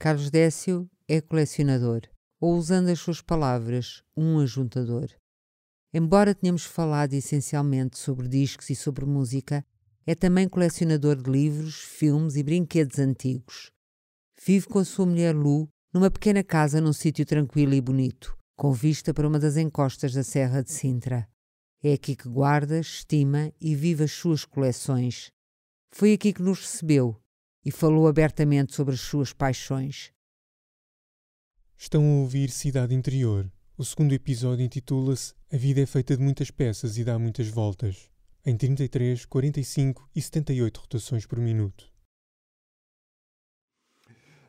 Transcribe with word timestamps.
Carlos 0.00 0.30
Décio 0.30 0.88
é 1.08 1.20
colecionador, 1.20 2.02
ou 2.40 2.56
usando 2.56 2.88
as 2.88 3.00
suas 3.00 3.20
palavras, 3.20 4.04
um 4.16 4.38
ajuntador. 4.38 5.08
Embora 5.92 6.36
tenhamos 6.36 6.64
falado 6.64 7.14
essencialmente 7.14 7.98
sobre 7.98 8.28
discos 8.28 8.70
e 8.70 8.76
sobre 8.76 9.04
música, 9.04 9.66
é 10.06 10.14
também 10.14 10.48
colecionador 10.48 11.16
de 11.16 11.28
livros, 11.28 11.80
filmes 11.80 12.36
e 12.36 12.44
brinquedos 12.44 13.00
antigos. 13.00 13.72
Vive 14.40 14.68
com 14.68 14.78
a 14.78 14.84
sua 14.84 15.04
mulher 15.04 15.34
Lu 15.34 15.68
numa 15.92 16.12
pequena 16.12 16.44
casa 16.44 16.80
num 16.80 16.92
sítio 16.92 17.26
tranquilo 17.26 17.74
e 17.74 17.80
bonito, 17.80 18.38
com 18.56 18.72
vista 18.72 19.12
para 19.12 19.26
uma 19.26 19.40
das 19.40 19.56
encostas 19.56 20.14
da 20.14 20.22
Serra 20.22 20.62
de 20.62 20.70
Sintra. 20.70 21.28
É 21.82 21.94
aqui 21.94 22.14
que 22.14 22.28
guarda, 22.28 22.78
estima 22.78 23.52
e 23.60 23.74
vive 23.74 24.04
as 24.04 24.12
suas 24.12 24.44
coleções. 24.44 25.32
Foi 25.90 26.12
aqui 26.12 26.32
que 26.32 26.42
nos 26.42 26.60
recebeu 26.60 27.20
e 27.64 27.70
falou 27.70 28.08
abertamente 28.08 28.74
sobre 28.74 28.94
as 28.94 29.00
suas 29.00 29.32
paixões. 29.32 30.12
Estão 31.76 32.02
a 32.02 32.20
ouvir 32.20 32.50
Cidade 32.50 32.94
Interior. 32.94 33.50
O 33.76 33.84
segundo 33.84 34.12
episódio 34.12 34.64
intitula-se 34.64 35.34
A 35.52 35.56
Vida 35.56 35.80
é 35.80 35.86
Feita 35.86 36.16
de 36.16 36.22
Muitas 36.22 36.50
Peças 36.50 36.98
e 36.98 37.04
Dá 37.04 37.18
Muitas 37.18 37.48
Voltas, 37.48 38.10
em 38.44 38.56
33, 38.56 39.24
45 39.24 40.10
e 40.14 40.20
78 40.20 40.80
rotações 40.80 41.26
por 41.26 41.38
minuto. 41.38 41.92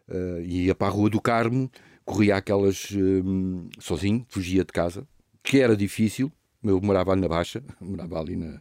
Uh, 0.08 0.42
ia 0.42 0.74
para 0.74 0.88
a 0.88 0.90
Rua 0.90 1.12
do 1.12 1.22
Carmo, 1.22 1.70
corria 2.04 2.38
aquelas 2.38 2.90
uh, 2.90 3.70
sozinho, 3.80 4.26
fugia 4.28 4.66
de 4.66 4.74
casa, 4.74 5.08
que 5.44 5.60
era 5.60 5.78
difícil. 5.78 6.32
Eu 6.64 6.82
morava 6.82 7.12
ali 7.12 7.22
na 7.22 7.28
Baixa, 7.28 7.64
morava 7.80 8.20
ali 8.20 8.36
na, 8.36 8.56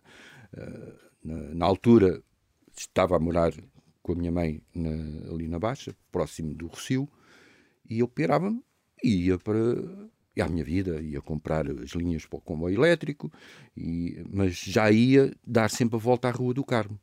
uh, 0.53 0.95
na, 1.25 1.37
na, 1.55 1.65
altura, 1.65 2.23
estava 2.77 3.17
a 3.17 3.19
morar 3.19 3.53
com 4.09 4.13
a 4.13 4.17
minha 4.17 4.33
mãe 4.33 4.63
na, 4.75 5.31
ali 5.31 5.47
na 5.47 5.59
Baixa, 5.59 5.95
próximo 6.11 6.55
do 6.55 6.67
Rocio, 6.67 7.07
e 7.89 7.99
eu 7.99 8.09
pirava-me 8.09 8.63
e 9.05 9.27
ia 9.27 9.39
para 9.39 9.59
ia 10.35 10.45
à 10.45 10.49
minha 10.49 10.65
vida, 10.65 11.03
ia 11.03 11.21
comprar 11.21 11.69
as 11.69 11.91
linhas 11.91 12.25
para 12.25 12.39
o 12.39 12.41
comboio 12.41 12.75
elétrico, 12.75 13.31
e, 13.77 14.25
mas 14.33 14.55
já 14.55 14.91
ia 14.91 15.35
dar 15.47 15.69
sempre 15.69 15.97
a 15.97 15.99
volta 15.99 16.29
à 16.29 16.31
Rua 16.31 16.55
do 16.55 16.65
Carmo. 16.65 16.99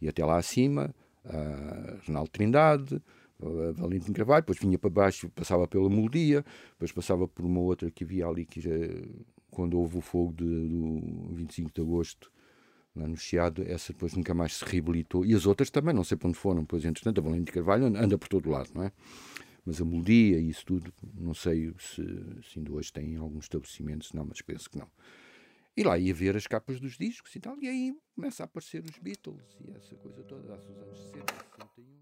E 0.00 0.08
até 0.08 0.24
lá 0.24 0.38
acima, 0.38 0.92
a 1.24 1.98
Renaldo 2.04 2.30
Trindade, 2.30 3.00
Valentim 3.74 4.12
Carvalho, 4.12 4.42
depois 4.42 4.58
vinha 4.58 4.78
para 4.78 4.90
baixo, 4.90 5.30
passava 5.30 5.68
pela 5.68 5.88
Moldia, 5.88 6.44
depois 6.72 6.90
passava 6.90 7.28
por 7.28 7.44
uma 7.44 7.60
outra 7.60 7.90
que 7.90 8.02
havia 8.02 8.26
ali, 8.26 8.44
que 8.44 8.60
já, 8.60 8.70
quando 9.50 9.78
houve 9.78 9.98
o 9.98 10.00
fogo 10.00 10.32
de, 10.32 10.44
do 10.44 11.34
25 11.34 11.70
de 11.72 11.80
agosto, 11.80 12.32
no 12.94 13.16
Chiado, 13.16 13.62
essa 13.62 13.92
depois 13.92 14.14
nunca 14.14 14.34
mais 14.34 14.56
se 14.56 14.64
reabilitou, 14.64 15.24
e 15.24 15.34
as 15.34 15.46
outras 15.46 15.70
também, 15.70 15.94
não 15.94 16.04
sei 16.04 16.16
para 16.16 16.28
onde 16.28 16.38
foram, 16.38 16.64
pois 16.64 16.84
entretanto 16.84 17.18
a 17.18 17.22
Valentim 17.22 17.52
Carvalho 17.52 17.86
anda 17.86 18.18
por 18.18 18.28
todo 18.28 18.50
lado, 18.50 18.70
não 18.74 18.84
é? 18.84 18.92
Mas 19.64 19.80
a 19.80 19.84
Moldia 19.84 20.38
e 20.38 20.48
isso 20.48 20.64
tudo, 20.66 20.92
não 21.14 21.34
sei 21.34 21.72
se, 21.78 22.02
se 22.42 22.58
ainda 22.58 22.72
hoje 22.72 22.92
tem 22.92 23.16
alguns 23.16 23.44
estabelecimentos, 23.44 24.12
não, 24.12 24.24
mas 24.24 24.40
penso 24.42 24.68
que 24.70 24.78
não. 24.78 24.90
E 25.76 25.82
lá 25.82 25.98
ia 25.98 26.12
ver 26.12 26.36
as 26.36 26.46
capas 26.46 26.80
dos 26.80 26.98
discos 26.98 27.34
e 27.36 27.40
tal, 27.40 27.56
e 27.60 27.68
aí 27.68 27.94
começa 28.14 28.42
a 28.42 28.46
aparecer 28.46 28.84
os 28.84 28.98
Beatles 28.98 29.56
e 29.60 29.70
essa 29.70 29.94
coisa 29.96 30.22
toda, 30.24 30.48
lá 30.48 30.56
nos 30.56 30.78
anos 30.78 30.98
60, 30.98 31.34
61. 31.34 32.00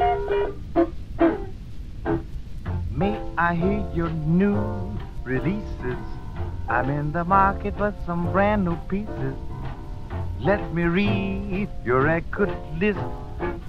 May 0.00 0.99
I 3.40 3.54
hear 3.54 3.82
your 3.94 4.10
new 4.10 4.92
releases? 5.24 5.96
I'm 6.68 6.90
in 6.90 7.10
the 7.12 7.24
market 7.24 7.74
for 7.78 7.94
some 8.04 8.30
brand 8.32 8.66
new 8.66 8.76
pieces. 8.90 9.34
Let 10.38 10.74
me 10.74 10.82
read 10.82 11.70
your 11.82 12.02
record 12.02 12.54
list. 12.78 13.00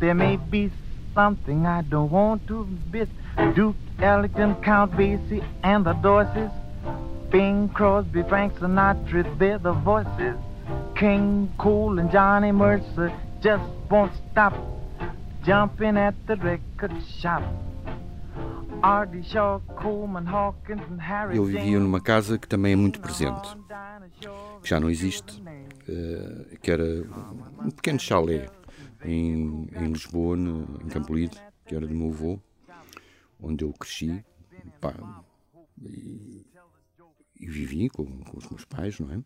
There 0.02 0.14
may 0.14 0.36
be 0.36 0.72
something 1.16 1.66
I 1.66 1.84
don't 1.84 2.12
want 2.12 2.46
to 2.50 2.68
miss. 2.92 3.08
Duke 3.56 3.78
Ellington, 4.00 4.56
Count 4.56 4.92
Basie, 4.92 5.42
and 5.64 5.86
the 5.86 5.94
Dorseys. 5.94 6.52
Bing 7.30 7.70
Crosby, 7.70 8.24
Frank 8.24 8.56
Sinatra, 8.56 9.24
they're 9.40 9.58
the 9.58 9.72
voices. 9.72 10.36
King 10.98 11.50
Cole 11.58 11.98
and 11.98 12.12
Johnny 12.12 12.52
Mercer 12.52 13.10
just 13.42 13.64
won't 13.90 14.12
stop 14.34 14.54
jumping 15.46 15.96
at 15.96 16.16
the 16.28 16.36
record 16.36 16.92
shop. 17.22 17.42
Eu 21.36 21.46
vivia 21.46 21.80
numa 21.80 22.02
casa 22.02 22.38
que 22.40 22.48
também 22.48 22.74
é 22.74 22.76
muito 22.76 23.00
presente, 23.00 23.56
que 24.62 24.68
já 24.68 24.80
não 24.80 24.90
existe, 24.90 25.42
eh, 25.88 26.58
que 26.62 26.72
era 26.72 26.84
um 27.64 27.70
pequeno 27.70 28.00
chalé 28.00 28.50
em, 29.06 29.70
em 29.72 29.92
Lisboa, 29.92 30.36
no, 30.36 30.80
em 30.84 30.90
Campolide, 30.90 31.38
que 31.66 31.76
era 31.76 31.86
do 31.86 31.94
meu 31.94 32.10
avô, 32.10 32.40
onde 33.40 33.64
eu 33.64 33.72
cresci 33.74 34.26
pá, 34.80 34.94
e, 35.84 36.46
e, 37.40 37.48
vivi 37.48 37.88
com, 37.88 38.06
com, 38.06 38.38
os 38.38 38.50
meus 38.50 38.66
pais, 38.66 39.00
não 39.00 39.12
é? 39.14 39.18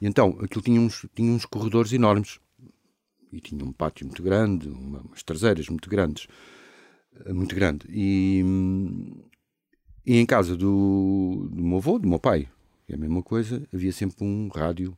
E 0.00 0.06
então 0.06 0.38
aquilo 0.42 0.62
tinha 0.62 0.80
uns, 0.80 1.06
tinha 1.14 1.30
uns 1.30 1.44
corredores 1.44 1.92
enormes 1.92 2.40
e 3.30 3.38
tinha 3.38 3.62
um 3.64 3.72
pátio 3.72 4.06
muito 4.06 4.22
grande, 4.22 4.68
uma, 4.68 5.00
umas 5.00 5.22
traseiras 5.22 5.68
muito 5.68 5.90
grandes, 5.90 6.26
muito 7.28 7.54
grande. 7.54 7.86
E, 7.88 8.42
e 10.04 10.16
em 10.16 10.26
casa 10.26 10.56
do, 10.56 11.48
do 11.50 11.62
meu 11.62 11.78
avô, 11.78 11.98
do 11.98 12.08
meu 12.08 12.18
pai, 12.18 12.48
é 12.88 12.94
a 12.94 12.98
mesma 12.98 13.22
coisa, 13.22 13.66
havia 13.72 13.92
sempre 13.92 14.24
um 14.24 14.48
rádio 14.48 14.96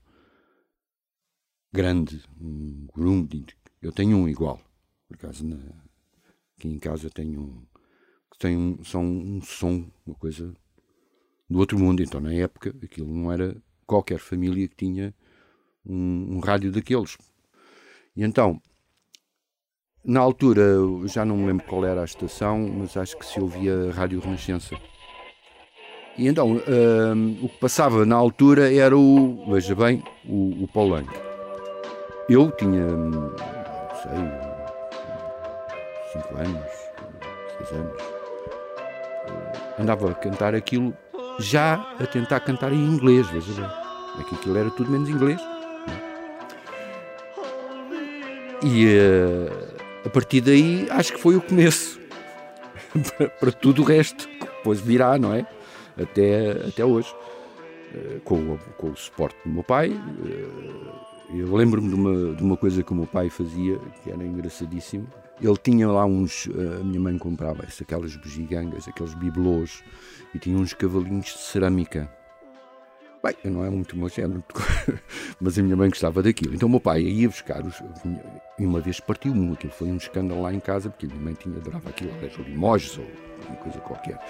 grande, 1.73 2.23
um 2.41 2.87
Grundig. 2.95 3.55
Eu 3.83 3.93
tenho 3.93 4.17
um 4.17 4.29
igual, 4.29 4.61
por 5.09 5.17
acaso 5.17 5.47
na, 5.47 5.59
aqui 6.57 6.69
em 6.69 6.79
casa 6.79 7.11
tenho 7.11 7.41
um 7.41 7.67
que 8.31 8.39
tem 8.39 8.57
um, 8.57 8.83
são 8.83 9.05
um 9.05 9.41
som, 9.43 9.89
uma 10.05 10.17
coisa 10.17 10.53
do 11.49 11.59
outro 11.59 11.79
mundo. 11.79 12.03
Então 12.03 12.21
na 12.21 12.33
época 12.33 12.75
aquilo 12.83 13.13
não 13.13 13.31
era 13.31 13.57
qualquer 13.87 14.19
família 14.19 14.67
que 14.67 14.77
tinha 14.77 15.15
um, 15.85 16.37
um 16.37 16.39
rádio 16.41 16.73
daqueles. 16.73 17.17
E 18.17 18.23
então, 18.23 18.61
na 20.05 20.21
altura, 20.21 20.77
já 21.07 21.25
não 21.25 21.37
me 21.37 21.47
lembro 21.47 21.65
qual 21.67 21.85
era 21.85 22.03
a 22.03 22.05
estação, 22.05 22.59
mas 22.79 22.97
acho 22.97 23.17
que 23.17 23.25
se 23.25 23.41
ouvia 23.41 23.89
a 23.91 23.95
Rádio 23.95 24.21
Renascença. 24.21 24.77
E 26.17 26.29
então, 26.29 26.53
um, 26.53 27.39
o 27.43 27.49
que 27.49 27.59
passava 27.59 28.05
na 28.05 28.15
altura 28.15 28.73
era 28.73 28.97
o, 28.97 29.47
veja 29.51 29.75
bem, 29.75 30.03
o, 30.29 30.65
o 30.65 30.69
Paulanho. 30.69 31.09
Eu 32.29 32.51
tinha, 32.53 32.87
não 32.87 33.35
sei, 34.03 34.63
5 36.23 36.37
anos, 36.37 36.71
6 37.69 37.73
anos. 37.73 38.03
Andava 39.79 40.11
a 40.11 40.15
cantar 40.15 40.55
aquilo, 40.55 40.95
já 41.41 41.75
a 41.99 42.07
tentar 42.07 42.41
cantar 42.41 42.73
em 42.73 42.85
inglês, 42.85 43.27
veja 43.29 43.53
bem. 43.55 43.71
É 44.21 44.23
que 44.23 44.35
aquilo 44.37 44.57
era 44.57 44.71
tudo 44.71 44.91
menos 44.91 45.09
inglês. 45.09 45.41
E 48.63 48.87
uh, 48.87 49.74
a 50.05 50.09
partir 50.11 50.41
daí 50.41 50.87
acho 50.91 51.13
que 51.13 51.21
foi 51.21 51.37
o 51.37 51.41
começo 51.41 51.99
para, 53.41 53.53
tudo 53.53 53.83
o 53.83 53.85
resto 53.85 54.29
que 54.29 54.47
depois 54.47 54.81
virá, 54.81 55.19
não 55.19 55.33
é? 55.33 55.47
Até, 56.01 56.53
até 56.69 56.85
hoje. 56.85 57.13
Uh, 57.95 58.21
com, 58.21 58.59
com, 58.77 58.91
o 58.91 58.97
suporte 58.97 59.37
do 59.45 59.53
meu 59.53 59.63
pai. 59.63 59.91
Uh, 59.91 61.05
eu 61.31 61.55
lembro-me 61.55 61.89
de 61.89 61.95
uma, 61.95 62.35
de 62.35 62.43
uma 62.43 62.57
coisa 62.57 62.83
que 62.83 62.93
o 62.93 62.95
meu 62.95 63.07
pai 63.07 63.31
fazia, 63.31 63.79
que 64.03 64.11
era 64.11 64.25
engraçadíssimo. 64.25 65.07
Ele 65.41 65.57
tinha 65.57 65.89
lá 65.89 66.05
uns. 66.05 66.49
A 66.81 66.85
minha 66.85 67.01
mãe 67.01 67.17
comprava 67.19 67.65
aquelas 67.81 68.17
bugigangas, 68.17 68.89
aqueles 68.89 69.15
bibelôs, 69.15 69.83
e 70.35 70.39
tinha 70.39 70.57
uns 70.57 70.73
cavalinhos 70.73 71.27
de 71.27 71.39
cerâmica 71.39 72.11
Bem, 73.25 73.35
não 73.51 73.65
é 73.65 73.71
muito 73.71 73.97
meu 73.97 74.11
género, 74.11 74.45
mas 75.41 75.59
a 75.59 75.63
minha 75.63 75.75
mãe 75.75 75.89
gostava 75.89 76.23
daquilo. 76.23 76.55
Então 76.55 76.69
o 76.69 76.71
meu 76.71 76.79
pai 76.79 77.01
ia 77.01 77.27
buscar 77.27 77.65
os. 77.65 77.83
E 78.59 78.67
uma 78.67 78.81
vez 78.81 79.01
partiu 79.01 79.33
um, 79.33 79.55
aquilo 79.55 79.73
foi 79.73 79.89
um 79.89 79.97
escândalo 79.97 80.43
lá 80.43 80.53
em 80.53 80.61
casa, 80.61 80.91
porque 80.91 81.07
a 81.07 81.09
minha 81.09 81.23
mãe 81.23 81.33
tinha, 81.33 81.57
adorava 81.57 81.89
aquilo, 81.89 82.11
era 82.21 82.31
limojos 82.43 82.99
ou 82.99 83.07
uma 83.49 83.57
coisa 83.57 83.79
qualquer. 83.79 84.21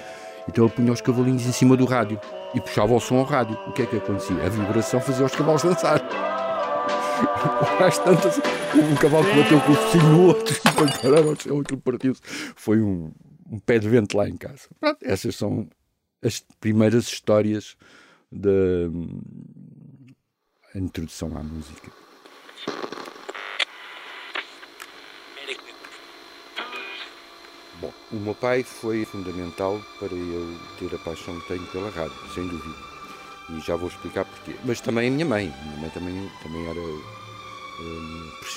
Então 0.49 0.67
ele 0.67 0.73
punha 0.73 0.93
os 0.93 1.01
cavalinhos 1.01 1.45
em 1.45 1.51
cima 1.51 1.77
do 1.77 1.87
rádio 1.87 2.21
e 2.55 2.61
puxava 2.61 2.95
o 2.95 3.01
som 3.01 3.17
ao 3.17 3.25
rádio. 3.25 3.59
O 3.67 3.73
que 3.73 3.83
é 3.83 3.87
que 3.87 3.97
acontecia? 3.97 4.37
A 4.37 4.49
vibração 4.49 5.01
fazia 5.01 5.27
os 5.27 5.35
cavalos 5.35 5.65
dançar. 5.65 6.01
Às 7.85 7.99
tantas, 7.99 8.39
um 8.77 8.95
cavalo 8.95 9.25
que 9.25 9.43
bateu 9.43 9.61
com 9.61 9.73
o 9.73 9.75
focinho 9.75 10.05
no 10.15 10.27
outro 10.29 10.55
depois 10.65 10.99
pararam 10.99 11.31
ao 11.31 11.35
chão, 11.35 11.59
aquilo 11.59 11.81
partiu-se. 11.81 12.21
Foi 12.55 12.81
um, 12.81 13.11
um 13.51 13.59
pé 13.59 13.81
de 13.81 13.89
vento 13.89 14.17
lá 14.17 14.29
em 14.29 14.37
casa. 14.37 14.69
Pronto, 14.79 14.99
essas 15.03 15.35
são 15.35 15.69
as 16.23 16.45
primeiras 16.61 17.09
histórias 17.09 17.77
da 18.35 18.91
introdução 20.75 21.37
à 21.37 21.43
música. 21.43 21.91
Bom, 27.81 27.93
o 28.13 28.17
meu 28.17 28.35
pai 28.35 28.65
foi 28.65 29.05
fundamental 29.05 29.81
para 29.99 30.13
eu 30.13 30.59
ter 30.79 30.95
a 30.95 30.99
paixão 30.99 31.39
que 31.41 31.49
tenho 31.49 31.67
pela 31.69 31.91
rádio, 31.91 32.17
sem 32.35 32.47
dúvida. 32.49 32.75
E 33.51 33.61
já 33.61 33.77
vou 33.77 33.89
explicar 33.89 34.25
porquê. 34.25 34.57
Mas 34.65 34.81
também 34.81 35.09
a 35.09 35.13
minha 35.13 35.27
mãe. 35.27 35.53
A 35.53 35.65
minha 35.65 35.81
mãe 35.81 35.91
também, 35.91 36.31
também 36.43 36.67
era 36.67 36.81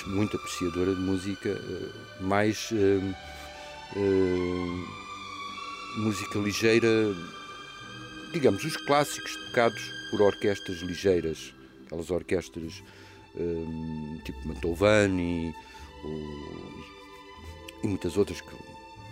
muito 0.06 0.36
apreciadora 0.36 0.94
de 0.94 1.00
música, 1.00 1.60
mais 2.20 2.70
música 5.98 6.38
ligeira, 6.38 6.88
digamos, 8.32 8.64
os 8.64 8.76
clássicos 8.76 9.34
tocados 9.48 9.82
por 10.10 10.22
orquestras 10.22 10.78
ligeiras, 10.78 11.54
aquelas 11.86 12.10
orquestras 12.10 12.82
tipo 14.24 14.48
Mantovani 14.48 15.54
e 17.82 17.86
muitas 17.86 18.16
outras 18.16 18.40
que 18.40 18.48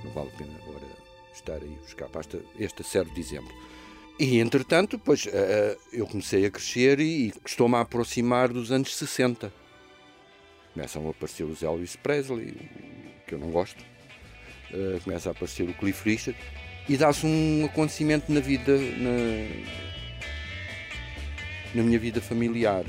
não 0.04 0.10
vale 0.12 0.28
a 0.28 0.38
pena 0.38 0.58
agora 0.62 0.86
estar 1.32 1.62
aí 1.62 1.78
buscar. 1.82 2.08
Basta, 2.08 2.40
este 2.58 2.82
serve 2.82 3.12
de 3.12 3.20
exemplo. 3.20 3.54
E 4.18 4.38
entretanto, 4.38 4.98
pois, 4.98 5.28
eu 5.92 6.06
comecei 6.06 6.46
a 6.46 6.50
crescer 6.50 6.98
e, 7.00 7.32
estou-me 7.44 7.76
a 7.76 7.80
aproximar 7.80 8.48
dos 8.48 8.72
anos 8.72 8.96
60. 8.96 9.52
Começam 10.72 11.06
a 11.06 11.10
aparecer 11.10 11.44
os 11.44 11.62
Elvis 11.62 11.96
Presley, 11.96 12.54
que 13.26 13.34
eu 13.34 13.38
não 13.38 13.50
gosto. 13.50 13.84
começa 15.04 15.28
a 15.28 15.32
aparecer 15.32 15.68
o 15.68 15.74
Cliff 15.74 16.08
Richard 16.08 16.38
e 16.88 16.96
dá-se 16.96 17.26
um 17.26 17.64
acontecimento 17.64 18.30
na 18.32 18.40
vida, 18.40 18.76
na, 18.76 19.10
na 21.74 21.82
minha 21.82 21.98
vida 21.98 22.20
familiar. 22.20 22.84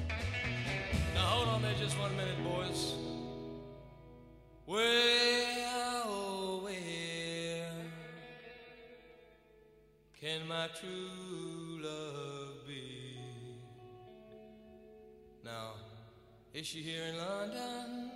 is 16.53 16.65
she 16.65 16.81
here 16.81 17.03
in 17.03 17.17
London 17.17 18.11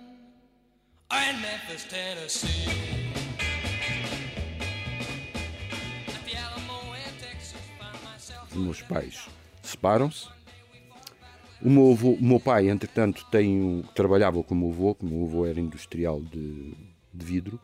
or 1.10 1.18
in 1.30 1.40
Memphis, 1.40 1.86
Tennessee? 1.88 2.91
Meus 8.56 8.82
pais 8.82 9.28
separam-se. 9.62 10.28
O 11.60 11.70
meu, 11.70 11.92
avô, 11.92 12.10
o 12.14 12.24
meu 12.24 12.40
pai, 12.40 12.68
entretanto, 12.68 13.24
tem, 13.30 13.84
trabalhava 13.94 14.42
com 14.42 14.54
o 14.54 14.58
meu 14.58 14.70
avô, 14.70 14.96
o 15.00 15.06
meu 15.06 15.26
avô 15.26 15.46
era 15.46 15.60
industrial 15.60 16.20
de, 16.20 16.74
de 17.14 17.24
vidro. 17.24 17.60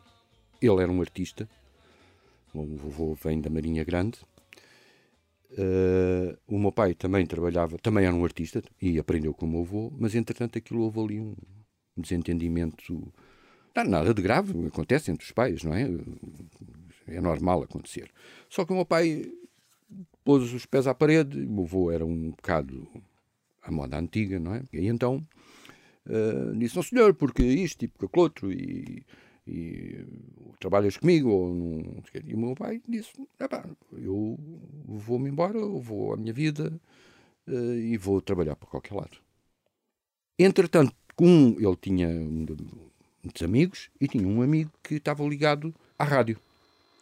Ele 0.61 0.81
era 0.81 0.91
um 0.91 1.01
artista. 1.01 1.49
O 2.53 2.63
meu 2.63 2.87
avô 2.87 3.13
vem 3.15 3.41
da 3.41 3.49
Marinha 3.49 3.83
Grande. 3.83 4.19
Uh, 5.51 6.37
o 6.47 6.59
meu 6.59 6.71
pai 6.71 6.93
também 6.93 7.25
trabalhava, 7.25 7.77
também 7.79 8.05
era 8.05 8.15
um 8.15 8.23
artista 8.23 8.63
e 8.81 8.99
aprendeu 8.99 9.33
com 9.33 9.45
o 9.45 9.49
meu 9.49 9.61
avô, 9.61 9.91
mas 9.97 10.13
entretanto 10.13 10.57
aquilo 10.57 10.83
houve 10.83 10.99
ali 10.99 11.19
um 11.19 11.35
desentendimento. 11.97 13.11
Não, 13.75 13.83
nada 13.83 14.13
de 14.13 14.21
grave, 14.21 14.67
acontece 14.67 15.11
entre 15.11 15.25
os 15.25 15.31
pais, 15.31 15.63
não 15.63 15.73
é? 15.73 15.89
É 17.07 17.19
normal 17.19 17.63
acontecer. 17.63 18.11
Só 18.49 18.63
que 18.63 18.71
o 18.71 18.75
meu 18.75 18.85
pai 18.85 19.25
pôs 20.29 20.53
os 20.53 20.63
pés 20.67 20.85
à 20.85 20.93
parede, 20.93 21.43
o 21.43 21.49
meu 21.49 21.63
avô 21.63 21.89
era 21.89 22.05
um 22.05 22.29
bocado 22.29 22.87
à 23.63 23.71
moda 23.71 23.97
antiga, 23.97 24.39
não 24.39 24.53
é? 24.53 24.63
E 24.71 24.85
então 24.85 25.27
uh, 26.05 26.55
disse, 26.55 26.75
não 26.75 26.83
senhor, 26.83 27.15
porque 27.15 27.41
isto 27.41 27.83
e 27.83 27.87
porque 27.87 28.05
aquilo 28.05 28.21
outro, 28.21 28.53
e, 28.53 29.03
e 29.47 30.05
trabalhas 30.59 30.97
comigo, 30.97 31.31
ou 31.31 31.55
não, 31.55 32.03
e 32.23 32.35
o 32.35 32.37
meu 32.37 32.53
pai 32.53 32.79
disse, 32.87 33.09
eu 33.91 34.37
vou-me 34.85 35.31
embora, 35.31 35.57
eu 35.57 35.81
vou 35.81 36.13
à 36.13 36.17
minha 36.17 36.31
vida 36.31 36.79
uh, 37.47 37.73
e 37.73 37.97
vou 37.97 38.21
trabalhar 38.21 38.55
para 38.55 38.69
qualquer 38.69 38.93
lado. 38.93 39.17
Entretanto, 40.37 40.93
um, 41.19 41.59
ele 41.59 41.75
tinha 41.75 42.07
muitos 42.07 43.41
amigos 43.41 43.89
e 43.99 44.07
tinha 44.07 44.27
um 44.27 44.43
amigo 44.43 44.69
que 44.83 44.97
estava 44.97 45.23
ligado 45.23 45.73
à 45.97 46.03
rádio, 46.03 46.39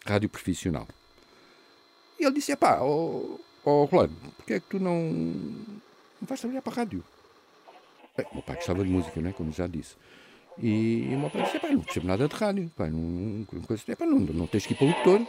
rádio 0.05 0.29
profissional. 0.29 0.87
E 2.19 2.25
ele 2.25 2.35
disse: 2.35 2.55
pá, 2.55 2.79
ó 2.81 2.87
oh, 2.87 3.39
oh, 3.63 3.85
Rolando, 3.85 4.15
porquê 4.37 4.55
é 4.55 4.59
que 4.59 4.67
tu 4.67 4.79
não, 4.79 4.93
não 5.01 6.27
vais 6.27 6.39
trabalhar 6.39 6.61
para 6.61 6.73
a 6.73 6.75
rádio? 6.77 7.03
O 8.31 8.33
meu 8.35 8.43
pai 8.43 8.55
gostava 8.55 8.83
de 8.83 8.89
música, 8.89 9.21
né? 9.21 9.31
como 9.31 9.51
já 9.51 9.67
disse. 9.67 9.95
E, 10.57 11.09
e 11.11 11.15
o 11.15 11.19
meu 11.19 11.29
pai 11.29 11.43
disse: 11.43 11.59
pá, 11.59 11.69
não 11.69 11.81
percebo 11.81 12.07
nada 12.07 12.27
de 12.27 12.35
rádio, 12.35 12.71
pá, 12.75 12.87
não, 12.87 12.99
não, 12.99 13.45
pá, 13.45 14.05
não, 14.05 14.19
não 14.19 14.47
tens 14.47 14.65
que 14.65 14.73
ir 14.73 14.77
para 14.77 14.87
locutor, 14.87 15.27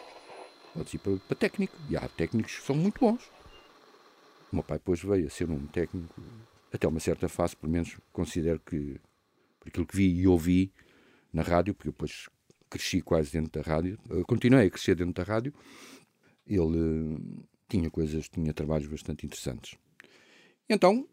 podes 0.74 0.94
ir 0.94 0.98
para, 0.98 1.16
para 1.16 1.36
técnico. 1.36 1.76
E 1.90 1.96
há 1.96 2.08
técnicos 2.08 2.56
que 2.56 2.62
são 2.62 2.74
muito 2.74 2.98
bons. 3.00 3.30
O 4.50 4.56
meu 4.56 4.62
pai 4.62 4.78
depois 4.78 5.02
veio 5.02 5.26
a 5.26 5.30
ser 5.30 5.50
um 5.50 5.66
técnico, 5.66 6.14
até 6.72 6.88
uma 6.88 7.00
certa 7.00 7.28
fase, 7.28 7.54
pelo 7.54 7.70
menos 7.70 7.98
considero 8.12 8.58
que, 8.60 8.98
por 9.60 9.68
aquilo 9.68 9.86
que 9.86 9.96
vi 9.96 10.20
e 10.20 10.26
ouvi 10.26 10.72
na 11.30 11.42
rádio, 11.42 11.74
porque 11.74 11.90
depois 11.90 12.28
cresci 12.70 13.02
quase 13.02 13.30
dentro 13.30 13.62
da 13.62 13.68
rádio, 13.68 13.98
continuei 14.26 14.66
a 14.66 14.70
crescer 14.70 14.94
dentro 14.94 15.12
da 15.12 15.30
rádio, 15.30 15.52
ele 16.48 17.16
eh, 17.16 17.44
tinha 17.68 17.90
coisas, 17.90 18.28
tinha 18.28 18.52
trabalhos 18.54 18.88
bastante 18.88 19.26
interessantes. 19.26 19.78
Então, 20.68 21.08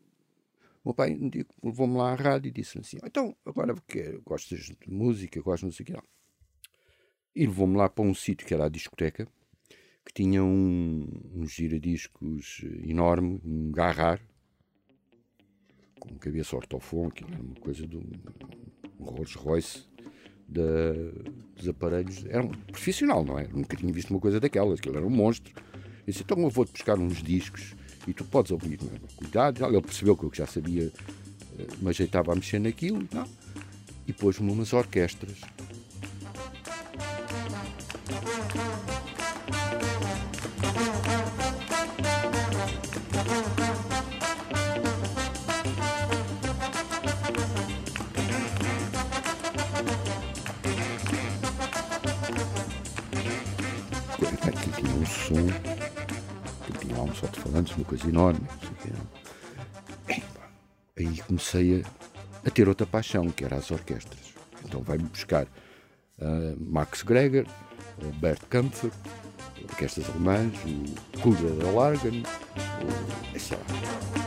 o 0.84 0.90
meu 0.90 0.94
pai 0.94 1.18
levou-me 1.64 1.98
lá 1.98 2.12
à 2.12 2.16
rádio 2.16 2.50
e 2.50 2.52
disse 2.52 2.78
assim: 2.78 2.98
Então, 3.04 3.36
agora 3.46 3.76
que 3.88 4.20
gostas 4.26 4.60
de 4.60 4.78
música, 4.88 5.42
gostas 5.42 5.76
de 5.76 5.84
música? 5.84 6.04
E 7.36 7.46
levou-me 7.46 7.76
lá 7.76 7.90
para 7.90 8.06
um 8.06 8.14
sítio 8.14 8.48
que 8.48 8.54
era 8.54 8.66
a 8.66 8.70
discoteca, 8.70 9.28
que 10.06 10.14
tinha 10.14 10.44
um, 10.44 11.08
um 11.34 11.46
giradiscos 11.48 12.62
enorme, 12.84 13.42
um 13.44 13.72
garrar, 13.72 14.22
com 16.00 16.18
cabeça 16.18 16.56
ortofone, 16.56 17.12
que 17.12 17.24
era 17.24 17.42
uma 17.42 17.56
coisa 17.56 17.86
um, 17.86 18.12
um 19.00 19.06
Rolls 19.06 19.38
Royce 19.38 19.88
dos 20.48 21.68
aparelhos. 21.68 22.26
Era 22.28 22.44
um 22.44 22.50
profissional, 22.50 23.24
não 23.24 23.38
é? 23.40 23.48
Nunca 23.48 23.76
tinha 23.76 23.92
visto 23.92 24.12
uma 24.12 24.20
coisa 24.20 24.40
daquelas, 24.40 24.80
aquilo 24.80 24.98
era 24.98 25.06
um 25.06 25.10
monstro. 25.10 25.54
Eu 25.56 26.12
disse, 26.12 26.24
então 26.24 26.42
eu 26.42 26.50
vou-te 26.50 26.72
buscar 26.72 26.98
uns 27.00 27.22
discos 27.22 27.76
e 28.08 28.14
tu 28.14 28.24
podes 28.24 28.52
ouvir. 28.52 28.80
Não 28.82 28.90
é? 28.90 29.00
Cuidado, 29.16 29.66
ele 29.66 29.82
percebeu 29.82 30.16
que 30.16 30.24
eu 30.24 30.32
já 30.34 30.46
sabia, 30.46 30.92
eh, 31.60 31.68
me 31.82 31.90
ajeitava 31.90 32.32
a 32.32 32.36
mexer 32.36 32.60
naquilo, 32.60 33.08
não? 33.12 33.28
e 34.08 34.14
pôs-me 34.14 34.52
umas 34.52 34.72
orquestras 34.72 35.42
uma 57.78 57.86
coisa 57.86 58.08
enorme. 58.08 58.42
Aí 60.98 61.18
comecei 61.28 61.82
a, 61.82 62.48
a, 62.48 62.50
ter 62.50 62.68
outra 62.68 62.86
paixão, 62.86 63.30
que 63.30 63.44
era 63.44 63.58
as 63.58 63.70
orquestras. 63.72 64.34
Então 64.64 64.82
vai-me 64.82 65.04
buscar 65.04 65.46
uh, 65.46 66.58
Max 66.60 67.04
Greger, 67.04 67.46
uh, 68.02 68.12
Bert 68.20 68.42
Kampfer, 68.50 68.92
orquestras 69.70 70.10
alemãs, 70.10 70.54
o 70.66 71.20
Kulder 71.20 71.74
Largen, 71.74 72.24
o, 73.34 73.40
sei 73.40 73.58
lá. 73.58 74.25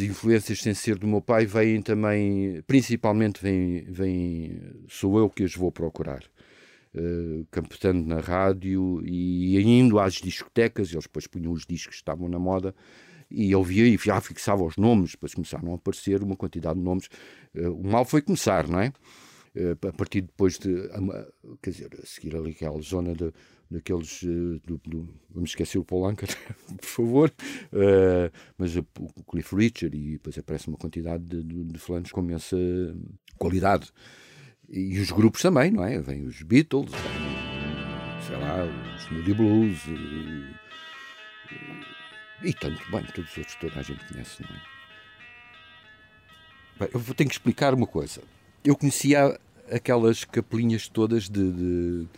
Influências 0.00 0.60
sem 0.60 0.74
ser 0.74 0.98
do 0.98 1.06
meu 1.06 1.20
pai 1.20 1.46
vêm 1.46 1.80
também, 1.82 2.62
principalmente 2.66 3.42
vêm, 3.42 3.84
vêm 3.88 4.60
sou 4.88 5.18
eu 5.18 5.28
que 5.30 5.44
as 5.44 5.54
vou 5.54 5.70
procurar. 5.70 6.22
Uh, 6.92 7.46
na 8.04 8.18
rádio 8.18 9.00
e 9.04 9.60
indo 9.60 10.00
às 10.00 10.14
discotecas, 10.14 10.90
eles 10.92 11.04
depois 11.04 11.26
punham 11.26 11.52
os 11.52 11.64
discos 11.64 11.94
que 11.94 12.02
estavam 12.02 12.28
na 12.28 12.38
moda 12.38 12.74
e 13.30 13.52
eu 13.52 13.62
via 13.62 13.86
e 13.86 13.96
já 13.96 14.20
fixava 14.20 14.64
os 14.64 14.76
nomes, 14.76 15.12
depois 15.12 15.34
começaram 15.34 15.72
a 15.72 15.76
aparecer 15.76 16.20
uma 16.22 16.36
quantidade 16.36 16.78
de 16.78 16.84
nomes. 16.84 17.08
Uh, 17.54 17.70
o 17.70 17.86
mal 17.86 18.04
foi 18.04 18.22
começar, 18.22 18.66
não 18.66 18.80
é? 18.80 18.92
Uh, 19.54 19.88
a 19.88 19.92
partir 19.92 20.22
depois 20.22 20.58
de, 20.58 20.88
quer 21.62 21.70
dizer, 21.70 21.90
a 22.02 22.06
seguir 22.06 22.36
ali 22.36 22.50
aquela 22.50 22.80
zona 22.80 23.14
de, 23.14 23.32
daqueles. 23.70 24.22
Uh, 24.22 24.60
do, 24.66 24.80
do, 24.84 25.08
vamos 25.30 25.50
esquecer 25.50 25.78
o 25.78 25.84
Paul 25.84 26.06
Anka, 26.08 26.26
por 26.26 26.86
favor, 26.86 27.32
uh, 27.72 28.30
mas 28.58 28.76
o, 28.76 28.84
Cliff 29.30 29.54
Richard, 29.54 29.96
e 29.96 30.12
depois 30.12 30.36
aparece 30.36 30.68
uma 30.68 30.76
quantidade 30.76 31.24
de, 31.24 31.42
de, 31.42 31.64
de 31.64 31.78
com 32.12 32.20
imensa 32.20 32.56
qualidade. 33.38 33.90
E 34.68 35.00
os 35.00 35.10
grupos 35.10 35.40
também, 35.42 35.70
não 35.70 35.84
é? 35.84 35.98
Vêm 36.00 36.24
os 36.24 36.42
Beatles, 36.42 36.90
vem, 36.90 37.00
sei 38.26 38.36
lá, 38.36 38.64
os 38.96 39.10
Moody 39.10 39.34
Blues 39.34 39.78
e, 39.88 40.46
e 42.48 42.54
tanto, 42.54 42.80
bem, 42.90 43.04
todos 43.14 43.30
os 43.32 43.38
outros 43.38 43.56
toda 43.56 43.80
a 43.80 43.82
gente 43.82 44.02
conhece, 44.06 44.42
não 44.42 44.50
é? 44.50 44.62
Bem, 46.78 46.88
eu 46.94 47.00
ter 47.14 47.26
que 47.26 47.32
explicar 47.32 47.74
uma 47.74 47.86
coisa. 47.86 48.22
Eu 48.64 48.74
conhecia 48.76 49.38
aquelas 49.70 50.24
capelinhas 50.24 50.88
todas 50.88 51.28
de, 51.28 51.52
de, 51.52 52.08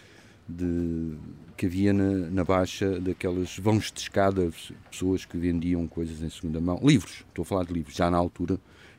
de 0.56 1.16
que 1.56 1.66
havia 1.66 1.92
na, 1.92 2.30
na, 2.30 2.44
Baixa, 2.44 2.98
daquelas 3.00 3.58
vãos 3.58 3.92
de 3.92 4.00
escada, 4.00 4.50
pessoas 4.90 5.24
que 5.24 5.36
vendiam 5.36 5.86
coisas 5.86 6.22
em 6.22 6.30
segunda 6.30 6.60
mão, 6.60 6.80
livros, 6.82 7.24
estou 7.28 7.42
a 7.42 7.46
falar 7.46 7.64
de 7.64 7.72
livros, 7.72 7.94
já 7.94 8.10
na 8.10 8.16
altura 8.16 8.58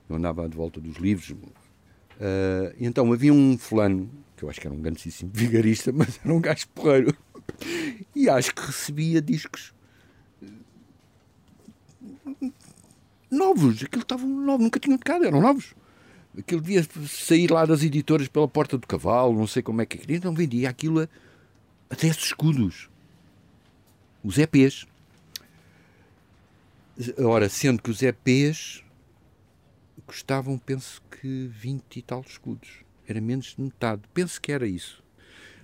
eu 0.10 0.16
andava 0.16 0.48
de 0.48 0.56
volta 0.56 0.80
dos 0.80 0.98
livros. 0.98 1.32
Uh, 1.32 2.74
então 2.80 3.12
havia 3.12 3.34
um 3.34 3.58
fulano, 3.58 4.10
que 4.38 4.44
eu 4.44 4.50
acho 4.50 4.62
que 4.62 4.68
era 4.68 4.76
um 4.76 4.82
grandíssimo 4.82 5.32
vigarista, 5.34 5.92
mas 5.92 6.20
era 6.24 6.34
um 6.34 6.40
gajo 6.40 6.68
porreiro, 6.70 7.16
e 8.16 8.30
acho 8.30 8.54
que 8.54 8.62
recebia 8.62 9.22
discos 9.22 9.74
novos, 13.34 13.84
aquilo 13.84 14.04
estavam 14.04 14.30
novos, 14.30 14.64
nunca 14.64 14.80
tinham 14.80 14.98
tocado, 14.98 15.26
eram 15.26 15.42
novos. 15.42 15.74
Aquilo 16.38 16.62
devia 16.62 16.86
sair 17.08 17.52
lá 17.52 17.66
das 17.66 17.84
editoras 17.84 18.28
pela 18.28 18.48
porta 18.48 18.78
do 18.78 18.88
cavalo, 18.88 19.38
não 19.38 19.48
sei 19.48 19.62
como 19.62 19.82
é 19.82 19.86
que 19.86 19.98
queria, 19.98 20.18
então 20.18 20.34
vendia 20.34 20.70
aquilo 20.70 21.02
a, 21.02 21.10
a 21.94 21.96
10 21.96 22.18
escudos. 22.18 22.90
Os 24.24 24.38
EPs. 24.40 24.88
Ora, 27.20 27.48
sendo 27.50 27.82
que 27.82 27.92
os 27.92 28.02
EPs 28.02 28.84
custavam, 30.06 30.58
penso 30.58 31.02
que 31.12 31.48
20 31.54 31.98
e 31.98 32.02
tal 32.02 32.22
escudos. 32.22 32.84
Era 33.08 33.22
menos 33.22 33.56
de 33.56 33.62
metade. 33.62 34.02
Penso 34.12 34.42
que 34.42 34.52
era 34.52 34.66
isso. 34.66 35.04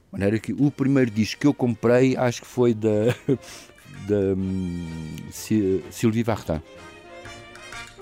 De 0.06 0.12
maneira 0.12 0.40
que 0.40 0.54
o 0.54 0.70
primeiro 0.70 1.10
disco 1.10 1.42
que 1.42 1.48
eu 1.48 1.54
comprei, 1.54 2.16
acho 2.16 2.42
que 2.42 2.48
foi 2.48 2.76
da, 2.76 3.06
da 4.08 4.36
um, 4.38 4.86
Sylvie 5.32 6.24
Vartan. 6.24 6.62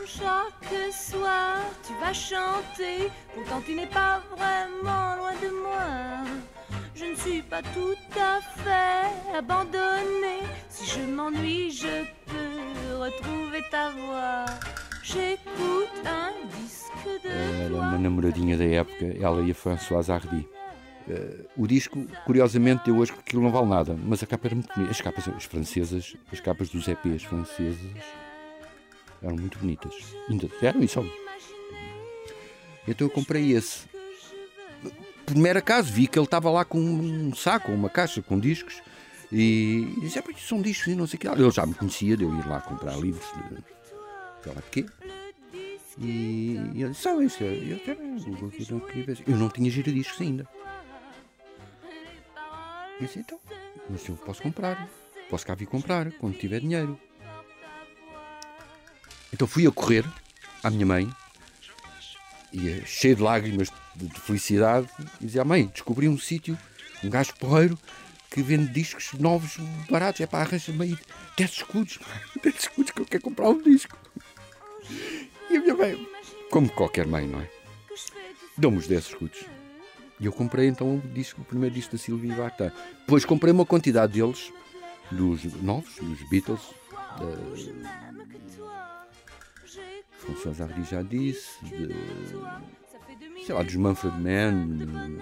Chaque 0.05 0.91
soir, 0.91 1.63
tu 1.85 1.93
vas 1.99 2.13
chanter, 2.13 3.11
pourtant 3.33 3.61
tu 3.61 3.73
n'es 3.73 3.87
pas 3.87 4.19
vraiment 4.35 5.15
loin 5.17 5.35
de 5.39 5.49
moi. 5.49 6.56
Je 6.95 7.05
ne 7.05 7.15
suis 7.15 7.41
pas 7.41 7.61
tout 7.61 7.95
à 8.19 8.41
fait 8.41 9.35
abandonnée. 9.35 10.43
Si 10.69 10.85
je 10.85 11.05
m'ennuie, 11.05 11.71
je 11.71 12.03
peux 12.25 12.97
retrouver 12.97 13.61
ta 13.69 13.91
voix. 13.91 14.45
J'écoute 15.03 16.05
un 16.05 16.33
disque 16.57 17.23
de 17.23 17.29
Era 17.29 17.73
uma 17.73 17.97
namoradinha 17.97 18.57
da 18.57 18.65
época, 18.65 19.05
ela 19.19 19.41
e 19.41 19.51
a 19.51 19.55
Françoise 19.55 20.11
Hardy. 20.11 20.47
Uh, 21.07 21.47
o 21.55 21.65
disco, 21.65 22.05
curiosamente, 22.25 22.89
eu 22.89 23.01
acho 23.01 23.13
que 23.13 23.19
aquilo 23.19 23.41
não 23.41 23.51
vale 23.51 23.67
nada, 23.67 23.97
mas 24.03 24.21
a 24.21 24.27
capa 24.27 24.47
era 24.47 24.55
muito 24.55 24.73
bonita. 24.73 24.91
As 24.91 24.99
capas, 24.99 25.27
as 25.29 25.45
francesas, 25.45 26.17
as 26.33 26.41
capas 26.41 26.69
dos 26.69 26.85
EPs 26.87 27.23
franceses 27.23 27.95
eram 29.21 29.37
muito 29.37 29.57
bonitas. 29.59 29.93
Ainda 30.29 30.49
eram 30.61 30.83
e 30.83 30.87
são. 30.87 31.09
Então 32.85 33.07
eu 33.07 33.11
comprei 33.11 33.53
esse. 33.53 33.87
Por 35.27 35.35
mero 35.35 35.59
acaso, 35.59 35.91
vi 35.91 36.07
que 36.07 36.17
ele 36.17 36.23
estava 36.23 36.49
lá 36.49 36.63
com 36.63 36.79
um 36.79 37.35
saco, 37.35 37.73
uma 37.73 37.89
caixa 37.89 38.21
com 38.21 38.39
discos. 38.39 38.81
E, 39.29 39.93
disse: 39.99 40.17
ah, 40.17 40.23
são 40.37 40.61
discos 40.61 40.87
e 40.87 40.95
não 40.95 41.05
sei 41.05 41.17
o 41.17 41.19
que. 41.19 41.27
Ele 41.27 41.51
já 41.51 41.65
me 41.65 41.73
conhecia 41.73 42.15
de 42.15 42.23
eu 42.23 42.33
ir 42.33 42.47
lá 42.47 42.61
comprar 42.61 42.95
livros, 42.95 43.25
de, 43.33 43.61
sei 44.41 44.53
lá 44.53 44.61
de 44.61 44.69
quê. 44.71 44.85
E, 45.97 46.55
e 46.73 46.81
ele 46.81 46.89
disse: 46.91 47.01
são 47.01 47.21
isso. 47.21 47.43
Eu, 47.43 47.77
eu, 47.77 49.21
eu 49.27 49.35
não 49.35 49.49
tinha 49.49 49.69
giradiscos 49.69 50.21
ainda. 50.21 50.47
E 52.97 53.03
disse: 53.03 53.19
então, 53.19 53.37
mas 53.89 54.07
eu 54.07 54.15
posso 54.15 54.41
comprar. 54.41 54.89
Posso 55.29 55.45
cá 55.45 55.55
vir 55.55 55.65
comprar 55.65 56.09
quando 56.13 56.37
tiver 56.37 56.61
dinheiro. 56.61 56.97
Então 59.33 59.45
fui 59.45 59.67
a 59.67 59.71
correr 59.71 60.05
à 60.63 60.69
minha 60.69 60.85
mãe, 60.85 61.09
e 62.51 62.81
cheio 62.85 63.15
de 63.15 63.21
lágrimas 63.21 63.69
de, 63.95 64.07
de 64.07 64.19
felicidade, 64.19 64.87
e 65.21 65.25
dizia 65.25 65.43
mãe: 65.43 65.67
descobri 65.67 66.07
um 66.07 66.17
sítio, 66.17 66.57
um 67.03 67.09
gajo 67.09 67.33
porreiro, 67.39 67.77
que 68.29 68.41
vende 68.41 68.71
discos 68.71 69.13
novos, 69.13 69.57
baratos. 69.89 70.21
É 70.21 70.27
para 70.27 70.39
arranjar-me 70.39 70.83
aí 70.83 70.97
10 71.37 71.51
escudos, 71.51 71.99
10 72.41 72.55
escudos 72.55 72.91
que 72.91 73.01
eu 73.01 73.05
quero 73.05 73.23
comprar 73.23 73.49
um 73.49 73.61
disco. 73.61 73.97
E 75.49 75.57
a 75.57 75.61
minha 75.61 75.75
mãe, 75.75 76.07
como 76.49 76.69
qualquer 76.69 77.05
mãe, 77.07 77.27
não 77.27 77.41
é? 77.41 77.49
Deu-me 78.57 78.77
os 78.77 78.87
10 78.87 79.05
escudos. 79.05 79.45
E 80.19 80.25
eu 80.25 80.33
comprei 80.33 80.67
então 80.67 80.95
o, 80.95 81.01
disco, 81.13 81.41
o 81.41 81.45
primeiro 81.45 81.75
disco 81.75 81.91
da 81.91 81.97
Silvia 81.97 82.35
Vartan. 82.35 82.71
Depois 83.01 83.23
comprei 83.23 83.53
uma 83.53 83.65
quantidade 83.65 84.13
deles, 84.13 84.51
dos 85.11 85.43
novos, 85.61 85.95
dos 85.95 86.29
Beatles, 86.29 86.61
da, 87.19 88.66
François 90.35 90.61
Hardy 90.61 90.83
já 90.83 91.01
disse, 91.01 91.63
de, 91.63 91.89
sei 93.45 93.55
lá, 93.55 93.63
dos 93.63 93.75
Manfred 93.75 94.15
Mann, 94.19 95.19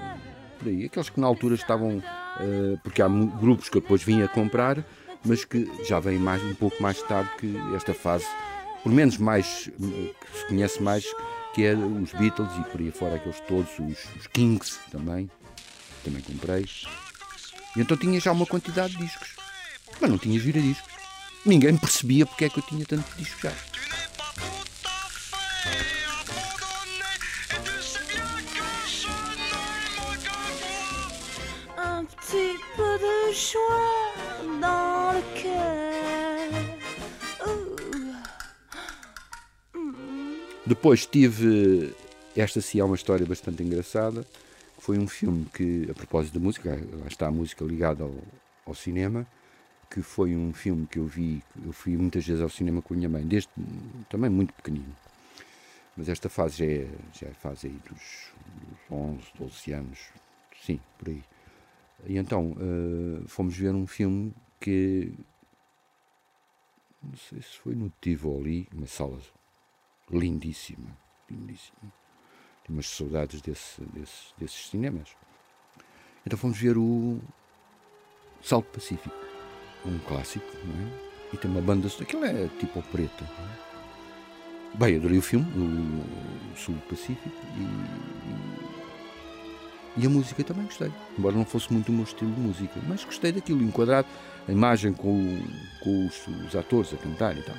por 0.58 0.68
aí, 0.68 0.86
aqueles 0.86 1.10
que 1.10 1.20
na 1.20 1.28
altura 1.28 1.56
estavam, 1.56 1.98
uh, 1.98 2.80
porque 2.84 3.02
há 3.02 3.08
grupos 3.08 3.70
que 3.70 3.78
eu 3.78 3.82
depois 3.82 4.04
vim 4.04 4.22
a 4.22 4.28
comprar, 4.28 4.86
mas 5.24 5.44
que 5.44 5.70
já 5.88 6.00
vêm 6.00 6.18
mais, 6.18 6.44
um 6.44 6.56
pouco 6.56 6.82
mais 6.82 7.02
tarde 7.04 7.30
que 7.40 7.56
esta 7.76 7.94
fase, 7.94 8.26
por 8.84 8.92
menos 8.92 9.18
mais, 9.18 9.70
que 9.78 10.38
se 10.40 10.48
conhece 10.48 10.82
mais, 10.82 11.06
que 11.54 11.66
é 11.66 11.74
os 11.74 12.12
Beatles 12.14 12.52
e 12.60 12.64
por 12.70 12.82
aí 12.82 12.92
fora 12.92 13.16
aqueles 13.16 13.40
todos, 13.42 13.72
os, 13.80 14.16
os 14.20 14.28
Kings 14.28 14.78
também, 14.92 15.30
também 16.04 16.22
comprei. 16.22 16.66
E 17.76 17.82
então 17.82 17.98
tinha 17.98 18.20
já 18.20 18.32
uma 18.32 18.46
quantidade 18.46 18.94
de 18.94 19.06
discos, 19.06 19.36
mas 20.00 20.10
não 20.10 20.18
tinha 20.18 20.40
giradiscos. 20.40 20.94
Ninguém 21.46 21.78
percebia 21.78 22.26
porque 22.26 22.46
é 22.46 22.50
que 22.50 22.60
eu 22.60 22.64
tinha 22.64 22.86
tanto 22.86 23.16
disco 23.18 23.42
já. 23.42 23.54
Depois 40.66 41.06
tive. 41.06 41.94
Esta 42.36 42.60
sim 42.60 42.80
é 42.80 42.84
uma 42.84 42.96
história 42.96 43.26
bastante 43.26 43.62
engraçada. 43.62 44.26
Foi 44.80 44.98
um 44.98 45.08
filme 45.08 45.46
que, 45.54 45.88
a 45.90 45.94
propósito 45.94 46.34
da 46.34 46.40
música, 46.40 46.72
lá 46.72 47.08
está 47.08 47.28
a 47.28 47.32
música 47.32 47.64
ligada 47.64 48.04
ao, 48.04 48.14
ao 48.66 48.74
cinema, 48.74 49.26
que 49.90 50.02
foi 50.02 50.36
um 50.36 50.52
filme 50.54 50.88
que 50.88 51.00
eu 51.00 51.06
vi, 51.06 51.42
eu 51.64 51.72
fui 51.72 51.96
muitas 51.96 52.26
vezes 52.26 52.42
ao 52.42 52.50
cinema 52.50 52.82
com 52.82 52.94
a 52.94 52.98
minha 52.98 53.08
mãe, 53.10 53.24
desde 53.26 53.50
também 54.10 54.30
muito 54.30 54.54
pequenino. 54.54 54.96
Mas 55.96 56.10
esta 56.10 56.30
fase 56.30 56.58
já 56.58 56.66
é, 56.66 56.88
já 57.14 57.28
é 57.28 57.34
fase 57.34 57.68
aí 57.68 57.80
dos, 57.88 58.32
dos 58.68 58.92
11, 58.92 59.22
12 59.40 59.72
anos, 59.72 60.00
sim, 60.62 60.80
por 60.98 61.10
aí. 61.10 61.24
E 62.06 62.18
então 62.18 62.52
uh, 62.52 63.28
fomos 63.28 63.56
ver 63.56 63.74
um 63.74 63.88
filme 63.88 64.34
que 64.60 65.14
não 67.02 67.16
sei 67.16 67.42
se 67.42 67.58
foi 67.60 67.76
no 67.76 67.92
Tivoli, 68.02 68.68
uma 68.74 68.88
sala 68.88 69.20
lindíssima, 70.12 70.98
lindíssima. 71.30 71.94
Tenho 72.64 72.78
umas 72.78 72.88
saudades 72.88 73.42
desse, 73.42 73.82
desse, 73.82 74.34
desses 74.38 74.70
cinemas. 74.70 75.10
Então 76.26 76.38
fomos 76.38 76.58
ver 76.58 76.78
o 76.78 77.20
Salto 78.42 78.68
Pacífico, 78.72 79.16
um 79.86 80.00
clássico, 80.00 80.46
não 80.66 80.88
é? 80.88 81.06
E 81.34 81.38
tem 81.38 81.50
uma 81.50 81.62
banda, 81.62 81.88
aquilo 81.88 82.26
é 82.26 82.48
tipo 82.60 82.82
preta. 82.84 83.24
É? 83.24 83.66
Bem, 84.78 84.98
adorei 84.98 85.18
o 85.18 85.22
filme, 85.22 85.46
o 85.46 86.58
Sul 86.58 86.76
Pacífico, 86.90 87.30
e, 89.98 90.02
e 90.02 90.06
a 90.06 90.10
música 90.10 90.44
também 90.44 90.66
gostei, 90.66 90.92
embora 91.18 91.36
não 91.36 91.46
fosse 91.46 91.72
muito 91.72 91.90
o 91.90 91.92
meu 91.94 92.04
estilo 92.04 92.32
de 92.32 92.40
música, 92.42 92.80
mas 92.88 93.04
gostei 93.06 93.32
daquilo, 93.32 93.64
enquadrado, 93.64 94.08
a 94.48 94.52
imagem 94.52 94.92
com, 94.94 95.42
com 95.82 96.06
os, 96.06 96.28
os, 96.28 96.56
atores 96.56 96.94
a 96.94 96.98
cantar 96.98 97.38
e 97.38 97.42
tal. 97.42 97.56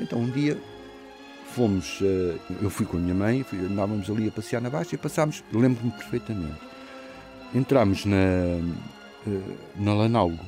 Então 0.00 0.18
um 0.20 0.30
dia 0.30 0.58
fomos, 1.54 2.00
uh, 2.00 2.38
eu 2.62 2.70
fui 2.70 2.86
com 2.86 2.96
a 2.96 3.00
minha 3.00 3.14
mãe, 3.14 3.44
andávamos 3.52 4.08
ali 4.10 4.28
a 4.28 4.30
passear 4.30 4.60
na 4.60 4.70
Baixa 4.70 4.94
e 4.94 4.98
passámos, 4.98 5.42
lembro-me 5.52 5.90
perfeitamente, 5.92 6.58
entramos 7.54 8.04
na, 8.04 8.16
uh, 9.26 9.56
na 9.76 9.94
Lanalgo, 9.94 10.44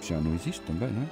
que 0.00 0.08
já 0.08 0.18
não 0.18 0.34
existe 0.34 0.60
também, 0.62 0.88
não 0.90 1.02
é? 1.02 1.06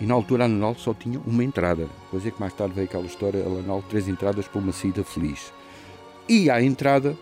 E 0.00 0.06
na 0.06 0.14
altura 0.14 0.44
a 0.44 0.46
Lanalgo 0.46 0.80
só 0.80 0.94
tinha 0.94 1.20
uma 1.20 1.44
entrada, 1.44 1.86
depois 2.04 2.24
é 2.24 2.30
que 2.30 2.40
mais 2.40 2.54
tarde 2.54 2.74
veio 2.74 2.86
aquela 2.86 3.04
história, 3.04 3.44
a 3.44 3.48
Lanalgo, 3.48 3.86
três 3.88 4.08
entradas 4.08 4.48
para 4.48 4.58
uma 4.58 4.72
saída 4.72 5.04
feliz. 5.04 5.52
E 6.26 6.48
à 6.48 6.62
entrada 6.62 7.16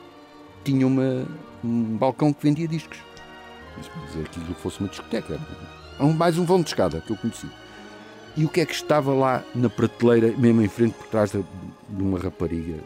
tinha 0.63 0.87
uma, 0.87 1.27
um 1.65 1.97
balcão 1.97 2.33
que 2.33 2.43
vendia 2.43 2.69
discos. 2.69 2.99
Mas 3.77 3.89
que 3.89 4.21
aquilo 4.21 4.55
fosse 4.55 4.79
uma 4.79 4.89
discoteca. 4.89 5.41
Um, 5.99 6.13
mais 6.13 6.39
um 6.39 6.45
vão 6.45 6.61
de 6.61 6.69
escada 6.69 7.01
que 7.01 7.11
eu 7.11 7.17
conheci. 7.17 7.49
E 8.39 8.45
o 8.45 8.49
que 8.49 8.61
é 8.61 8.67
que 8.67 8.73
estava 8.73 9.13
lá 9.13 9.43
na 9.53 9.69
prateleira, 9.69 10.29
mesmo 10.39 10.63
em 10.63 10.69
frente, 10.69 10.95
por 10.95 11.09
trás 11.09 11.33
de, 11.33 11.45
de 11.89 12.03
uma 12.05 12.21
rapariga? 12.21 12.79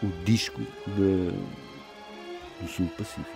O 0.00 0.06
disco 0.24 0.60
de, 0.86 1.32
do 2.60 2.68
Sul 2.68 2.86
Pacífico. 2.96 3.26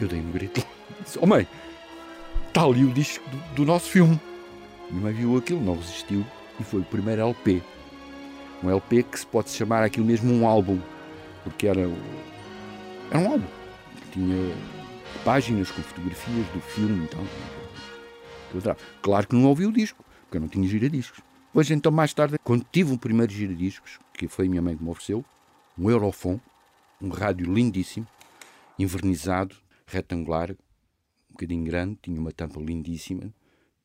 Eu 0.00 0.08
dei 0.08 0.18
um 0.18 0.32
grito. 0.32 0.66
Disse, 1.00 1.16
oh 1.22 1.26
mãe, 1.28 1.46
está 2.48 2.64
ali 2.64 2.82
o 2.82 2.90
disco 2.90 3.22
do, 3.30 3.54
do 3.54 3.64
nosso 3.64 3.88
filme. 3.88 4.20
Minha 4.90 5.02
mãe 5.04 5.12
viu 5.12 5.36
aquilo, 5.36 5.60
não 5.60 5.76
resistiu 5.76 6.26
e 6.58 6.64
foi 6.64 6.80
o 6.80 6.84
primeiro 6.84 7.22
LP. 7.22 7.62
Um 8.64 8.68
LP 8.68 9.04
que 9.04 9.20
se 9.20 9.26
pode 9.26 9.50
chamar 9.50 9.84
aquilo 9.84 10.04
mesmo 10.04 10.34
um 10.34 10.44
álbum, 10.44 10.80
porque 11.44 11.68
era, 11.68 11.88
era 13.12 13.20
um 13.20 13.30
álbum. 13.30 13.46
Tinha 14.12 14.56
páginas 15.24 15.70
com 15.70 15.82
fotografias 15.82 16.46
do 16.48 16.60
filme 16.60 17.04
então, 17.04 17.24
Claro 19.02 19.28
que 19.28 19.34
não 19.34 19.48
ouvi 19.48 19.66
o 19.66 19.72
disco, 19.72 20.04
porque 20.22 20.36
eu 20.36 20.40
não 20.40 20.48
tinha 20.48 20.66
giradiscos. 20.66 21.20
Hoje, 21.54 21.74
então, 21.74 21.90
mais 21.90 22.12
tarde, 22.12 22.36
quando 22.44 22.64
tive 22.70 22.92
o 22.92 22.98
primeiro 22.98 23.32
giradiscos, 23.32 23.98
que 24.14 24.28
foi 24.28 24.46
a 24.46 24.48
minha 24.48 24.62
mãe 24.62 24.76
que 24.76 24.82
me 24.82 24.90
ofereceu, 24.90 25.24
um 25.76 25.90
Eurofon, 25.90 26.40
um 27.00 27.08
rádio 27.08 27.52
lindíssimo, 27.52 28.06
invernizado, 28.78 29.56
retangular, 29.86 30.50
um 30.50 31.32
bocadinho 31.32 31.64
grande, 31.64 31.98
tinha 32.02 32.20
uma 32.20 32.32
tampa 32.32 32.60
lindíssima. 32.60 33.32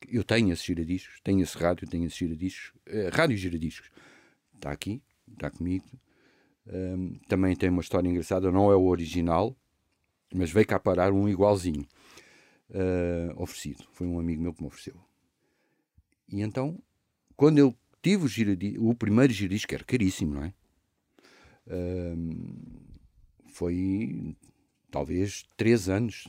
Eu 0.08 0.22
tenho 0.22 0.52
esses 0.52 0.64
giradiscos, 0.64 1.20
tenho 1.22 1.42
esse 1.42 1.56
rádio, 1.56 1.88
tenho 1.88 2.04
esses 2.04 2.18
giradiscos, 2.18 2.72
uh, 2.88 3.16
rádio 3.16 3.36
giradiscos. 3.36 3.90
Está 4.54 4.70
aqui, 4.70 5.02
está 5.32 5.50
comigo. 5.50 5.86
Um, 6.66 7.18
também 7.28 7.54
tem 7.56 7.70
uma 7.70 7.82
história 7.82 8.08
engraçada, 8.08 8.50
não 8.50 8.70
é 8.70 8.76
o 8.76 8.84
original, 8.84 9.56
mas 10.34 10.50
veio 10.50 10.66
cá 10.66 10.78
parar 10.78 11.12
um 11.12 11.28
igualzinho 11.28 11.86
uh, 12.70 13.42
oferecido. 13.42 13.84
Foi 13.92 14.06
um 14.06 14.18
amigo 14.18 14.42
meu 14.42 14.54
que 14.54 14.62
me 14.62 14.68
ofereceu. 14.68 15.00
E 16.28 16.40
então, 16.40 16.78
quando 17.36 17.58
eu 17.58 17.74
tive 18.02 18.24
o, 18.24 18.28
giradi, 18.28 18.76
o 18.78 18.94
primeiro 18.94 19.32
giradisco, 19.32 19.68
que 19.68 19.74
era 19.74 19.84
caríssimo, 19.84 20.34
não 20.34 20.44
é? 20.44 20.54
Uh, 21.66 22.44
foi 23.46 24.36
talvez 24.90 25.44
três 25.56 25.88
anos 25.88 26.28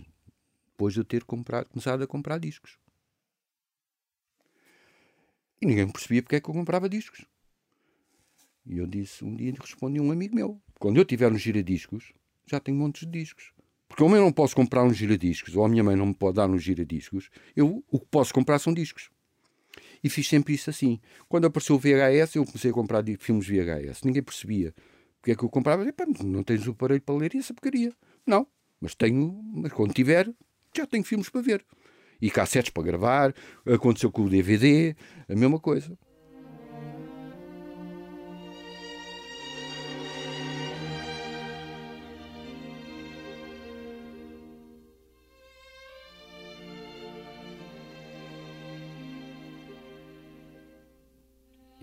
depois 0.76 0.94
de 0.94 1.00
eu 1.00 1.06
ter 1.06 1.24
comprado, 1.24 1.70
começado 1.70 2.04
a 2.04 2.08
comprar 2.08 2.38
discos. 2.38 2.78
E 5.62 5.66
ninguém 5.66 5.90
percebia 5.90 6.22
porque 6.22 6.36
é 6.36 6.42
que 6.42 6.50
eu 6.50 6.54
comprava 6.54 6.90
discos. 6.90 7.26
E 8.66 8.78
eu 8.78 8.86
disse, 8.86 9.24
um 9.24 9.36
dia 9.36 9.54
respondi 9.60 10.02
um 10.02 10.12
amigo 10.12 10.36
meu: 10.36 10.62
quando 10.80 10.98
eu 10.98 11.06
tiver 11.06 11.32
um 11.32 11.38
giradiscos, 11.38 12.14
já 12.46 12.60
tenho 12.60 12.78
montes 12.78 13.06
de 13.08 13.20
discos. 13.20 13.54
Porque 13.96 14.04
como 14.04 14.14
eu 14.14 14.22
não 14.22 14.32
posso 14.32 14.54
comprar 14.54 14.84
uns 14.84 14.98
giradiscos, 14.98 15.56
ou 15.56 15.64
a 15.64 15.70
minha 15.70 15.82
mãe 15.82 15.96
não 15.96 16.08
me 16.08 16.14
pode 16.14 16.36
dar 16.36 16.50
uns 16.50 16.62
giradiscos, 16.62 17.30
eu 17.56 17.82
o 17.90 17.98
que 17.98 18.06
posso 18.08 18.34
comprar 18.34 18.60
são 18.60 18.74
discos. 18.74 19.10
E 20.04 20.10
fiz 20.10 20.28
sempre 20.28 20.54
isso 20.54 20.70
assim. 20.70 21.00
Quando 21.30 21.46
apareceu 21.46 21.78
o 21.78 21.80
VHS, 21.80 22.36
eu 22.36 22.46
comecei 22.46 22.72
a 22.72 22.74
comprar 22.74 23.02
filmes 23.18 23.48
VHS. 23.48 24.04
Ninguém 24.04 24.22
percebia. 24.22 24.76
Porque 25.22 25.32
é 25.32 25.36
que 25.36 25.44
eu 25.44 25.50
comprava? 25.50 25.86
não 26.26 26.44
tens 26.44 26.68
o 26.68 26.72
aparelho 26.72 27.02
para 27.02 27.16
ler 27.16 27.38
essa 27.38 27.54
porcaria. 27.54 27.94
Não. 28.28 28.46
Mas 28.82 28.96
tenho, 28.96 29.42
mas 29.54 29.72
quando 29.72 29.94
tiver, 29.94 30.30
já 30.76 30.86
tenho 30.86 31.06
filmes 31.06 31.30
para 31.30 31.40
ver. 31.40 31.66
E 32.22 32.30
cassetes 32.30 32.72
para 32.72 32.84
gravar. 32.84 33.34
Aconteceu 33.66 34.12
com 34.12 34.24
o 34.24 34.30
DVD, 34.30 34.94
a 35.30 35.36
mesma 35.36 35.58
coisa. 35.58 35.98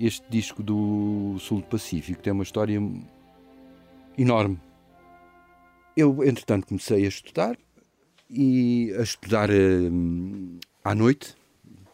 Este 0.03 0.25
disco 0.29 0.63
do 0.63 1.37
Sul 1.39 1.61
do 1.61 1.67
Pacífico 1.67 2.21
tem 2.21 2.33
uma 2.33 2.43
história 2.43 2.81
enorme. 4.19 4.61
Eu, 5.97 6.25
entretanto, 6.25 6.67
comecei 6.67 7.05
a 7.05 7.09
estudar 7.09 7.57
e 8.29 8.93
a 8.99 9.03
estudar 9.03 9.49
hum, 9.51 10.59
à 10.83 10.95
noite, 10.95 11.37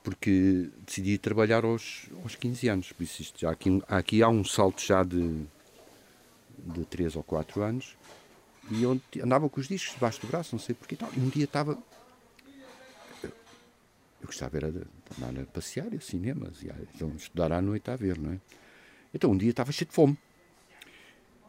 porque 0.02 0.70
decidi 0.86 1.18
trabalhar 1.18 1.64
aos, 1.64 2.06
aos 2.22 2.34
15 2.34 2.68
anos. 2.68 2.92
Por 2.92 3.02
isso, 3.02 3.20
isto 3.20 3.40
já 3.40 3.50
aqui, 3.50 3.82
aqui 3.86 4.22
há 4.22 4.28
um 4.28 4.42
salto 4.42 4.80
já 4.80 5.02
de, 5.02 5.42
de 6.58 6.84
3 6.86 7.16
ou 7.16 7.22
4 7.22 7.62
anos. 7.62 7.96
E 8.70 8.82
eu 8.82 9.00
andava 9.22 9.48
com 9.48 9.60
os 9.60 9.68
discos 9.68 9.94
debaixo 9.94 10.20
do 10.20 10.28
braço, 10.28 10.54
não 10.54 10.60
sei 10.60 10.74
porquê. 10.74 10.96
E 11.16 11.20
um 11.20 11.28
dia 11.28 11.44
estava 11.44 11.76
eu 14.20 14.26
gostava 14.26 14.56
era 14.56 14.70
de 14.70 14.80
andar 15.16 15.42
a 15.42 15.46
passear, 15.46 15.88
a 15.94 16.00
cinemas, 16.00 16.62
e 16.62 16.70
a, 16.70 16.74
então 16.94 17.12
estudar 17.16 17.52
à 17.52 17.62
noite 17.62 17.90
a 17.90 17.96
ver, 17.96 18.18
não 18.18 18.32
é? 18.32 18.40
Então 19.12 19.30
um 19.30 19.36
dia 19.36 19.50
estava 19.50 19.72
cheio 19.72 19.88
de 19.88 19.94
fome. 19.94 20.18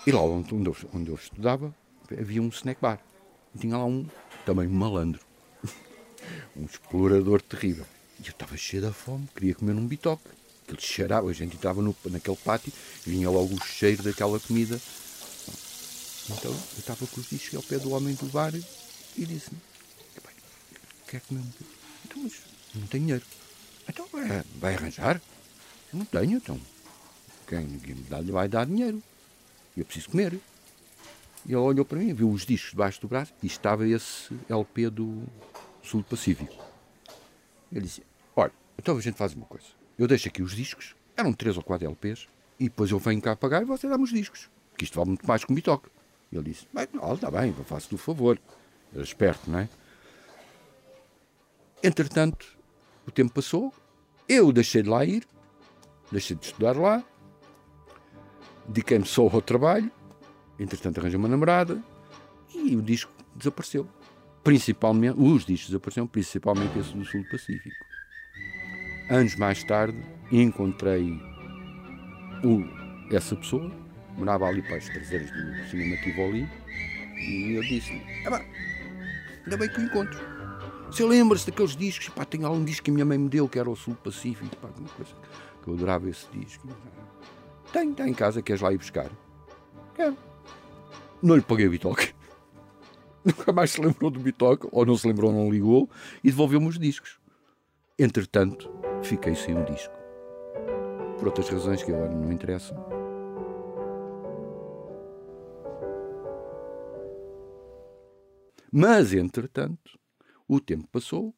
E 0.07 0.11
lá 0.11 0.21
onde, 0.21 0.53
onde, 0.53 0.69
eu, 0.69 0.75
onde 0.93 1.09
eu 1.09 1.15
estudava 1.15 1.75
havia 2.17 2.41
um 2.41 2.49
snack 2.49 2.81
bar. 2.81 2.99
E 3.53 3.59
tinha 3.59 3.77
lá 3.77 3.85
um, 3.85 4.07
também 4.45 4.67
um 4.67 4.73
malandro. 4.73 5.21
um 6.55 6.65
explorador 6.65 7.41
terrível. 7.41 7.85
E 8.19 8.27
eu 8.27 8.31
estava 8.31 8.55
cheio 8.57 8.81
da 8.81 8.93
fome, 8.93 9.27
queria 9.35 9.55
comer 9.55 9.73
um 9.73 9.85
bitoque. 9.85 10.23
Ele 10.67 10.79
cheirava, 10.79 11.29
a 11.29 11.33
gente 11.33 11.55
estava 11.55 11.81
no, 11.81 11.95
naquele 12.05 12.37
pátio 12.37 12.71
e 13.05 13.09
vinha 13.09 13.29
logo 13.29 13.55
o 13.55 13.65
cheiro 13.65 14.03
daquela 14.03 14.39
comida. 14.39 14.79
Então 16.29 16.51
eu 16.51 16.79
estava 16.79 17.07
com 17.07 17.19
os 17.19 17.29
discos 17.29 17.55
ao 17.55 17.63
pé 17.63 17.79
do 17.79 17.91
homem 17.91 18.13
do 18.13 18.27
bar 18.27 18.53
e 18.55 19.25
disse-me: 19.25 19.59
Quer 21.07 21.21
comer 21.21 21.39
um 21.39 21.43
bitoque? 21.43 21.71
Então, 22.05 22.23
mas 22.23 22.33
não 22.75 22.87
tenho 22.87 23.03
dinheiro. 23.03 23.25
Então 23.89 24.07
é, 24.13 24.43
vai 24.59 24.75
arranjar? 24.75 25.19
Não 25.91 26.05
tenho, 26.05 26.37
então. 26.37 26.59
Quem 27.47 27.65
me 27.65 28.05
dá, 28.07 28.21
vai 28.21 28.47
dar 28.47 28.67
dinheiro. 28.67 29.01
Eu 29.75 29.83
preciso 29.83 30.11
comer. 30.11 30.39
E 31.45 31.49
ele 31.49 31.55
olhou 31.55 31.83
para 31.83 31.97
mim, 31.97 32.13
viu 32.13 32.29
os 32.29 32.45
discos 32.45 32.71
debaixo 32.71 33.01
do 33.01 33.07
braço 33.07 33.33
e 33.41 33.47
estava 33.47 33.87
esse 33.87 34.31
LP 34.47 34.89
do 34.91 35.23
Sul 35.81 36.03
Pacífico. 36.03 36.53
Ele 37.71 37.81
disse: 37.81 38.03
Olha, 38.35 38.51
então 38.77 38.95
a 38.95 39.01
gente 39.01 39.15
faz 39.15 39.33
uma 39.33 39.45
coisa. 39.45 39.65
Eu 39.97 40.07
deixo 40.07 40.27
aqui 40.27 40.43
os 40.43 40.55
discos, 40.55 40.95
eram 41.17 41.33
três 41.33 41.57
ou 41.57 41.63
quatro 41.63 41.87
LPs, 41.87 42.27
e 42.59 42.65
depois 42.65 42.91
eu 42.91 42.99
venho 42.99 43.21
cá 43.21 43.35
pagar 43.35 43.63
e 43.63 43.65
você 43.65 43.89
dá-me 43.89 44.03
os 44.03 44.11
discos. 44.11 44.49
Que 44.77 44.83
isto 44.83 44.95
vale 44.95 45.09
muito 45.09 45.25
mais 45.25 45.43
que 45.43 45.51
um 45.51 45.55
bitoque. 45.55 45.89
Ele 46.31 46.51
disse: 46.51 46.67
Bem, 46.71 46.87
está 47.13 47.31
bem, 47.31 47.53
faço-te 47.65 47.95
o 47.95 47.97
favor. 47.97 48.39
Era 48.93 49.03
esperto, 49.03 49.49
não 49.49 49.59
é? 49.59 49.69
Entretanto, 51.81 52.58
o 53.09 53.11
tempo 53.11 53.33
passou, 53.33 53.73
eu 54.27 54.51
deixei 54.51 54.81
de 54.81 54.89
lá 54.89 55.03
ir, 55.03 55.23
deixei 56.11 56.35
de 56.35 56.45
estudar 56.45 56.77
lá, 56.77 57.03
dediquei-me 58.67 59.05
só 59.05 59.23
ao 59.23 59.41
trabalho, 59.41 59.91
entretanto 60.59 60.99
arranjei 60.99 61.17
uma 61.17 61.27
namorada 61.27 61.81
e 62.53 62.75
o 62.75 62.81
disco 62.81 63.11
desapareceu. 63.35 63.87
Principalmente, 64.43 65.19
os 65.19 65.45
discos 65.45 65.69
desapareceram, 65.69 66.07
principalmente 66.07 66.79
esse 66.79 66.93
do 66.93 67.03
Sul 67.03 67.23
do 67.23 67.29
Pacífico. 67.29 67.85
Anos 69.09 69.35
mais 69.35 69.63
tarde 69.63 69.97
encontrei 70.31 71.19
o, 72.43 72.63
essa 73.13 73.35
pessoa, 73.35 73.71
morava 74.15 74.45
ali 74.45 74.61
para 74.61 74.77
as 74.77 74.87
traseiras 74.87 75.29
do 75.31 75.69
cinema 75.69 75.97
Tivoli, 75.97 76.47
e 77.17 77.53
eu 77.55 77.61
disse-lhe: 77.63 78.01
ainda 79.43 79.57
bem 79.57 79.69
que 79.69 79.79
o 79.79 79.83
encontro. 79.83 80.38
Se 80.91 81.03
lembra-se 81.03 81.45
daqueles 81.45 81.75
discos, 81.75 82.09
pá, 82.09 82.25
tem 82.25 82.43
algum 82.43 82.63
disco 82.63 82.83
que 82.83 82.91
a 82.91 82.93
minha 82.93 83.05
mãe 83.05 83.17
me 83.17 83.29
deu, 83.29 83.47
que 83.47 83.59
era 83.59 83.69
o 83.69 83.75
Sul 83.75 83.95
Pacífico, 83.95 84.55
pá, 84.57 84.69
uma 84.77 84.89
coisa 84.89 85.11
que 85.61 85.69
eu 85.69 85.73
adorava 85.75 86.09
esse 86.09 86.25
disco. 86.31 86.67
Tem, 87.71 87.91
está 87.91 88.07
em 88.07 88.13
casa, 88.13 88.41
queres 88.41 88.61
lá 88.61 88.73
ir 88.73 88.77
buscar? 88.77 89.09
Quero. 89.93 90.17
Não 91.21 91.35
lhe 91.35 91.41
paguei 91.41 91.67
o 91.67 91.71
bitoque. 91.71 92.13
Nunca 93.23 93.51
mais 93.51 93.71
se 93.71 93.81
lembrou 93.81 94.09
do 94.09 94.19
bitoque, 94.19 94.67
ou 94.71 94.85
não 94.85 94.97
se 94.97 95.07
lembrou, 95.07 95.31
não 95.31 95.51
ligou, 95.51 95.89
e 96.23 96.29
devolveu-me 96.29 96.67
os 96.67 96.79
discos. 96.79 97.19
Entretanto, 97.97 98.71
fiquei 99.03 99.35
sem 99.35 99.55
um 99.55 99.65
disco. 99.65 99.93
Por 101.19 101.27
outras 101.27 101.49
razões 101.49 101.83
que 101.83 101.91
agora 101.91 102.15
não 102.15 102.31
interessam. 102.31 102.77
Mas, 108.71 109.13
entretanto, 109.13 109.99
o 110.49 110.59
tempo 110.59 110.87
passou 110.87 111.33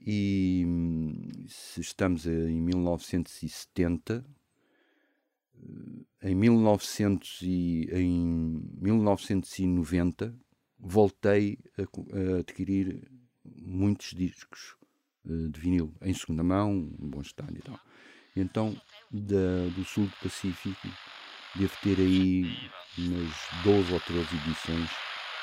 e 0.00 0.64
se 1.46 1.80
estamos 1.80 2.26
em 2.26 2.60
1970, 2.62 4.24
em, 6.22 6.34
1900 6.34 7.42
e, 7.42 7.88
em 7.92 8.62
1990 8.80 10.34
voltei 10.78 11.58
a, 11.76 11.82
a 11.82 12.38
adquirir 12.38 13.10
muitos 13.44 14.14
discos 14.14 14.76
uh, 15.26 15.50
de 15.50 15.60
vinil 15.60 15.94
em 16.00 16.14
segunda 16.14 16.42
mão, 16.42 16.90
em 16.98 17.10
bom 17.10 17.20
estado 17.20 17.56
e 17.56 17.62
tal. 17.62 17.78
Então, 18.36 18.80
da, 19.10 19.68
do 19.74 19.84
sul 19.84 20.06
do 20.06 20.16
Pacífico, 20.22 20.88
devo 21.56 21.76
ter 21.82 21.98
aí 21.98 22.44
umas 22.96 23.34
12 23.64 23.92
ou 23.92 24.00
13 24.00 24.36
edições 24.36 24.90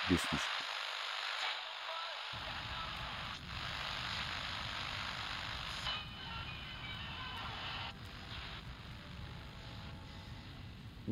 desse 0.10 0.28
disco. 0.32 0.75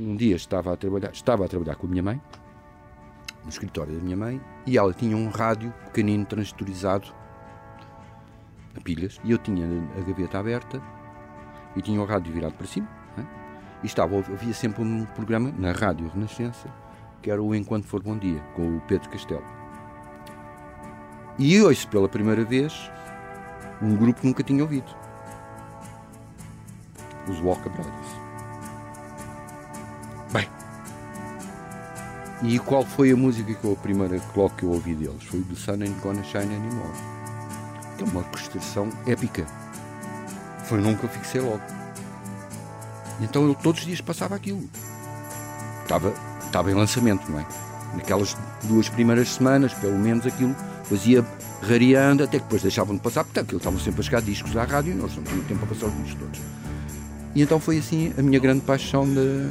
Um 0.03 0.15
dia 0.15 0.35
estava 0.35 0.73
a 0.73 0.77
trabalhar, 0.77 1.11
estava 1.11 1.45
a 1.45 1.47
trabalhar 1.47 1.75
com 1.75 1.87
a 1.87 1.89
minha 1.89 2.03
mãe 2.03 2.21
no 3.43 3.49
escritório 3.49 3.95
da 3.95 4.01
minha 4.01 4.17
mãe 4.17 4.41
e 4.65 4.77
ela 4.77 4.93
tinha 4.93 5.15
um 5.15 5.29
rádio 5.29 5.73
pequenino 5.85 6.25
transistorizado 6.25 7.07
a 8.75 8.81
pilhas 8.81 9.19
e 9.23 9.31
eu 9.31 9.37
tinha 9.37 9.65
a 9.97 10.01
gaveta 10.01 10.39
aberta 10.39 10.81
e 11.75 11.81
tinha 11.81 12.01
o 12.01 12.05
rádio 12.05 12.33
virado 12.33 12.53
para 12.53 12.67
cima 12.67 12.87
né? 13.17 13.25
e 13.81 13.85
estava, 13.85 14.17
havia 14.17 14.53
sempre 14.53 14.81
um 14.81 15.05
programa 15.05 15.53
na 15.57 15.71
Rádio 15.71 16.09
Renascença 16.13 16.69
que 17.21 17.31
era 17.31 17.41
o 17.41 17.55
Enquanto 17.55 17.87
For 17.87 18.01
Bom 18.01 18.17
Dia 18.17 18.41
com 18.55 18.77
o 18.77 18.81
Pedro 18.81 19.09
Castelo 19.09 19.43
e 21.39 21.61
ouço 21.61 21.87
pela 21.87 22.09
primeira 22.09 22.43
vez 22.43 22.91
um 23.81 23.95
grupo 23.95 24.21
que 24.21 24.27
nunca 24.27 24.43
tinha 24.43 24.63
ouvido 24.63 24.93
os 27.27 27.39
Walker 27.39 27.69
Brothers 27.69 28.22
e 32.43 32.59
qual 32.59 32.85
foi 32.85 33.09
a 33.09 33.15
música 33.15 33.53
que 33.53 33.63
eu, 33.63 33.71
a 33.71 33.75
primeira 33.77 34.19
coloque 34.19 34.57
que 34.57 34.63
eu 34.63 34.71
ouvi 34.71 34.93
deles? 34.93 35.23
Foi 35.23 35.39
do 35.39 35.55
Sun 35.55 35.81
Ain't 35.81 35.97
Gonna 36.01 36.21
Shine 36.23 36.53
Anymore. 36.53 36.91
Que 37.97 38.03
é 38.03 38.07
uma 38.07 38.19
orquestração 38.19 38.89
épica. 39.07 39.45
Foi 40.65 40.81
num 40.81 40.93
que 40.93 41.05
eu 41.05 41.09
fixei 41.09 41.39
logo. 41.39 41.61
Então 43.21 43.47
eu 43.47 43.55
todos 43.55 43.79
os 43.79 43.87
dias 43.87 44.01
passava 44.01 44.35
aquilo. 44.35 44.69
Estava, 45.83 46.13
estava 46.45 46.69
em 46.69 46.73
lançamento, 46.73 47.31
não 47.31 47.39
é? 47.39 47.45
Naquelas 47.95 48.35
duas 48.63 48.89
primeiras 48.89 49.29
semanas, 49.29 49.73
pelo 49.75 49.97
menos 49.97 50.27
aquilo 50.27 50.53
fazia 50.83 51.25
rareando, 51.61 52.25
até 52.25 52.39
que 52.39 52.43
depois 52.43 52.61
deixavam 52.61 52.95
de 52.95 53.01
passar, 53.01 53.23
porque 53.23 53.39
aquilo 53.39 53.57
estavam 53.57 53.79
sempre 53.79 54.01
a 54.01 54.03
chegar 54.03 54.21
discos 54.21 54.57
à 54.57 54.65
rádio 54.65 54.91
e 54.91 54.95
nós 54.95 55.15
não 55.15 55.23
tínhamos 55.23 55.47
tempo 55.47 55.63
a 55.63 55.67
passar 55.67 55.85
os 55.85 55.95
discos 56.03 56.15
todos. 56.15 56.41
E 57.35 57.41
então 57.41 57.57
foi 57.57 57.77
assim 57.77 58.13
a 58.17 58.21
minha 58.21 58.39
grande 58.39 58.61
paixão 58.61 59.05
de. 59.05 59.47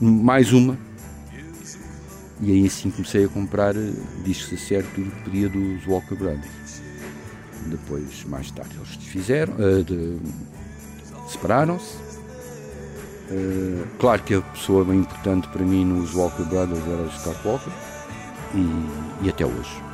Mais 0.00 0.52
uma 0.52 0.85
e 2.40 2.52
aí 2.52 2.68
sim 2.68 2.90
comecei 2.90 3.24
a 3.24 3.28
comprar 3.28 3.74
eh, 3.76 3.92
discos 4.24 4.58
a 4.58 4.62
sério, 4.62 4.86
tudo 4.94 5.10
que 5.10 5.22
podia 5.22 5.48
dos 5.48 5.86
Walker 5.86 6.14
Brothers. 6.14 6.82
Depois, 7.66 8.24
mais 8.24 8.50
tarde, 8.50 8.76
eles 8.76 8.96
desfizeram, 8.96 9.54
uh, 9.54 10.20
separaram-se. 11.28 11.96
Uh, 13.28 13.84
claro 13.98 14.22
que 14.22 14.34
a 14.34 14.40
pessoa 14.40 14.84
bem 14.84 15.00
importante 15.00 15.48
para 15.48 15.64
mim 15.64 15.84
nos 15.84 16.14
Walker 16.14 16.44
Brothers 16.44 16.86
era 16.86 17.10
Scott 17.10 17.40
Walker 17.44 17.72
e, 18.54 19.26
e 19.26 19.28
até 19.28 19.44
hoje. 19.44 19.85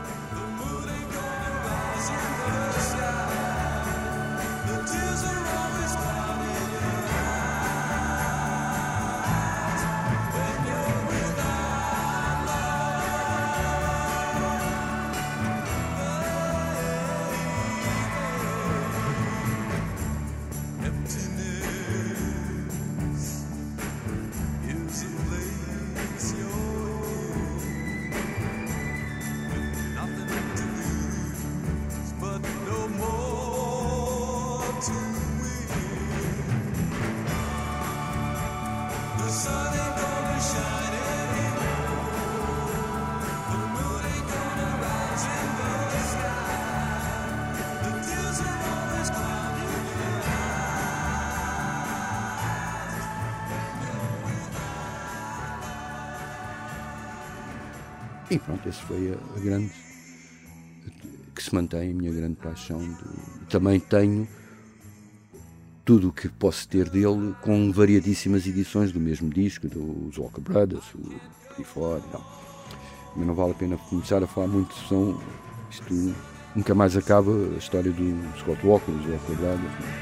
E 58.32 58.38
pronto, 58.38 58.66
esse 58.66 58.80
foi 58.84 59.12
a, 59.12 59.40
grande. 59.40 59.70
que 61.34 61.42
se 61.42 61.54
mantém 61.54 61.90
a 61.90 61.94
minha 61.94 62.10
grande 62.10 62.36
paixão. 62.36 62.80
Também 63.50 63.78
tenho 63.78 64.26
tudo 65.84 66.08
o 66.08 66.12
que 66.12 66.30
posso 66.30 66.66
ter 66.66 66.88
dele 66.88 67.34
com 67.42 67.70
variadíssimas 67.70 68.46
edições 68.46 68.90
do 68.90 68.98
mesmo 68.98 69.28
disco, 69.28 69.68
dos 69.68 70.16
Walker 70.16 70.40
Brothers, 70.40 70.94
o 70.94 71.12
aí 71.58 71.64
fora. 71.64 72.02
Não. 72.10 72.24
Mas 73.14 73.26
não 73.26 73.34
vale 73.34 73.50
a 73.50 73.54
pena 73.54 73.76
começar 73.76 74.22
a 74.22 74.26
falar 74.26 74.46
muito, 74.46 74.72
são 74.88 75.20
isto 75.70 76.14
nunca 76.56 76.74
mais 76.74 76.96
acaba 76.96 77.32
a 77.54 77.58
história 77.58 77.92
do 77.92 78.38
Scott 78.38 78.66
Walker, 78.66 78.92
dos 78.92 79.10
Walker 79.10 79.34
Brothers. 79.34 79.60
Não. 79.60 80.01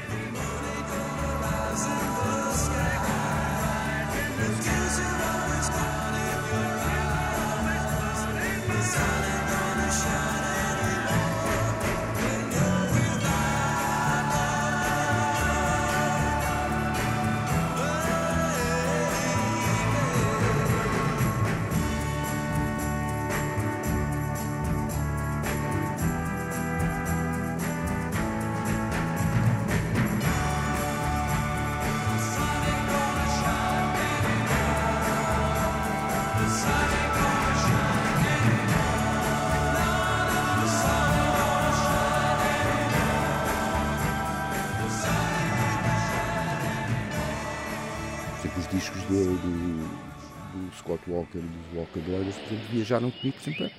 E 51.35 51.41
dos 51.41 51.73
Walker 51.77 51.99
Brothers, 51.99 52.35
por 52.35 52.45
exemplo, 52.45 52.67
viajaram 52.71 53.11
comigo 53.11 53.39
sempre 53.41 53.71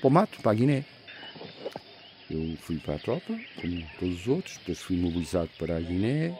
para 0.00 0.08
o 0.08 0.10
mato, 0.10 0.40
para 0.42 0.52
a 0.52 0.54
Guiné. 0.54 0.84
Eu 2.30 2.56
fui 2.58 2.78
para 2.78 2.96
a 2.96 2.98
tropa, 2.98 3.38
como 3.60 3.82
todos 3.98 4.20
os 4.20 4.28
outros, 4.28 4.56
depois 4.58 4.80
fui 4.80 4.96
mobilizado 4.96 5.50
para 5.58 5.76
a 5.76 5.80
Guiné 5.80 6.36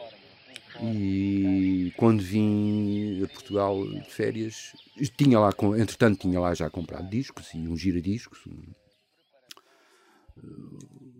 e 0.81 1.91
quando 1.97 2.21
vim 2.21 3.23
a 3.23 3.27
Portugal 3.27 3.85
de 3.85 4.09
férias, 4.09 4.75
tinha 5.17 5.39
lá, 5.39 5.49
entretanto 5.77 6.19
tinha 6.19 6.39
lá 6.39 6.53
já 6.53 6.69
comprado 6.69 7.09
discos 7.09 7.53
e 7.53 7.57
um 7.57 7.75
giradiscos. 7.75 8.39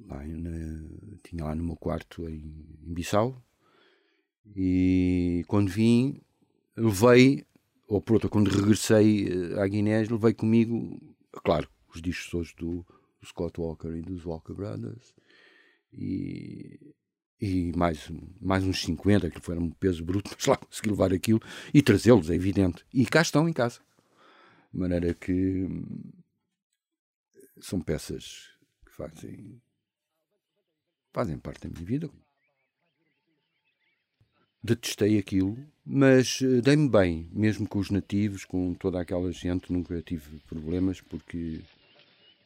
Lá 0.07 0.23
na, 0.25 0.87
tinha 1.23 1.43
lá 1.43 1.55
no 1.55 1.63
meu 1.63 1.75
quarto 1.75 2.29
em, 2.29 2.53
em 2.85 2.93
Bissau 2.93 3.41
e 4.55 5.43
quando 5.47 5.69
vim 5.69 6.21
levei, 6.75 7.45
ou 7.89 7.99
por 7.99 8.13
outra, 8.13 8.29
quando 8.29 8.49
regressei 8.49 9.27
eh, 9.27 9.59
à 9.59 9.67
Guiné, 9.67 10.03
levei 10.03 10.33
comigo, 10.33 11.01
claro, 11.43 11.67
os 11.93 12.01
discos 12.01 12.33
hoje 12.33 12.55
do, 12.55 12.85
Scott 13.25 13.59
Walker 13.59 13.89
e 13.89 14.01
dos 14.01 14.25
Walker 14.25 14.53
Brothers 14.53 15.13
e, 15.91 16.93
e 17.41 17.71
mais, 17.75 18.09
mais 18.39 18.63
uns 18.63 18.81
50, 18.83 19.29
que 19.29 19.41
foram 19.41 19.63
um 19.63 19.71
peso 19.71 20.05
bruto, 20.05 20.31
mas 20.37 20.45
lá 20.45 20.55
consegui 20.55 20.89
levar 20.89 21.13
aquilo 21.13 21.41
e 21.73 21.81
trazê-los, 21.81 22.29
é 22.29 22.35
evidente. 22.35 22.85
E 22.93 23.05
cá 23.05 23.21
estão 23.21 23.49
em 23.49 23.53
casa. 23.53 23.81
De 24.71 24.79
maneira 24.79 25.13
que 25.13 25.65
hum, 25.65 26.11
são 27.59 27.81
peças 27.81 28.49
que 28.85 28.91
fazem, 28.93 29.59
fazem 31.11 31.39
parte 31.39 31.67
da 31.67 31.73
minha 31.73 31.85
vida 31.85 32.09
detestei 34.63 35.17
aquilo, 35.17 35.57
mas 35.91 36.39
uh, 36.41 36.61
dei-me 36.61 36.87
bem, 36.87 37.27
mesmo 37.33 37.67
com 37.67 37.79
os 37.79 37.89
nativos, 37.89 38.45
com 38.45 38.75
toda 38.75 39.01
aquela 39.01 39.31
gente, 39.31 39.73
nunca 39.73 39.99
tive 40.03 40.39
problemas, 40.47 41.01
porque 41.01 41.61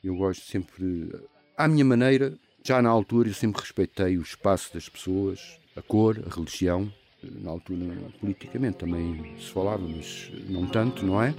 eu 0.02 0.16
gosto 0.16 0.46
sempre, 0.46 1.14
à 1.58 1.68
minha 1.68 1.84
maneira, 1.84 2.34
já 2.64 2.82
na 2.82 2.90
altura 2.90 3.28
eu 3.28 3.34
sempre 3.34 3.60
respeitei 3.60 4.18
o 4.18 4.22
espaço 4.22 4.74
das 4.74 4.88
pessoas, 4.88 5.60
a 5.76 5.82
cor, 5.82 6.24
a 6.26 6.34
religião, 6.34 6.90
na 7.22 7.52
altura 7.52 7.98
politicamente 8.22 8.78
também 8.78 9.36
se 9.38 9.52
falava, 9.52 9.86
mas 9.86 10.32
não 10.48 10.66
tanto, 10.66 11.06
não 11.06 11.22
é? 11.22 11.36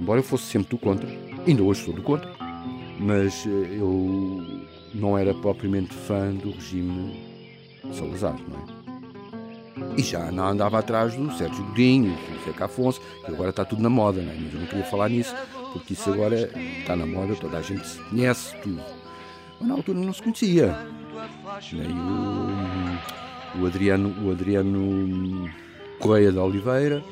Embora 0.00 0.18
eu 0.18 0.24
fosse 0.24 0.46
sempre 0.46 0.70
do 0.70 0.78
contra, 0.78 1.08
ainda 1.46 1.62
hoje 1.62 1.84
sou 1.84 1.94
do 1.94 2.02
contra, 2.02 2.28
mas 2.98 3.46
uh, 3.46 3.48
eu 3.48 4.66
não 4.92 5.16
era 5.16 5.32
propriamente 5.32 5.94
fã 5.94 6.34
do 6.34 6.50
regime 6.50 7.24
Salazar, 7.92 8.36
não 8.48 8.58
é? 8.92 8.95
E 9.96 10.02
já 10.02 10.28
andava 10.28 10.78
atrás 10.78 11.14
do 11.14 11.30
Sérgio 11.36 11.64
Godinho, 11.64 12.16
do 12.16 12.44
Zeca 12.44 12.64
Afonso, 12.64 13.00
que 13.24 13.30
agora 13.30 13.50
está 13.50 13.64
tudo 13.64 13.82
na 13.82 13.90
moda, 13.90 14.22
não 14.22 14.32
é? 14.32 14.34
mas 14.34 14.54
eu 14.54 14.60
não 14.60 14.66
queria 14.66 14.84
falar 14.84 15.08
nisso, 15.08 15.34
porque 15.72 15.92
isso 15.92 16.10
agora 16.10 16.50
está 16.78 16.96
na 16.96 17.06
moda, 17.06 17.34
toda 17.34 17.58
a 17.58 17.62
gente 17.62 17.86
se 17.86 17.98
conhece 18.04 18.56
tudo. 18.62 18.82
Mas 19.60 19.68
na 19.68 19.74
altura 19.74 19.98
não 19.98 20.12
se 20.12 20.22
conhecia. 20.22 20.76
Nem 21.72 21.90
o, 21.90 23.62
o 23.62 23.66
Adriano, 23.66 24.26
o 24.26 24.30
Adriano 24.30 25.50
Correia 25.98 26.32
de 26.32 26.38
Oliveira 26.38 27.02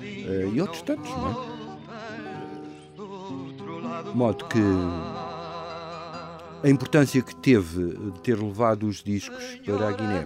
eh, 0.00 0.50
e 0.52 0.60
outros 0.60 0.82
tantos, 0.82 1.10
não 1.10 1.30
é? 1.30 1.54
De 4.02 4.16
modo 4.16 4.44
que 4.46 4.60
a 6.62 6.68
importância 6.68 7.20
que 7.22 7.34
teve 7.36 7.94
de 8.12 8.20
ter 8.20 8.38
levado 8.38 8.86
os 8.86 9.02
discos 9.02 9.44
para 9.64 9.88
a 9.88 9.92
Guiné. 9.92 10.24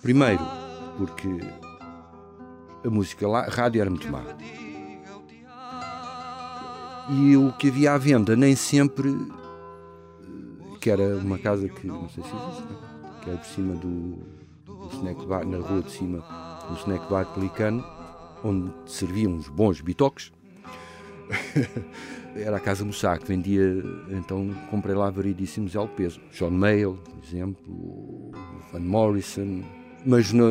Primeiro, 0.00 0.40
porque 0.96 1.28
a 2.84 2.90
música 2.90 3.26
lá, 3.26 3.40
a 3.40 3.48
rádio 3.48 3.80
era 3.80 3.90
muito 3.90 4.10
má. 4.10 4.22
E 7.10 7.36
o 7.36 7.52
que 7.52 7.68
havia 7.68 7.92
à 7.92 7.98
venda 7.98 8.34
nem 8.34 8.56
sempre 8.56 9.10
eh, 9.10 10.76
que 10.80 10.90
era 10.90 11.16
uma 11.16 11.38
casa 11.38 11.68
que 11.68 11.86
não 11.86 12.08
sei 12.08 12.24
se 12.24 12.30
existe, 12.30 12.68
que 13.22 13.30
era 13.30 13.38
por 13.38 13.46
cima 13.46 13.74
do, 13.74 14.18
do 14.64 14.88
snack 14.92 15.26
bar, 15.26 15.46
na 15.46 15.58
rua 15.58 15.82
de 15.82 15.90
cima 15.90 16.24
do 16.68 16.74
snack 16.78 17.10
bar 17.10 17.26
pelicano, 17.34 17.84
onde 18.42 18.72
serviam 18.86 19.32
uns 19.32 19.48
bons 19.48 19.80
bitoques. 19.80 20.32
era 22.36 22.56
a 22.56 22.60
Casa 22.60 22.84
Mussá 22.84 23.16
que 23.16 23.26
vendia, 23.26 23.82
então 24.10 24.50
comprei 24.70 24.94
lá 24.94 25.10
variedíssimos 25.10 25.74
LPs. 25.74 26.20
John 26.32 26.50
Mayall, 26.50 26.96
por 26.96 27.24
exemplo, 27.24 28.32
Van 28.72 28.80
Morrison, 28.80 29.62
mas 30.04 30.32
na, 30.32 30.44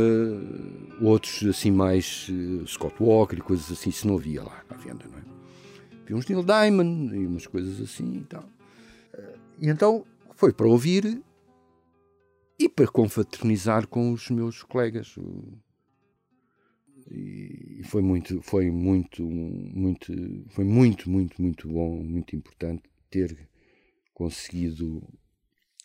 outros 1.01 1.43
assim 1.43 1.71
mais 1.71 2.27
uh, 2.29 2.65
Scott 2.67 2.95
Walker 3.01 3.35
e 3.35 3.41
coisas 3.41 3.71
assim, 3.71 3.89
isso 3.89 4.07
não 4.07 4.17
havia 4.17 4.43
lá 4.43 4.63
à 4.69 4.75
venda, 4.75 5.05
não 5.05 5.17
é? 5.17 5.23
Havia 6.01 6.15
uns 6.15 6.27
Neil 6.27 6.43
Diamond 6.43 7.15
e 7.15 7.25
umas 7.25 7.47
coisas 7.47 7.79
assim 7.79 8.17
e 8.17 8.23
tal. 8.23 8.43
Uh, 9.13 9.39
e 9.59 9.69
então 9.69 10.05
foi 10.35 10.51
para 10.51 10.67
ouvir 10.67 11.21
e 12.59 12.69
para 12.69 12.87
confraternizar 12.87 13.87
com 13.87 14.11
os 14.11 14.29
meus 14.29 14.63
colegas. 14.63 15.15
E 17.11 17.81
foi 17.85 18.01
muito, 18.01 18.41
foi 18.41 18.71
muito, 18.71 19.23
muito, 19.23 20.13
foi 20.49 20.63
muito, 20.63 21.09
muito, 21.09 21.41
muito 21.41 21.67
bom, 21.67 22.01
muito 22.03 22.35
importante 22.35 22.83
ter 23.09 23.49
conseguido 24.13 25.03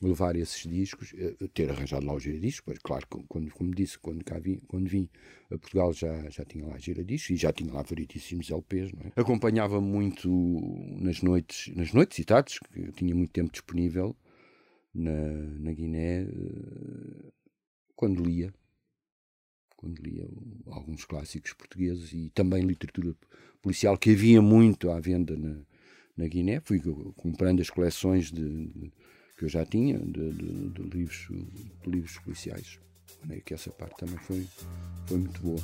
levar 0.00 0.36
esses 0.36 0.62
discos, 0.62 1.12
eh, 1.14 1.34
ter 1.52 1.70
arranjado 1.70 2.06
lá 2.06 2.14
o 2.14 2.20
giradiscos, 2.20 2.60
pois 2.60 2.78
claro, 2.78 3.06
quando, 3.28 3.50
como 3.50 3.74
disse, 3.74 3.98
quando, 3.98 4.24
cá 4.24 4.38
vim, 4.38 4.58
quando 4.68 4.88
vim 4.88 5.08
a 5.50 5.58
Portugal 5.58 5.92
já, 5.92 6.28
já 6.30 6.44
tinha 6.44 6.66
lá 6.66 6.78
giradiscos 6.78 7.30
e 7.30 7.36
já 7.36 7.52
tinha 7.52 7.72
lá 7.72 7.82
variedíssimos 7.82 8.50
LPs, 8.50 8.92
não 8.92 9.02
é? 9.02 9.12
Acompanhava 9.16 9.80
muito 9.80 10.28
nas 11.00 11.20
noites, 11.20 11.74
nas 11.74 11.92
noites 11.92 12.18
e 12.18 12.24
tardes, 12.24 12.58
que 12.58 12.80
eu 12.80 12.92
tinha 12.92 13.14
muito 13.14 13.32
tempo 13.32 13.50
disponível 13.50 14.16
na, 14.94 15.32
na 15.58 15.72
Guiné, 15.72 16.22
eh, 16.22 17.32
quando 17.96 18.22
lia, 18.22 18.54
quando 19.76 19.98
lia 20.00 20.28
alguns 20.66 21.04
clássicos 21.04 21.52
portugueses 21.52 22.12
e 22.12 22.30
também 22.30 22.62
literatura 22.62 23.14
policial, 23.60 23.98
que 23.98 24.10
havia 24.10 24.40
muito 24.40 24.90
à 24.90 25.00
venda 25.00 25.36
na, 25.36 25.60
na 26.16 26.26
Guiné. 26.26 26.60
Fui 26.60 26.80
comprando 27.16 27.60
as 27.60 27.70
coleções 27.70 28.30
de, 28.30 28.66
de 28.66 28.92
que 29.38 29.44
eu 29.44 29.48
já 29.48 29.64
tinha 29.64 29.98
de, 29.98 30.32
de, 30.32 30.68
de 30.70 30.82
livros, 30.82 31.28
de 31.30 31.90
livros 31.90 32.18
policiais. 32.18 32.80
Que 33.44 33.54
essa 33.54 33.70
parte 33.70 33.96
também 33.96 34.18
foi, 34.18 34.46
foi 35.06 35.18
muito 35.18 35.40
boa. 35.40 35.60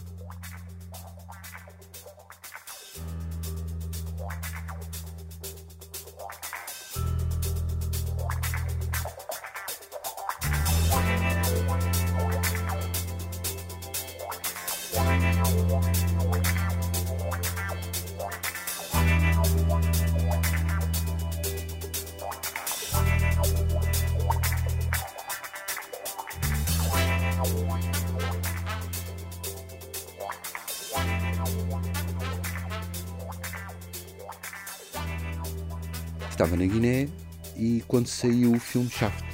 Saiu 38.14 38.52
o 38.52 38.60
filme 38.60 38.88
Shaft, 38.88 39.24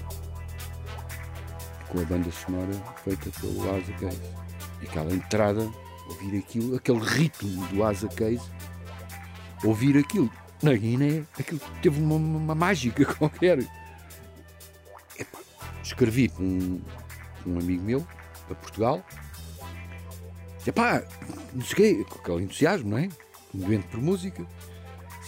com 1.88 2.00
a 2.00 2.04
banda 2.04 2.30
sonora 2.30 2.72
feita 3.04 3.30
pelo 3.38 3.76
Asa 3.76 3.92
Case. 3.92 4.20
E 4.80 4.86
aquela 4.86 5.12
entrada, 5.12 5.70
ouvir 6.08 6.38
aquilo, 6.38 6.76
aquele 6.76 7.00
ritmo 7.00 7.66
do 7.68 7.84
Asa 7.84 8.08
Case, 8.08 8.40
ouvir 9.62 9.98
aquilo 9.98 10.30
na 10.62 10.72
Guiné, 10.72 11.24
aquilo 11.38 11.60
teve 11.82 12.00
uma, 12.00 12.14
uma 12.14 12.54
mágica 12.54 13.04
qualquer. 13.16 13.58
Escrevi 15.82 16.28
para 16.28 16.42
um, 16.42 16.80
um 17.46 17.58
amigo 17.58 17.82
meu, 17.82 18.06
a 18.50 18.54
Portugal, 18.54 19.04
Epá, 20.66 21.02
não 21.52 21.62
sei 21.62 21.72
o 21.72 21.76
quê, 21.76 22.04
com 22.08 22.18
aquele 22.18 22.44
entusiasmo, 22.44 22.90
não 22.90 22.98
é? 22.98 23.08
Um 23.54 23.60
doente 23.60 23.86
por 23.88 24.00
música 24.00 24.46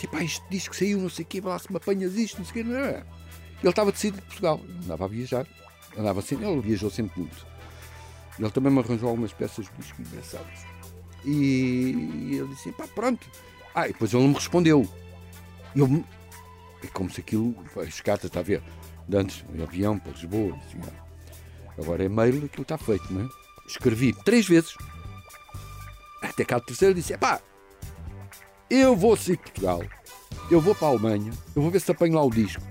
disse, 0.03 0.07
pá, 0.07 0.19
diz 0.51 0.69
que 0.69 0.77
saiu, 0.77 0.99
não 0.99 1.09
sei 1.09 1.25
o 1.25 1.29
quê, 1.29 1.41
lá 1.41 1.59
se 1.59 1.71
me 1.71 1.77
apanhas 1.77 2.15
isto, 2.15 2.38
não 2.38 2.45
sei 2.45 2.62
o 2.62 2.65
quê. 2.65 2.71
Não 2.71 2.79
é? 2.79 3.03
Ele 3.62 3.70
estava 3.70 3.92
decidido 3.92 4.20
de 4.20 4.27
Portugal, 4.27 4.61
andava 4.85 5.05
a 5.05 5.09
viajar, 5.09 5.46
andava 5.96 6.20
assim, 6.20 6.35
ele 6.35 6.61
viajou 6.61 6.90
sempre 6.90 7.20
muito. 7.20 7.46
Ele 8.38 8.51
também 8.51 8.72
me 8.72 8.81
arranjou 8.81 9.09
algumas 9.09 9.33
peças 9.33 9.66
de 9.66 9.72
disco 9.79 10.03
engraçadas. 10.03 10.66
E 11.25 12.31
ele 12.33 12.48
disse, 12.48 12.72
pá, 12.72 12.88
pronto. 12.88 13.27
Ah, 13.75 13.88
e 13.88 13.92
depois 13.92 14.12
ele 14.12 14.22
não 14.22 14.31
me 14.31 14.35
respondeu. 14.35 14.88
Eu, 15.77 16.05
é 16.83 16.87
como 16.88 17.09
se 17.11 17.20
aquilo, 17.20 17.55
as 17.77 18.01
cartas, 18.01 18.27
está 18.27 18.40
a 18.40 18.42
ver, 18.42 18.62
de 19.09 19.16
antes, 19.16 19.44
em 19.55 19.62
avião 19.62 19.98
para 19.98 20.12
Lisboa, 20.12 20.57
assim, 20.57 20.81
agora 21.79 22.05
é 22.05 22.09
mail, 22.09 22.44
aquilo 22.44 22.62
está 22.62 22.77
feito, 22.77 23.12
não 23.12 23.25
é? 23.25 23.29
Escrevi 23.66 24.12
três 24.25 24.46
vezes, 24.46 24.75
até 26.20 26.44
cá 26.44 26.57
a 26.57 26.61
terceira 26.61 26.92
disse, 26.92 27.16
pá, 27.16 27.40
eu 28.68 28.96
vou 28.96 29.16
sair 29.16 29.37
de 29.37 29.42
Portugal, 29.42 29.83
eu 30.51 30.61
vou 30.61 30.75
para 30.75 30.88
a 30.88 30.90
Alemanha, 30.90 31.33
eu 31.55 31.62
vou 31.62 31.70
ver 31.70 31.81
se 31.81 31.90
apanho 31.90 32.14
lá 32.14 32.22
o 32.22 32.31
disco. 32.31 32.62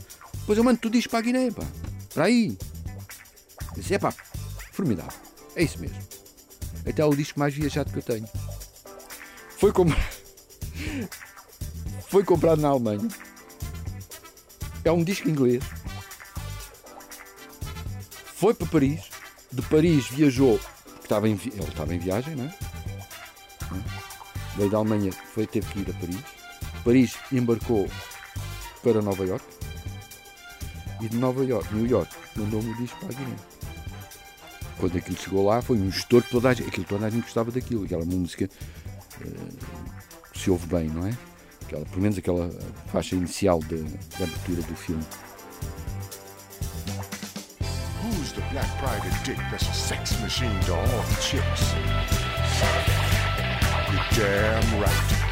Depois 0.51 0.57
eu 0.57 0.63
mando 0.65 0.79
tu 0.81 0.89
disco 0.89 1.11
para 1.11 1.19
a 1.19 1.21
Guiné, 1.21 1.49
pá. 1.49 1.63
Para 2.13 2.25
aí. 2.25 2.57
Disse, 3.73 3.93
é 3.93 3.99
pá, 3.99 4.13
formidável. 4.73 5.17
É 5.55 5.63
isso 5.63 5.79
mesmo. 5.79 5.97
Até 6.85 7.01
é 7.01 7.05
o 7.05 7.15
disco 7.15 7.39
mais 7.39 7.53
viajado 7.53 7.89
que 7.89 7.99
eu 7.99 8.03
tenho. 8.03 8.27
Foi 9.57 9.71
comprar. 9.71 10.11
Foi 12.09 12.25
comprado 12.25 12.61
na 12.61 12.67
Alemanha. 12.67 13.07
É 14.83 14.91
um 14.91 15.05
disco 15.05 15.29
inglês. 15.29 15.63
Foi 18.35 18.53
para 18.53 18.67
Paris. 18.67 19.09
De 19.53 19.61
Paris 19.61 20.07
viajou, 20.07 20.59
porque 20.83 21.05
estava 21.05 21.29
em, 21.29 21.39
ele 21.45 21.63
estava 21.63 21.95
em 21.95 21.99
viagem, 21.99 22.35
não 22.35 22.43
é? 22.43 22.53
veio 24.57 24.69
da 24.69 24.79
Alemanha, 24.79 25.13
foi, 25.13 25.47
teve 25.47 25.65
que 25.71 25.79
ir 25.79 25.89
a 25.89 25.93
Paris. 25.93 26.23
Paris 26.83 27.15
embarcou 27.31 27.89
para 28.83 29.01
Nova 29.01 29.23
York 29.25 29.50
e 31.01 31.09
de 31.09 31.17
Nova 31.17 31.43
York, 31.43 31.73
New 31.73 31.87
York, 31.87 32.15
mandou-me 32.35 32.71
o 32.71 32.77
disco 32.77 32.99
para 32.99 33.09
a 33.09 33.13
Guiné. 33.13 33.35
Quando 34.77 34.97
aquilo 34.97 35.17
chegou 35.17 35.45
lá, 35.45 35.61
foi 35.61 35.77
um 35.77 35.91
gestor 35.91 36.23
toda 36.29 36.49
a 36.49 36.53
gente. 36.53 36.69
Aquilo 36.69 36.85
toda 36.85 37.05
a 37.05 37.09
gente 37.09 37.23
gostava 37.23 37.51
daquilo, 37.51 37.85
aquela 37.85 38.05
música 38.05 38.49
uh, 39.21 40.37
se 40.37 40.49
ouve 40.49 40.65
bem, 40.67 40.89
não 40.89 41.07
é? 41.07 41.17
Aquela, 41.65 41.85
pelo 41.85 42.01
menos 42.01 42.17
aquela 42.17 42.49
faixa 42.91 43.15
inicial 43.15 43.59
da, 43.59 43.77
da 44.17 44.25
abertura 44.25 44.61
do 44.61 44.75
filme. 44.75 45.03
Who's 48.03 48.31
the 48.33 48.41
black 48.51 48.69
pride 48.79 49.23
dick 49.23 49.37
that's 49.49 49.67
a 49.69 49.73
sex 49.73 50.19
machine 50.21 50.59
to 50.65 50.73
all 50.73 50.85
the 50.85 51.21
chicks? 51.21 51.73
damn 54.15 54.81
right. 54.81 55.30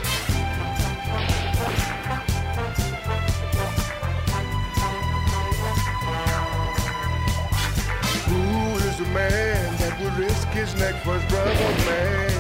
His 10.60 10.76
neck 10.76 10.96
for 11.04 11.18
his 11.18 11.24
brother 11.32 11.54
man? 11.88 12.32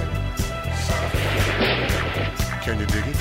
Can 2.62 2.80
you 2.80 2.86
dig 2.86 3.08
it? 3.08 3.16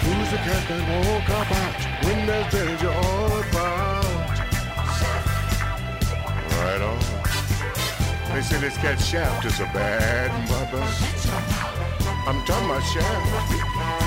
Who's 0.00 0.30
the 0.30 0.38
cat 0.38 0.62
that 0.68 0.82
won't 0.88 1.24
cop 1.26 1.50
out 1.52 1.74
when 2.04 2.26
there's 2.26 2.50
danger 2.50 2.90
all 2.90 3.40
about? 3.40 4.02
right 6.62 6.80
on. 6.80 6.98
They 8.32 8.40
say 8.40 8.58
this 8.58 8.76
cat 8.78 8.98
Shaft 8.98 9.44
is 9.44 9.60
a 9.60 9.64
bad 9.64 10.30
mother. 10.48 10.82
I'm 12.26 12.42
talking 12.46 12.70
about 12.70 12.82
Shaft. 12.94 14.01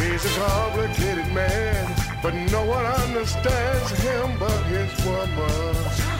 He's 0.00 0.24
a 0.24 0.40
complicated 0.40 1.30
man, 1.34 1.94
but 2.22 2.34
no 2.34 2.64
one 2.64 2.86
understands 2.86 3.90
him 4.02 4.38
but 4.38 4.62
his 4.64 5.04
woman. 5.04 6.19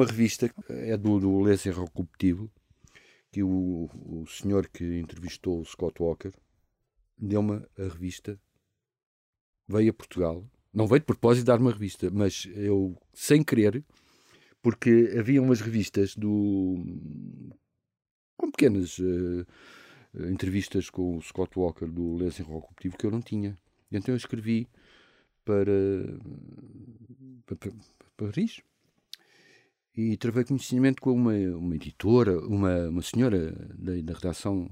Uma 0.00 0.06
revista, 0.06 0.50
é 0.70 0.96
do, 0.96 1.20
do 1.20 1.40
Les 1.40 1.66
Inrecuptible, 1.66 2.50
que 3.30 3.42
o, 3.42 3.90
o 4.06 4.26
senhor 4.26 4.66
que 4.68 4.98
entrevistou 4.98 5.60
o 5.60 5.64
Scott 5.64 6.02
Walker 6.02 6.32
deu-me 7.18 7.62
a 7.78 7.82
revista, 7.82 8.40
veio 9.68 9.90
a 9.90 9.94
Portugal, 9.94 10.50
não 10.72 10.86
veio 10.86 11.00
de 11.00 11.06
propósito 11.06 11.44
dar 11.44 11.60
uma 11.60 11.70
revista, 11.70 12.10
mas 12.10 12.48
eu, 12.54 12.96
sem 13.12 13.44
querer, 13.44 13.84
porque 14.62 15.14
havia 15.18 15.42
umas 15.42 15.60
revistas 15.60 16.16
do 16.16 16.76
com 18.38 18.50
pequenas 18.50 18.98
uh, 18.98 19.46
entrevistas 20.30 20.88
com 20.88 21.18
o 21.18 21.22
Scott 21.22 21.58
Walker 21.58 21.86
do 21.86 22.16
Les 22.16 22.38
Inrecuptible 22.40 22.96
que 22.96 23.04
eu 23.04 23.10
não 23.10 23.20
tinha. 23.20 23.58
Então 23.92 24.14
eu 24.14 24.16
escrevi 24.16 24.66
para, 25.44 25.72
para, 27.44 27.56
para 27.56 27.70
Paris 28.16 28.62
e 29.96 30.16
travei 30.16 30.44
conhecimento 30.44 31.00
com 31.02 31.12
uma, 31.12 31.32
uma 31.32 31.74
editora, 31.74 32.38
uma, 32.46 32.88
uma 32.88 33.02
senhora 33.02 33.52
da, 33.76 34.00
da 34.02 34.14
redação, 34.14 34.70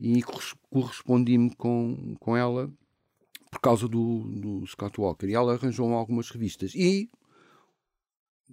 e 0.00 0.22
correspondi-me 0.70 1.54
com, 1.56 2.14
com 2.20 2.36
ela 2.36 2.72
por 3.50 3.60
causa 3.60 3.88
do, 3.88 4.20
do 4.24 4.66
Scott 4.66 5.00
Walker. 5.00 5.26
E 5.26 5.34
ela 5.34 5.54
arranjou 5.54 5.92
algumas 5.92 6.30
revistas 6.30 6.74
e 6.74 7.10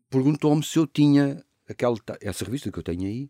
perguntou-me 0.09 0.63
se 0.63 0.77
eu 0.79 0.87
tinha 0.87 1.45
aquela, 1.67 1.97
essa 2.21 2.45
revista 2.45 2.71
que 2.71 2.79
eu 2.79 2.83
tenho 2.83 3.03
aí. 3.03 3.29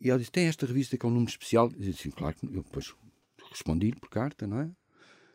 E 0.00 0.10
ela 0.10 0.18
disse: 0.18 0.30
Tem 0.30 0.46
esta 0.46 0.66
revista 0.66 0.98
que 0.98 1.06
é 1.06 1.08
um 1.08 1.12
número 1.12 1.30
especial? 1.30 1.70
Eu 1.72 1.78
disse: 1.78 2.10
Claro, 2.10 2.36
eu 2.42 2.62
depois 2.62 2.94
respondi 3.50 3.92
por 3.92 4.10
carta, 4.10 4.46
não 4.46 4.60
é? 4.60 4.70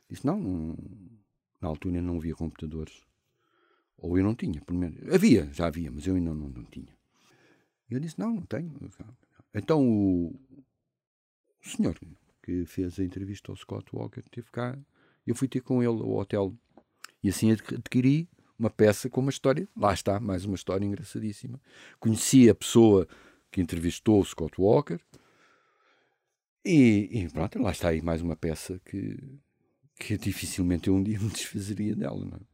Disse: 0.10 0.26
Não, 0.26 0.40
não 0.40 0.78
na 1.62 1.68
altura 1.68 2.02
não 2.02 2.18
havia 2.18 2.36
computadores. 2.36 3.04
Ou 4.02 4.18
eu 4.18 4.24
não 4.24 4.34
tinha, 4.34 4.60
pelo 4.62 4.80
menos. 4.80 4.98
Havia, 5.14 5.48
já 5.54 5.68
havia, 5.68 5.92
mas 5.92 6.08
eu 6.08 6.16
ainda 6.16 6.34
não, 6.34 6.50
não 6.50 6.64
tinha. 6.66 6.92
E 7.90 7.94
eu 7.94 8.00
disse: 8.00 8.20
não, 8.20 8.34
não 8.34 8.42
tenho. 8.42 8.74
Então 9.54 9.88
o, 9.88 10.36
o 11.64 11.70
senhor 11.70 11.98
que 12.42 12.66
fez 12.66 13.00
a 13.00 13.04
entrevista 13.04 13.52
ao 13.52 13.56
Scott 13.56 13.86
Walker 13.94 14.24
teve 14.32 14.50
cá. 14.52 14.78
Eu 15.26 15.36
fui 15.36 15.48
ter 15.48 15.62
com 15.62 15.84
ele 15.84 16.02
ao 16.02 16.18
hotel 16.18 16.56
e 17.24 17.30
assim 17.30 17.52
adquiri 17.52 18.28
uma 18.58 18.72
peça 18.72 19.08
com 19.08 19.22
uma 19.22 19.30
história. 19.30 19.68
Lá 19.78 19.94
está, 19.94 20.20
mais 20.20 20.46
uma 20.46 20.56
história 20.56 20.84
engraçadíssima. 20.84 21.62
Conheci 22.00 22.50
a 22.50 22.56
pessoa 22.56 23.08
que 23.52 23.62
entrevistou 23.62 24.20
o 24.20 24.26
Scott 24.26 24.60
Walker. 24.60 25.00
E, 26.66 27.08
e 27.12 27.30
pronto, 27.30 27.60
lá 27.60 27.72
está 27.72 27.90
aí 27.90 28.02
mais 28.02 28.22
uma 28.22 28.36
peça 28.36 28.80
que, 28.86 29.18
que 30.00 30.18
dificilmente 30.18 30.88
eu 30.88 30.96
um 30.96 31.04
dia 31.04 31.18
me 31.22 31.30
desfazeria 31.30 31.96
dela. 31.96 32.26
Não 32.26 32.38
é? 32.38 32.51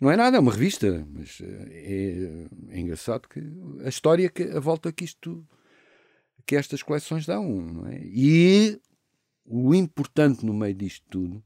Não 0.00 0.10
é 0.10 0.16
nada, 0.16 0.36
é 0.36 0.40
uma 0.40 0.52
revista, 0.52 1.06
mas 1.12 1.40
eh, 1.40 2.48
é, 2.70 2.76
é 2.76 2.80
engraçado 2.80 3.28
que 3.28 3.42
a 3.84 3.88
história 3.88 4.28
que 4.28 4.44
a 4.44 4.60
volta 4.60 4.92
que 4.92 5.04
isto 5.04 5.44
que 6.46 6.56
estas 6.56 6.82
coleções 6.82 7.26
dão, 7.26 7.84
é? 7.88 8.00
E 8.04 8.80
o 9.44 9.74
importante 9.74 10.46
no 10.46 10.54
meio 10.54 10.74
disto 10.74 11.04
tudo, 11.10 11.44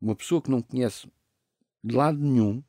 uma 0.00 0.14
pessoa 0.14 0.40
que 0.40 0.50
não 0.50 0.62
conhece 0.62 1.08
de 1.82 1.94
lado 1.94 2.18
nenhum, 2.18 2.62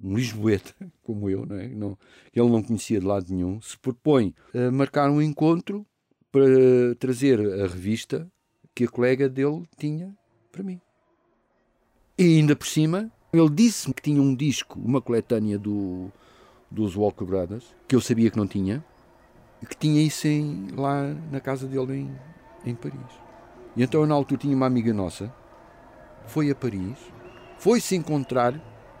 um 0.00 0.16
lisboeta 0.16 0.74
como 1.02 1.28
eu, 1.28 1.44
não 1.44 1.56
é? 1.56 1.68
não, 1.68 1.98
ele 2.34 2.48
não 2.48 2.62
conhecia 2.62 3.00
de 3.00 3.06
lado 3.06 3.32
nenhum, 3.32 3.60
se 3.60 3.76
propõe 3.76 4.34
a 4.54 4.70
marcar 4.70 5.10
um 5.10 5.20
encontro 5.20 5.86
para 6.30 6.94
trazer 6.98 7.40
a 7.40 7.66
revista 7.66 8.30
que 8.74 8.84
a 8.84 8.88
colega 8.88 9.28
dele 9.28 9.64
tinha 9.78 10.16
para 10.52 10.62
mim. 10.62 10.80
E 12.18 12.38
ainda 12.38 12.54
por 12.56 12.66
cima 12.66 13.12
ele 13.32 13.50
disse-me 13.50 13.94
que 13.94 14.02
tinha 14.02 14.20
um 14.20 14.34
disco, 14.34 14.78
uma 14.78 15.00
coletânea 15.00 15.58
do, 15.58 16.10
dos 16.70 16.96
Walker 16.96 17.24
Brothers, 17.24 17.74
que 17.86 17.94
eu 17.94 18.00
sabia 18.00 18.30
que 18.30 18.36
não 18.36 18.46
tinha, 18.46 18.84
que 19.68 19.76
tinha 19.76 20.02
isso 20.02 20.26
em, 20.26 20.68
lá 20.76 21.14
na 21.30 21.40
casa 21.40 21.66
dele 21.66 21.94
em, 22.64 22.70
em 22.70 22.74
Paris. 22.74 23.00
E 23.76 23.82
então 23.82 24.06
na 24.06 24.14
altura 24.14 24.40
tinha 24.40 24.56
uma 24.56 24.66
amiga 24.66 24.92
nossa, 24.92 25.32
foi 26.26 26.50
a 26.50 26.54
Paris, 26.54 26.98
foi 27.58 27.80
se 27.80 27.96
encontrar 27.96 28.54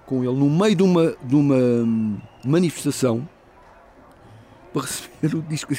com 0.04 0.22
ele 0.22 0.36
no 0.36 0.50
meio 0.50 0.76
de 0.76 0.82
uma, 0.82 1.16
de 1.22 1.34
uma 1.34 2.20
manifestação 2.44 3.28
para 4.72 4.82
receber 4.82 5.36
o 5.36 5.42
disco, 5.42 5.74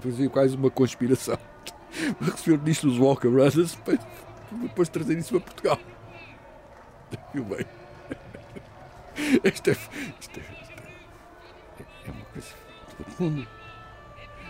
fazia 0.00 0.28
quase 0.28 0.56
uma 0.56 0.70
conspiração, 0.70 1.38
para 2.18 2.30
receber 2.30 2.56
o 2.56 2.64
disco 2.64 2.86
dos 2.86 2.98
Walker 2.98 3.28
Brothers 3.28 3.78
depois 4.52 4.88
trazer 4.88 5.18
isso 5.18 5.30
para 5.30 5.40
Portugal. 5.40 5.78
Viu 7.32 7.44
bem? 7.44 7.66
Isto 9.44 9.70
é, 9.70 9.76
isto 10.20 10.40
é, 10.40 11.84
é 12.06 12.10
uma 12.10 12.24
coisa 12.26 12.64
outro 12.98 13.24
mundo. 13.24 13.46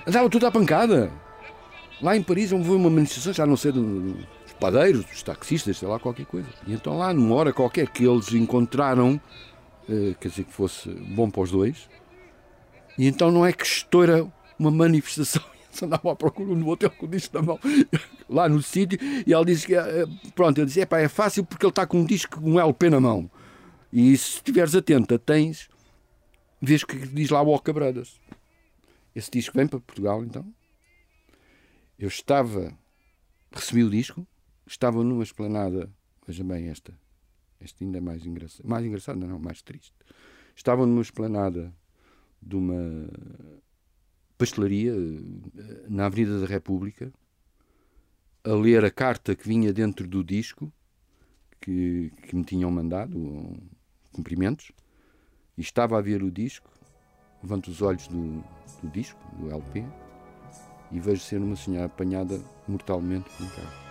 Andava 0.07 0.29
tudo 0.29 0.47
à 0.47 0.51
pancada. 0.51 1.11
Lá 2.03 2.17
em 2.17 2.23
Paris 2.23 2.53
houve 2.53 2.71
uma 2.71 2.91
manifestação, 2.91 3.33
já 3.33 3.47
não 3.47 3.57
sei, 3.57 3.73
dos 3.73 4.53
padeiros, 4.61 5.05
dos 5.05 5.23
taxistas, 5.23 5.79
sei 5.79 5.89
lá, 5.89 5.99
qualquer 5.99 6.27
coisa. 6.27 6.49
E 6.67 6.75
então 6.75 6.99
lá, 6.99 7.13
numa 7.15 7.35
hora 7.35 7.53
qualquer 7.53 7.89
que 7.89 8.05
eles 8.05 8.33
encontraram, 8.33 9.21
eh, 9.89 10.15
quer 10.21 10.29
dizer, 10.29 10.45
que 10.45 10.53
fosse 10.53 10.91
bom 10.91 11.31
para 11.31 11.43
os 11.43 11.51
dois, 11.51 11.89
e 12.99 13.07
então 13.07 13.31
não 13.31 13.47
é 13.47 13.53
que 13.53 13.65
estoura 13.65 14.27
uma 14.59 14.71
manifestação 14.71 15.43
eles 15.71 15.83
andavam 15.83 16.13
à 16.13 16.17
procura 16.17 16.55
no 16.55 16.69
hotel 16.69 16.91
com 16.91 17.07
o 17.07 17.09
disco 17.09 17.35
na 17.37 17.43
mão, 17.43 17.59
lá 18.29 18.49
no 18.49 18.63
sítio, 18.63 18.99
e 19.27 19.33
ele 19.33 19.45
disse 19.47 19.67
que, 19.67 19.75
eh, 19.75 20.05
pronto, 20.35 20.59
ele 20.59 20.67
disse, 20.67 20.81
é 20.81 20.87
pá, 20.87 20.99
é 20.99 21.09
fácil 21.09 21.45
porque 21.45 21.65
ele 21.65 21.71
está 21.71 21.87
com 21.87 22.01
um 22.01 22.05
disco 22.05 22.41
um 22.43 22.61
LP 22.61 22.91
na 22.91 23.01
mão. 23.01 23.31
E 23.97 24.19
se 24.19 24.39
estiveres 24.39 24.75
atenta, 24.75 25.21
tens. 25.21 25.69
Vês 26.61 26.83
que 26.83 26.97
diz 27.07 27.31
lá 27.31 27.41
Walker 27.41 27.73
Brothers. 27.73 28.21
Esse 29.15 29.31
disco 29.31 29.57
vem 29.57 29.69
para 29.69 29.79
Portugal, 29.79 30.25
então. 30.25 30.53
Eu 31.97 32.09
estava. 32.09 32.77
Recebi 33.53 33.85
o 33.85 33.91
disco, 33.91 34.27
estava 34.67 35.05
numa 35.05 35.23
esplanada. 35.23 35.89
Veja 36.27 36.43
bem, 36.43 36.71
esta. 36.71 36.93
Este 37.61 37.85
ainda 37.85 37.99
é 37.99 38.01
mais 38.01 38.27
engraçado. 38.27 38.67
Mais 38.67 38.85
engraçado, 38.85 39.17
não, 39.17 39.39
mais 39.39 39.63
triste. 39.63 39.95
Estava 40.57 40.85
numa 40.85 41.03
esplanada 41.03 41.73
de 42.43 42.57
uma 42.57 43.09
pastelaria 44.37 44.93
eh, 44.93 45.87
na 45.89 46.07
Avenida 46.07 46.41
da 46.41 46.47
República 46.47 47.13
a 48.43 48.53
ler 48.55 48.85
a 48.85 48.91
carta 48.91 49.37
que 49.37 49.47
vinha 49.47 49.73
dentro 49.73 50.09
do 50.09 50.25
disco 50.25 50.73
que, 51.61 52.11
que 52.27 52.35
me 52.35 52.45
tinham 52.45 52.73
mandado 52.73 53.57
cumprimentos, 54.15 54.73
e 55.57 55.61
estava 55.61 55.99
a 55.99 56.01
ver 56.01 56.23
o 56.23 56.31
disco, 56.31 56.71
levanto 57.43 57.69
os 57.69 57.83
olhos 57.83 58.07
do, 58.09 58.43
do 58.83 58.91
disco, 58.91 59.21
do 59.37 59.51
LP, 59.51 59.85
e 60.91 61.01
vejo 61.01 61.23
ser 61.23 61.39
uma 61.39 61.57
senhora 61.57 61.87
apanhada 61.87 62.41
mortalmente 62.69 63.29
por 63.31 63.45
um 63.45 63.49
carro. 63.51 63.85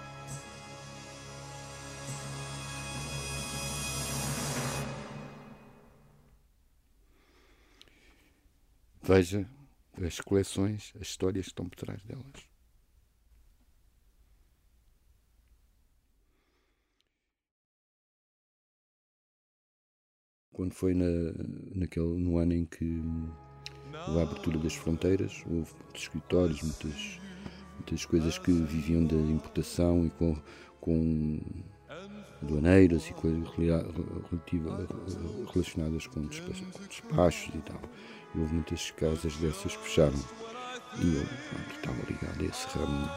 Veja 9.01 9.45
as 10.01 10.19
coleções, 10.21 10.93
as 10.95 11.07
histórias 11.07 11.45
que 11.45 11.51
estão 11.51 11.67
por 11.67 11.75
trás 11.75 12.01
delas. 12.03 12.52
Quando 20.53 20.73
foi 20.73 20.93
na, 20.93 21.33
naquele, 21.75 22.17
no 22.19 22.37
ano 22.37 22.53
em 22.53 22.65
que 22.65 23.01
houve 24.07 24.19
a 24.19 24.23
abertura 24.23 24.57
das 24.59 24.75
fronteiras, 24.75 25.43
houve 25.45 25.73
muitos 25.73 26.03
escritórios, 26.03 26.61
muitas, 26.61 27.19
muitas 27.75 28.05
coisas 28.05 28.37
que 28.37 28.51
viviam 28.51 29.03
da 29.03 29.15
importação 29.15 30.05
e 30.05 30.09
com, 30.11 30.37
com 30.79 31.39
doaneiras 32.41 33.09
e 33.09 33.13
coisas 33.13 33.47
relacionadas 35.53 36.07
com 36.07 36.21
despachos, 36.27 36.67
com 36.71 36.87
despachos 36.87 37.55
e 37.55 37.59
tal. 37.59 37.81
E 38.35 38.39
houve 38.39 38.53
muitas 38.53 38.91
casas 38.91 39.35
dessas 39.37 39.75
que 39.75 39.83
fecharam. 39.83 40.19
E 41.01 41.15
eu 41.15 41.25
pronto, 41.49 41.75
estava 41.75 41.97
ligado 42.07 42.41
a 42.41 42.45
esse 42.45 42.67
ramo. 42.77 43.09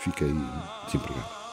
Fiquei 0.00 0.28
desempregado. 0.86 1.46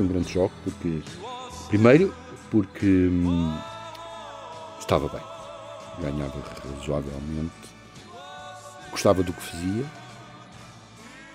Foi 0.00 0.04
um 0.04 0.08
grande 0.08 0.30
choque, 0.30 0.54
porque, 0.64 1.02
primeiro, 1.68 2.14
porque 2.50 2.86
hum, 2.86 3.52
estava 4.78 5.08
bem, 5.08 5.20
ganhava 6.00 6.40
razoavelmente, 6.40 7.52
gostava 8.90 9.22
do 9.22 9.32
que 9.32 9.42
fazia 9.42 9.84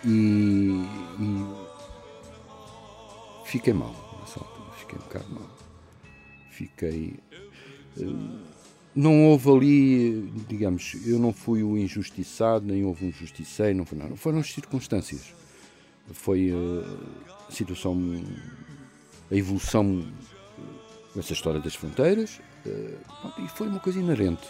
e, 0.03 0.83
e 1.19 1.45
fiquei 3.45 3.73
mal 3.73 3.93
nessa 4.21 4.39
altura, 4.39 4.71
fiquei 4.77 4.97
um 4.97 5.01
bocado 5.01 5.25
mal. 5.29 5.49
Fiquei. 6.49 7.19
Hum, 7.99 8.39
não 8.95 9.25
houve 9.25 9.51
ali, 9.51 10.31
digamos, 10.47 10.95
eu 11.05 11.19
não 11.19 11.33
fui 11.33 11.61
o 11.61 11.77
injustiçado, 11.77 12.65
nem 12.65 12.85
houve 12.85 13.05
um 13.05 13.11
justiceiro, 13.11 13.77
não 13.77 13.85
foi 13.85 13.97
nada. 13.97 14.15
Foram 14.15 14.39
as 14.39 14.51
circunstâncias. 14.51 15.33
Foi 16.11 16.51
uh, 16.51 16.99
a 17.47 17.51
situação, 17.51 17.97
a 19.31 19.35
evolução 19.35 20.05
dessa 21.15 21.33
história 21.33 21.59
das 21.59 21.75
fronteiras, 21.75 22.39
uh, 22.65 23.43
e 23.43 23.47
foi 23.49 23.67
uma 23.67 23.79
coisa 23.79 23.99
inerente. 23.99 24.47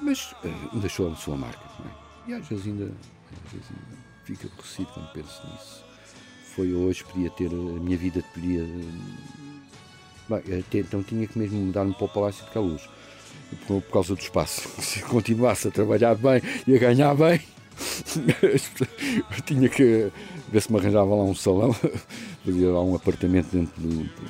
Mas 0.00 0.32
uh, 0.44 0.78
deixou 0.78 1.10
a 1.10 1.16
sua 1.16 1.36
marca, 1.36 1.60
é? 1.84 2.30
E 2.30 2.34
às 2.34 2.46
vezes, 2.46 2.66
ainda, 2.66 2.84
às 2.84 3.52
vezes 3.52 3.66
ainda 3.70 4.00
fico 4.24 4.46
aborrecido 4.46 4.88
quando 4.92 5.12
penso 5.12 5.46
nisso. 5.48 5.84
Foi 6.54 6.72
hoje, 6.72 7.04
podia 7.04 7.30
ter, 7.30 7.46
a 7.46 7.80
minha 7.80 7.96
vida 7.96 8.22
podia. 8.34 8.64
Bem, 10.28 10.60
até, 10.60 10.78
então 10.78 11.02
tinha 11.02 11.26
que 11.26 11.38
mesmo 11.38 11.58
mudar-me 11.58 11.94
para 11.94 12.04
o 12.04 12.08
Palácio 12.08 12.44
de 12.44 12.50
Caluz 12.52 12.88
por, 13.66 13.82
por 13.82 13.92
causa 13.92 14.14
do 14.14 14.20
espaço. 14.20 14.68
Se 14.80 15.02
continuasse 15.02 15.68
a 15.68 15.70
trabalhar 15.70 16.14
bem 16.14 16.40
e 16.66 16.74
a 16.74 16.78
ganhar 16.78 17.14
bem, 17.14 17.40
tinha 19.46 19.68
que 19.68 20.10
ver 20.48 20.60
se 20.60 20.72
me 20.72 20.78
arranjava 20.78 21.14
lá 21.14 21.24
um 21.24 21.34
salão, 21.34 21.72
fazia 22.44 22.70
lá 22.70 22.82
um 22.82 22.94
apartamento 22.94 23.48
dentro 23.52 23.74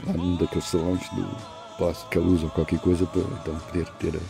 lá 0.07 0.12
num 0.12 0.36
daqueles 0.36 0.64
salões 0.64 1.01
do 1.11 1.26
Palácio 1.78 2.05
de 2.05 2.11
Caluz 2.11 2.43
ou 2.43 2.51
qualquer 2.51 2.78
coisa 2.80 3.07
para 3.07 3.22
então 3.22 3.59
poder 3.59 3.86
ter 3.99 4.20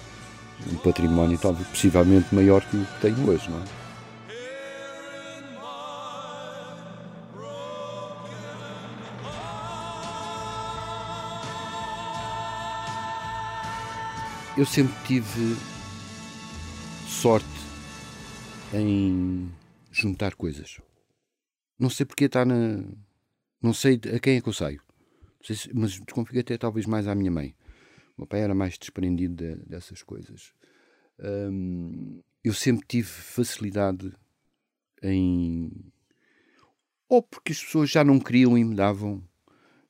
um 0.72 0.76
património 0.76 1.38
talvez 1.38 1.66
possivelmente 1.68 2.34
maior 2.34 2.62
que 2.62 2.76
o 2.76 2.84
que 2.84 3.00
tenho 3.00 3.28
hoje, 3.28 3.50
não 3.50 3.58
é? 3.58 3.80
eu 14.60 14.66
sempre 14.66 14.94
tive 15.06 15.56
sorte 17.08 17.46
em 18.72 19.50
juntar 19.90 20.34
coisas. 20.34 20.80
Não 21.78 21.90
sei 21.90 22.06
porque 22.06 22.24
está 22.24 22.44
na. 22.44 22.84
Não 23.60 23.72
sei 23.72 24.00
a 24.14 24.18
quem 24.18 24.36
é 24.36 24.40
que 24.40 24.48
eu 24.48 24.52
saio. 24.52 24.82
Se, 25.42 25.70
mas 25.74 25.92
desconfio 25.92 26.40
até 26.40 26.56
talvez 26.56 26.86
mais 26.86 27.08
à 27.08 27.14
minha 27.14 27.30
mãe. 27.30 27.54
O 28.16 28.22
meu 28.22 28.26
pai 28.26 28.40
era 28.40 28.54
mais 28.54 28.78
desprendido 28.78 29.34
de, 29.34 29.56
dessas 29.66 30.02
coisas. 30.02 30.52
Hum, 31.18 32.20
eu 32.44 32.52
sempre 32.54 32.86
tive 32.86 33.08
facilidade 33.08 34.12
em. 35.02 35.70
Ou 37.08 37.22
porque 37.22 37.52
as 37.52 37.62
pessoas 37.62 37.90
já 37.90 38.04
não 38.04 38.20
queriam 38.20 38.56
e 38.56 38.64
me 38.64 38.74
davam. 38.74 39.22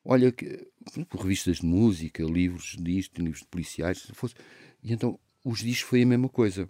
Olha, 0.04 0.32
que, 0.32 0.66
revistas 1.12 1.58
de 1.58 1.66
música, 1.66 2.22
livros 2.22 2.76
disto, 2.80 3.20
livros 3.20 3.40
de 3.40 3.48
policiais, 3.48 3.98
se 4.02 4.12
fosse. 4.14 4.34
E 4.82 4.92
então 4.92 5.18
os 5.44 5.58
discos 5.58 5.90
foi 5.90 6.02
a 6.02 6.06
mesma 6.06 6.28
coisa. 6.28 6.68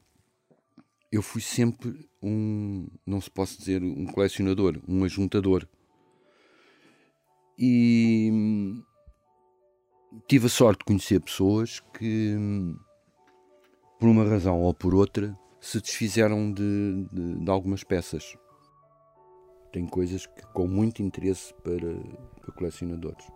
Eu 1.13 1.23
fui 1.23 1.41
sempre 1.41 2.09
um, 2.23 2.87
não 3.05 3.21
se 3.21 3.31
posso 3.31 3.59
dizer 3.59 3.83
um 3.83 4.07
colecionador, 4.07 4.81
um 4.87 5.03
ajuntador. 5.05 5.67
E 7.59 8.31
tive 10.29 10.47
a 10.47 10.51
sorte 10.51 10.79
de 10.79 10.85
conhecer 10.85 11.21
pessoas 11.21 11.81
que, 11.99 12.37
por 13.99 14.09
uma 14.09 14.25
razão 14.25 14.61
ou 14.61 14.73
por 14.73 14.95
outra, 14.95 15.37
se 15.61 15.81
desfizeram 15.81 16.53
de, 16.53 17.07
de, 17.13 17.45
de 17.45 17.51
algumas 17.51 17.85
peças. 17.85 18.37
Tem 19.73 19.87
coisas 19.87 20.27
que, 20.27 20.43
com 20.53 20.67
muito 20.67 21.03
interesse 21.03 21.53
para, 21.55 21.95
para 22.41 22.55
colecionadores. 22.55 23.27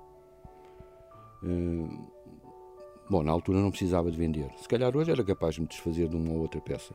Uh, 1.43 2.09
bom, 3.11 3.23
na 3.23 3.31
altura 3.31 3.61
não 3.61 3.71
precisava 3.71 4.11
de 4.11 4.17
vender. 4.17 4.51
Se 4.59 4.67
calhar 4.67 4.97
hoje 4.97 5.11
era 5.11 5.23
capaz 5.23 5.57
de 5.57 5.61
me 5.61 5.67
desfazer 5.67 6.09
de 6.09 6.17
uma 6.17 6.33
ou 6.33 6.41
outra 6.41 6.61
peça. 6.61 6.95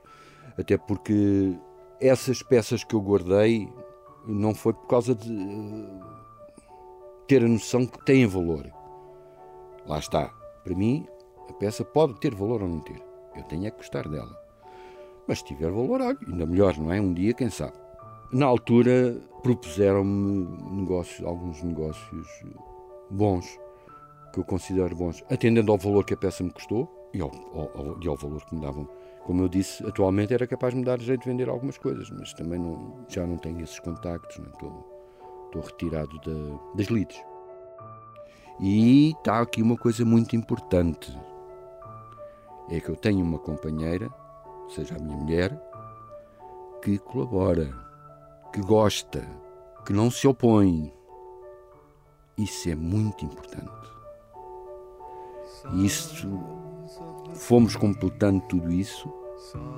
Até 0.60 0.78
porque 0.78 1.58
essas 2.02 2.44
peças 2.44 2.84
que 2.84 2.94
eu 2.94 3.02
guardei 3.02 3.72
não 4.28 4.54
foi 4.54 4.74
por 4.74 4.88
causa 4.88 5.16
de 5.16 5.32
uh, 5.32 6.06
ter 7.28 7.44
a 7.44 7.48
noção 7.48 7.86
que 7.86 8.04
têm 8.04 8.28
valor. 8.28 8.70
Lá 9.88 10.00
está. 10.00 10.30
Para 10.64 10.76
mim, 10.76 11.08
a 11.50 11.54
peça 11.54 11.86
pode 11.86 12.20
ter 12.20 12.36
valor 12.36 12.62
ou 12.62 12.68
não 12.68 12.82
ter. 12.82 13.02
Eu 13.36 13.44
tenho 13.44 13.68
é 13.68 13.72
que 13.72 13.78
gostar 13.78 14.08
dela. 14.10 14.38
Mas 15.28 15.40
se 15.40 15.46
tiver 15.46 15.72
valor, 15.72 16.02
ainda 16.02 16.46
melhor, 16.46 16.78
não 16.78 16.92
é? 16.92 17.00
Um 17.00 17.14
dia, 17.14 17.34
quem 17.34 17.50
sabe. 17.50 17.74
Na 18.32 18.46
altura, 18.46 19.16
propuseram-me 19.42 20.46
negócios, 20.72 21.26
alguns 21.26 21.64
negócios 21.64 22.28
bons, 23.10 23.60
que 24.34 24.40
eu 24.40 24.44
considero 24.44 24.96
bons, 24.96 25.24
atendendo 25.32 25.72
ao 25.72 25.78
valor 25.78 26.04
que 26.04 26.14
a 26.14 26.18
peça 26.18 26.44
me 26.44 26.52
custou 26.52 27.10
e 27.14 27.22
ao, 27.22 27.32
ao, 27.54 27.98
e 28.02 28.08
ao 28.08 28.16
valor 28.16 28.44
que 28.46 28.56
me 28.56 28.62
davam 28.62 28.88
como 29.26 29.44
eu 29.44 29.50
disse, 29.50 29.86
atualmente 29.86 30.34
era 30.34 30.48
capaz 30.48 30.74
de 30.74 30.80
me 30.80 30.86
dar 30.86 31.00
jeito 31.00 31.22
de 31.22 31.30
vender 31.30 31.50
algumas 31.50 31.78
coisas, 31.78 32.10
mas 32.10 32.34
também 32.34 32.60
não, 32.60 33.06
já 33.08 33.26
não 33.26 33.38
tenho 33.38 33.62
esses 33.62 33.80
contactos, 33.80 34.38
não 34.40 34.50
estou, 34.50 35.44
estou 35.46 35.62
retirado 35.62 36.20
da, 36.20 36.60
das 36.76 36.90
leads. 36.90 37.22
E 38.60 39.12
está 39.12 39.40
aqui 39.40 39.62
uma 39.62 39.78
coisa 39.78 40.04
muito 40.04 40.36
importante: 40.36 41.18
é 42.70 42.80
que 42.80 42.90
eu 42.90 42.96
tenho 42.96 43.24
uma 43.24 43.40
companheira, 43.40 44.10
seja 44.70 44.96
a 44.96 45.00
minha 45.00 45.16
mulher, 45.16 45.62
que 46.82 46.98
colabora, 46.98 47.74
que 48.52 48.62
gosta, 48.62 49.26
que 49.86 49.94
não 49.94 50.12
se 50.12 50.28
opõe. 50.28 50.94
Isso 52.38 52.70
é 52.70 52.76
muito 52.76 53.26
importante. 53.26 53.70
Isso 55.74 56.28
fomos 57.40 57.76
completando 57.76 58.42
tudo 58.42 58.72
isso, 58.72 59.10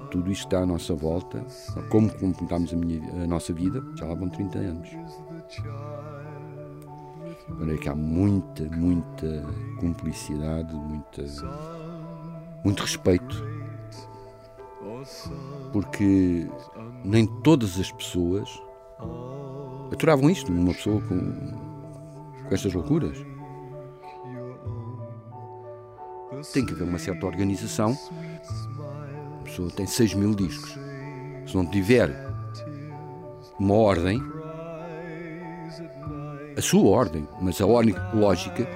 tudo 0.09 0.31
isto 0.31 0.45
está 0.45 0.63
à 0.63 0.65
nossa 0.65 0.95
volta, 0.95 1.45
como 1.89 2.11
completamos 2.11 2.73
a, 2.73 2.75
minha, 2.75 2.99
a 3.23 3.27
nossa 3.27 3.53
vida, 3.53 3.81
já 3.95 4.05
lá 4.05 4.15
vão 4.15 4.27
30 4.27 4.57
anos. 4.57 4.89
Olha 7.59 7.77
que 7.77 7.87
há 7.87 7.95
muita, 7.95 8.63
muita 8.75 9.45
cumplicidade, 9.79 10.73
muita, 10.73 11.23
muito 12.63 12.81
respeito, 12.81 13.45
porque 15.71 16.49
nem 17.05 17.27
todas 17.41 17.79
as 17.79 17.91
pessoas 17.91 18.49
aturavam 19.91 20.29
isto 20.29 20.51
numa 20.51 20.73
pessoa 20.73 20.99
com, 21.01 21.19
com 22.47 22.53
estas 22.55 22.73
loucuras 22.73 23.30
tem 26.53 26.65
que 26.65 26.73
haver 26.73 26.83
uma 26.83 26.97
certa 26.97 27.25
organização. 27.25 27.97
A 29.39 29.43
pessoa 29.43 29.69
tem 29.71 29.85
6 29.85 30.13
mil 30.15 30.33
discos. 30.33 30.77
Se 31.45 31.55
não 31.55 31.65
tiver 31.65 32.09
uma 33.59 33.75
ordem, 33.75 34.21
a 36.57 36.61
sua 36.61 36.89
ordem, 36.89 37.27
mas 37.41 37.61
a 37.61 37.65
ordem 37.65 37.95
lógica, 38.13 38.67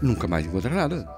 nunca 0.00 0.26
mais 0.26 0.46
encontra 0.46 0.70
nada. 0.74 1.08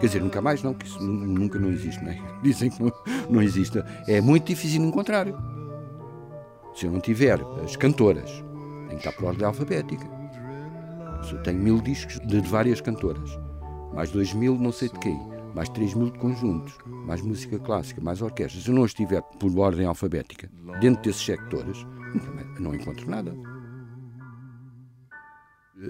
Quer 0.00 0.06
dizer, 0.06 0.22
nunca 0.22 0.40
mais 0.40 0.62
não, 0.62 0.74
que 0.74 0.86
isso 0.86 1.02
nunca 1.02 1.58
não 1.58 1.70
existe, 1.70 2.02
não 2.02 2.10
é? 2.10 2.18
Dizem 2.42 2.70
que 2.70 2.82
não, 2.82 2.92
não 3.30 3.42
existe. 3.42 3.82
É 4.06 4.20
muito 4.20 4.46
difícil 4.46 4.82
encontrar. 4.82 5.26
Se 6.74 6.86
eu 6.86 6.92
não 6.92 7.00
tiver 7.00 7.40
as 7.64 7.76
cantoras, 7.76 8.30
tem 8.88 8.98
que 8.98 9.06
estar 9.06 9.12
por 9.12 9.26
ordem 9.26 9.46
alfabética. 9.46 10.06
Se 11.22 11.32
eu 11.32 11.42
tenho 11.42 11.58
mil 11.58 11.80
discos 11.80 12.20
de 12.20 12.40
várias 12.40 12.80
cantoras 12.80 13.45
mais 13.96 14.10
2 14.10 14.34
mil 14.34 14.58
não 14.58 14.70
sei 14.70 14.90
de 14.90 14.98
quê, 14.98 15.16
mais 15.54 15.70
3 15.70 15.94
mil 15.94 16.10
de 16.10 16.18
conjuntos, 16.18 16.76
mais 16.84 17.22
música 17.22 17.58
clássica, 17.58 17.98
mais 18.02 18.20
orquestras. 18.20 18.62
Se 18.62 18.68
eu 18.68 18.74
não 18.74 18.84
estiver 18.84 19.22
por 19.22 19.58
ordem 19.58 19.86
alfabética 19.86 20.50
dentro 20.80 21.02
desses 21.02 21.24
sectores, 21.24 21.86
não 22.60 22.74
encontro 22.74 23.10
nada. 23.10 23.34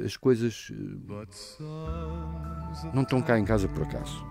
As 0.04 0.16
coisas 0.16 0.72
eh, 0.72 0.76
não 2.94 3.02
estão 3.02 3.20
cá 3.20 3.38
em 3.38 3.44
casa 3.44 3.66
por 3.66 3.82
acaso. 3.82 4.24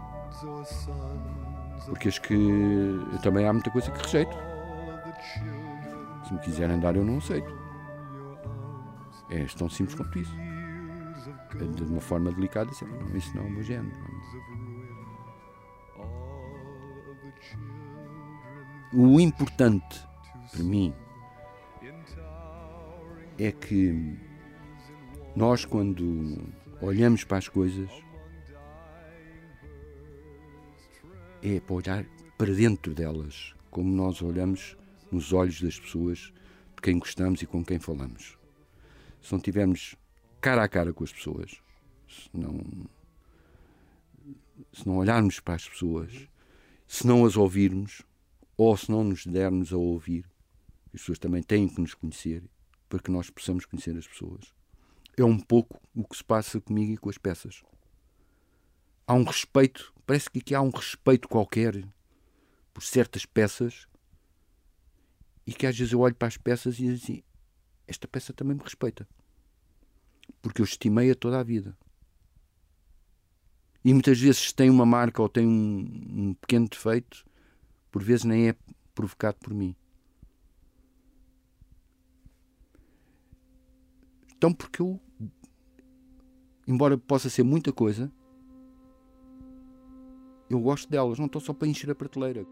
Porque 1.86 2.08
acho 2.08 2.22
que 2.22 2.38
também 3.22 3.46
há 3.46 3.52
muita 3.52 3.70
coisa 3.72 3.92
que 3.92 4.04
rejeito. 4.04 4.36
Se 6.28 6.34
me 6.34 6.40
quiserem 6.40 6.80
dar, 6.80 6.96
eu 6.96 7.04
não 7.04 7.18
aceito. 7.18 7.54
É 9.30 9.46
tão 9.58 9.70
simples 9.70 9.96
quanto 9.96 10.18
isso. 10.18 10.45
De 11.56 11.84
uma 11.84 12.02
forma 12.02 12.32
delicada, 12.32 12.70
dizer, 12.70 12.86
não, 12.88 13.16
isso 13.16 13.36
não 13.36 13.44
é 13.44 13.48
o 13.48 13.52
meu 13.52 13.64
género. 13.64 13.96
O 18.94 19.20
importante 19.20 20.06
para 20.52 20.64
mim 20.64 20.94
é 23.38 23.52
que 23.52 24.18
nós, 25.36 25.66
quando 25.66 26.38
olhamos 26.82 27.24
para 27.24 27.38
as 27.38 27.48
coisas, 27.48 27.90
é 31.42 31.60
para 31.60 31.76
olhar 31.76 32.06
para 32.38 32.54
dentro 32.54 32.94
delas, 32.94 33.54
como 33.70 33.94
nós 33.94 34.22
olhamos 34.22 34.78
nos 35.12 35.32
olhos 35.34 35.62
das 35.62 35.80
pessoas 35.80 36.34
de 36.76 36.82
quem 36.82 36.98
gostamos 36.98 37.42
e 37.42 37.46
com 37.46 37.64
quem 37.64 37.80
falamos. 37.80 38.38
Se 39.22 39.32
não 39.32 39.40
tivermos 39.40 39.96
cara 40.46 40.64
a 40.64 40.70
cara 40.70 40.94
com 40.94 41.04
as 41.04 41.12
pessoas, 41.12 41.60
se 42.08 42.30
não, 42.32 42.60
se 44.72 44.86
não 44.86 44.98
olharmos 44.98 45.40
para 45.40 45.56
as 45.56 45.68
pessoas, 45.68 46.30
se 46.86 47.08
não 47.08 47.26
as 47.26 47.36
ouvirmos, 47.36 48.04
ou 48.56 48.78
se 48.78 48.92
não 48.92 49.04
nos 49.04 49.26
dermos 49.26 49.74
a 49.74 49.78
ouvir, 49.78 50.24
as 50.94 51.02
pessoas 51.02 51.18
também 51.18 51.42
têm 51.42 51.68
que 51.68 51.82
nos 51.82 51.96
conhecer 51.96 52.44
para 52.88 53.00
que 53.00 53.10
nós 53.10 53.28
possamos 53.32 53.66
conhecer 53.66 53.98
as 53.98 54.08
pessoas. 54.08 54.54
É 55.18 55.24
um 55.24 55.40
pouco 55.40 55.82
o 55.96 56.08
que 56.08 56.16
se 56.16 56.24
passa 56.24 56.62
comigo 56.62 56.94
e 56.94 56.98
com 56.98 57.10
as 57.10 57.18
peças. 57.18 57.64
Há 59.08 59.16
um 59.16 59.24
respeito, 59.24 59.92
parece 60.06 60.30
que 60.30 60.38
aqui 60.38 60.54
há 60.54 60.62
um 60.62 60.70
respeito 60.70 61.28
qualquer 61.28 61.84
por 62.72 62.84
certas 62.84 63.26
peças 63.26 63.88
e 65.48 65.52
que 65.52 65.66
às 65.66 65.76
vezes 65.76 65.92
eu 65.92 66.02
olho 66.02 66.14
para 66.14 66.28
as 66.28 66.38
peças 66.38 66.76
e 66.76 66.84
digo 66.84 67.04
assim: 67.04 67.24
esta 67.88 68.08
peça 68.08 68.32
também 68.32 68.56
me 68.56 68.62
respeita. 68.62 69.08
Porque 70.42 70.62
eu 70.62 70.66
estimei-a 70.66 71.16
toda 71.16 71.40
a 71.40 71.44
vida. 71.44 71.78
E 73.84 73.94
muitas 73.94 74.20
vezes 74.20 74.52
tem 74.52 74.70
uma 74.70 74.86
marca 74.86 75.22
ou 75.22 75.30
tem 75.30 75.46
um, 75.46 76.30
um 76.30 76.34
pequeno 76.34 76.68
defeito, 76.68 77.26
por 77.92 78.04
vezes 78.04 78.26
nem 78.26 78.50
é 78.50 78.56
provocado 78.96 79.38
por 79.40 79.54
mim. 79.54 79.76
Então, 84.36 84.54
porque 84.54 84.82
eu, 84.82 85.00
embora 86.68 86.98
possa 86.98 87.30
ser 87.30 87.44
muita 87.44 87.72
coisa, 87.72 88.12
eu 90.50 90.60
gosto 90.60 90.90
delas, 90.90 91.20
não 91.20 91.26
estou 91.26 91.42
só 91.42 91.54
para 91.54 91.68
encher 91.68 91.90
a 91.90 91.96
prateleira. 91.96 92.46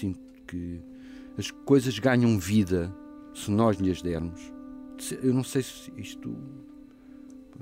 Sinto 0.00 0.20
que 0.46 0.80
as 1.36 1.50
coisas 1.50 1.98
ganham 1.98 2.38
vida 2.38 2.90
se 3.34 3.50
nós 3.50 3.76
lhes 3.76 4.00
dermos. 4.00 4.40
Eu 5.22 5.34
não 5.34 5.44
sei 5.44 5.62
se 5.62 5.92
isto 5.98 6.34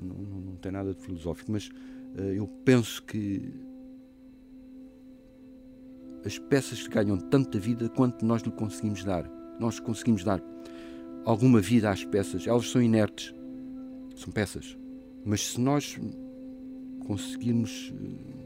não, 0.01 0.15
não, 0.15 0.55
tem 0.55 0.71
nada 0.71 0.93
de 0.93 1.01
filosófico, 1.01 1.51
mas 1.51 1.67
uh, 1.67 2.21
eu 2.33 2.47
penso 2.63 3.03
que 3.03 3.53
as 6.25 6.37
peças 6.37 6.87
ganham 6.87 7.17
tanta 7.17 7.59
vida 7.59 7.89
quanto 7.89 8.25
nós 8.25 8.41
lhe 8.41 8.51
conseguimos 8.51 9.03
dar. 9.03 9.29
Nós 9.59 9.79
conseguimos 9.79 10.23
dar 10.23 10.41
alguma 11.25 11.59
vida 11.59 11.89
às 11.89 12.05
peças. 12.05 12.47
Elas 12.47 12.69
são 12.69 12.81
inertes, 12.81 13.33
são 14.15 14.31
peças. 14.31 14.77
Mas 15.25 15.51
se 15.51 15.59
nós 15.59 15.99
conseguirmos 17.05 17.91
uh, 17.91 18.38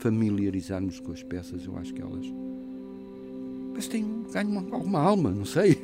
familiarizarmos 0.00 0.98
com 0.98 1.12
as 1.12 1.22
peças, 1.22 1.64
eu 1.64 1.76
acho 1.76 1.94
que 1.94 2.02
elas 2.02 2.26
mas 3.72 3.88
têm, 3.88 4.24
ganham 4.30 4.66
alguma 4.72 4.98
alma, 4.98 5.30
não 5.30 5.46
sei. 5.46 5.74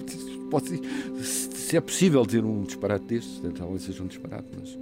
Pode, 0.50 0.80
se 1.22 1.76
é 1.76 1.80
possível 1.80 2.24
ter 2.24 2.44
um 2.44 2.62
disparate 2.62 3.04
deste, 3.04 3.40
talvez 3.50 3.82
seja 3.82 4.02
um 4.02 4.06
disparate, 4.06 4.46
mas 4.58 4.70
uh, 4.70 4.78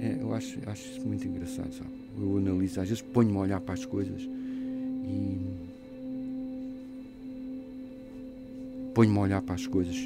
é, 0.00 0.18
eu 0.20 0.34
acho, 0.34 0.58
acho 0.66 0.90
isso 0.90 1.06
muito 1.06 1.26
engraçado. 1.26 1.72
Sabe? 1.72 1.90
Eu 2.20 2.36
analiso, 2.36 2.80
às 2.80 2.88
vezes 2.88 3.02
ponho-me 3.02 3.36
a 3.38 3.40
olhar 3.40 3.60
para 3.60 3.74
as 3.74 3.86
coisas 3.86 4.20
e 4.20 5.38
ponho-me 8.92 9.18
a 9.18 9.22
olhar 9.22 9.42
para 9.42 9.54
as 9.54 9.66
coisas 9.66 9.96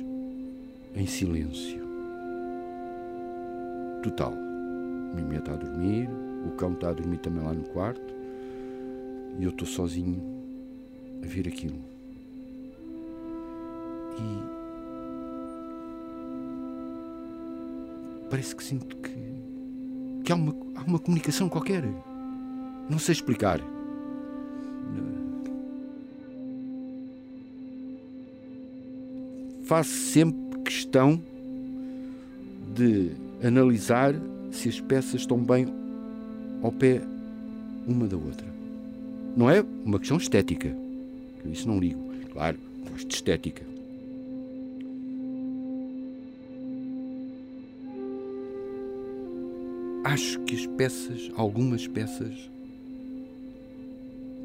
em 0.94 1.06
silêncio 1.06 1.80
total. 4.02 4.32
Mulher 4.32 5.40
está 5.40 5.54
a 5.54 5.56
dormir, 5.56 6.08
o 6.44 6.50
cão 6.52 6.72
está 6.72 6.90
a 6.90 6.92
dormir 6.92 7.18
também 7.18 7.42
lá 7.42 7.52
no 7.52 7.64
quarto 7.64 8.14
e 9.38 9.44
eu 9.44 9.50
estou 9.50 9.66
sozinho 9.66 10.22
a 11.22 11.26
ver 11.26 11.46
aquilo. 11.48 11.78
E 14.18 14.56
parece 18.30 18.56
que 18.56 18.64
sinto 18.64 18.96
que, 18.96 19.14
que 20.24 20.32
há, 20.32 20.34
uma, 20.34 20.54
há 20.74 20.82
uma 20.82 20.98
comunicação 20.98 21.48
qualquer. 21.48 21.84
Não 22.88 22.98
sei 22.98 23.12
explicar. 23.12 23.60
Faço 29.64 29.90
sempre 29.90 30.60
questão 30.60 31.20
de 32.72 33.10
analisar 33.42 34.14
se 34.52 34.68
as 34.68 34.80
peças 34.80 35.22
estão 35.22 35.38
bem 35.38 35.66
ao 36.66 36.72
pé 36.72 37.00
uma 37.86 38.06
da 38.06 38.16
outra. 38.16 38.46
Não 39.36 39.50
é 39.50 39.64
uma 39.84 39.98
questão 39.98 40.16
estética. 40.16 40.68
Eu 41.44 41.52
isso 41.52 41.68
não 41.68 41.78
ligo. 41.78 42.00
Claro, 42.32 42.58
gosto 42.90 43.08
de 43.08 43.14
estética. 43.14 43.76
acho 50.06 50.38
que 50.40 50.54
as 50.54 50.66
peças, 50.66 51.30
algumas 51.36 51.86
peças, 51.88 52.50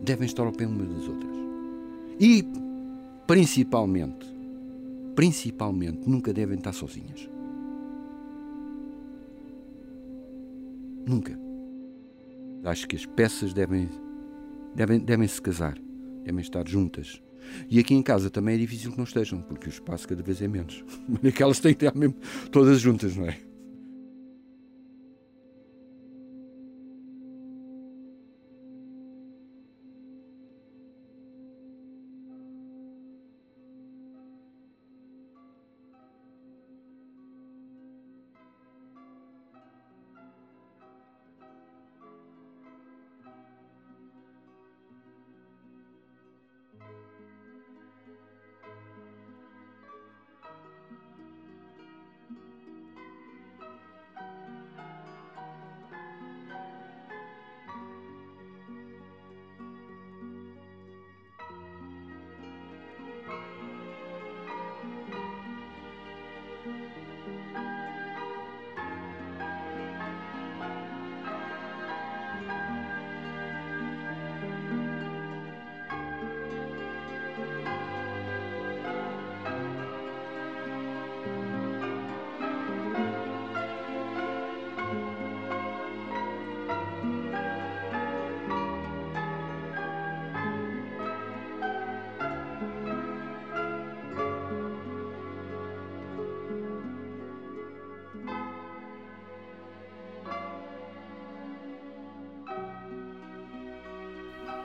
devem 0.04 0.26
estar 0.26 0.44
ao 0.44 0.52
pé 0.52 0.66
umas 0.66 0.90
das 0.90 1.08
outras. 1.08 1.38
E, 2.20 2.44
principalmente, 3.28 4.26
principalmente, 5.16 6.10
nunca 6.10 6.34
devem 6.34 6.58
estar 6.58 6.74
sozinhas. 6.74 7.30
Nunca. 11.06 11.41
Acho 12.64 12.88
que 12.88 12.96
as 12.96 13.06
peças 13.06 13.54
devem, 13.54 13.90
devem, 14.76 15.00
devem 15.00 15.28
se 15.28 15.42
casar, 15.42 15.78
devem 16.24 16.42
estar 16.42 16.68
juntas. 16.68 17.22
E 17.70 17.80
aqui 17.80 17.94
em 17.94 18.04
casa 18.04 18.30
também 18.30 18.56
é 18.56 18.58
difícil 18.58 18.92
que 18.92 18.98
não 18.98 19.04
estejam, 19.04 19.42
porque 19.42 19.68
o 19.68 19.70
espaço 19.70 20.08
cada 20.08 20.22
vez 20.22 20.42
é 20.42 20.48
menos. 20.48 20.84
Mas 21.08 21.26
aquelas 21.34 21.60
têm 21.60 21.74
que 21.74 21.86
estar 21.86 21.98
mesmo 21.98 22.16
todas 22.52 22.80
juntas, 22.80 23.16
não 23.16 23.26
é? 23.26 23.51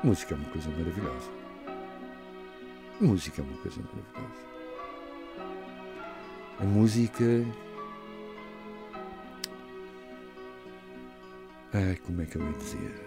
Música 0.06 0.34
é 0.34 0.36
uma 0.36 0.48
coisa 0.50 0.70
maravilhosa. 0.70 1.30
Música 3.00 3.42
é 3.42 3.44
uma 3.44 3.56
coisa 3.58 3.80
maravilhosa. 3.80 4.46
A 6.60 6.64
música. 6.64 7.24
Ai, 11.72 11.96
como 12.06 12.22
é 12.22 12.26
que 12.26 12.36
eu 12.36 12.42
ia 12.42 12.52
dizer? 12.52 13.06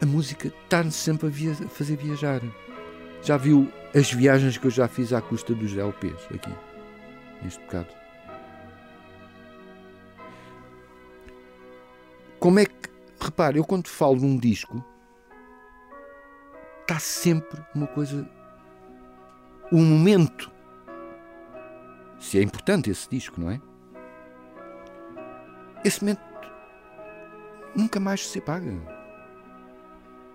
A 0.00 0.06
música 0.06 0.48
está-nos 0.48 0.94
sempre 0.94 1.26
a, 1.26 1.30
via 1.30 1.52
a 1.52 1.68
fazer 1.68 1.96
viajar. 1.96 2.40
Já 3.20 3.36
viu 3.36 3.68
as 3.94 4.12
viagens 4.12 4.56
que 4.56 4.66
eu 4.66 4.70
já 4.70 4.86
fiz 4.86 5.12
à 5.12 5.20
custa 5.20 5.54
dos 5.54 5.76
LPs 5.76 6.28
aqui, 6.32 6.52
neste 7.42 7.60
bocado? 7.64 8.03
Repare, 13.34 13.58
eu 13.58 13.64
quando 13.64 13.88
falo 13.88 14.14
num 14.14 14.36
disco, 14.36 14.80
está 16.82 17.00
sempre 17.00 17.60
uma 17.74 17.88
coisa. 17.88 18.24
Um 19.72 19.84
momento. 19.84 20.52
Se 22.20 22.38
é 22.38 22.42
importante 22.44 22.90
esse 22.90 23.10
disco, 23.10 23.40
não 23.40 23.50
é? 23.50 23.60
Esse 25.84 26.00
momento 26.00 26.20
nunca 27.74 27.98
mais 27.98 28.24
se 28.24 28.38
apaga. 28.38 28.72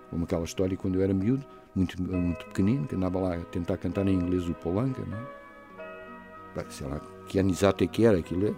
Como 0.10 0.26
aquela 0.26 0.44
história 0.44 0.76
quando 0.76 0.96
eu 0.96 1.02
era 1.02 1.14
miúdo, 1.14 1.46
muito, 1.74 2.02
muito 2.02 2.46
pequenino, 2.48 2.86
que 2.86 2.96
andava 2.96 3.18
lá 3.18 3.36
a 3.36 3.46
tentar 3.46 3.78
cantar 3.78 4.10
em 4.10 4.16
inglês 4.16 4.50
o 4.50 4.54
Polanca, 4.56 5.06
não 5.06 5.18
é? 5.18 6.66
sei 6.68 6.86
lá, 6.86 7.00
que 7.30 7.40
ano 7.40 7.50
exato 7.50 7.82
é 7.82 7.88
que 7.88 8.06
era, 8.06 8.18
aquilo 8.18 8.48
era 8.48 8.56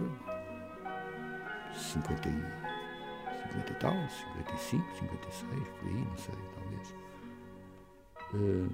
50 1.72 2.28
e, 2.28 2.61
50 3.52 3.72
e 3.72 3.74
tal, 3.76 3.94
55, 4.36 4.84
56, 5.00 5.68
por 5.68 5.88
aí, 5.88 5.94
não 5.94 6.16
sei, 6.16 6.34
talvez. 6.54 6.94
Uh, 8.34 8.68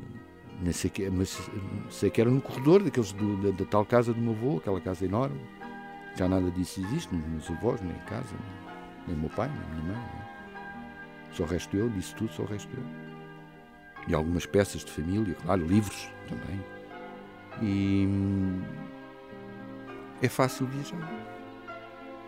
nem 0.61 0.73
sei 0.73 0.91
que, 0.91 1.09
mas 1.11 1.51
sei 1.91 2.11
que 2.11 2.21
era 2.21 2.31
no 2.31 2.41
corredor 2.41 2.83
daqueles 2.83 3.13
do, 3.13 3.37
da, 3.37 3.51
da, 3.51 3.65
tal 3.65 3.85
casa 3.85 4.13
do 4.13 4.21
meu 4.21 4.33
avô, 4.33 4.59
aquela 4.59 4.81
casa 4.81 5.05
enorme. 5.05 5.41
Já 6.17 6.29
nada 6.29 6.51
disso 6.51 6.81
existe, 6.81 7.15
nos 7.15 7.27
meus 7.27 7.51
avós, 7.51 7.81
nem 7.81 7.95
em 7.95 8.01
casa, 8.01 8.35
nem, 9.07 9.17
o 9.17 9.21
meu 9.21 9.31
pai, 9.31 9.49
nem 9.49 9.59
a 9.59 9.67
minha 9.67 9.95
mãe. 9.95 9.97
Nem. 9.97 10.29
Só 11.33 11.45
resto 11.45 11.77
eu, 11.77 11.89
disse 11.91 12.15
tudo, 12.15 12.33
só 12.33 12.45
resto 12.45 12.69
eu. 12.77 12.83
E 14.09 14.15
algumas 14.15 14.47
peças 14.47 14.85
de 14.85 14.91
família, 14.91 15.35
claro, 15.35 15.65
livros 15.67 16.09
também. 16.29 16.65
E 17.61 18.07
hum, 18.07 18.63
é 20.23 20.29
fácil 20.29 20.67
viajar. 20.67 20.99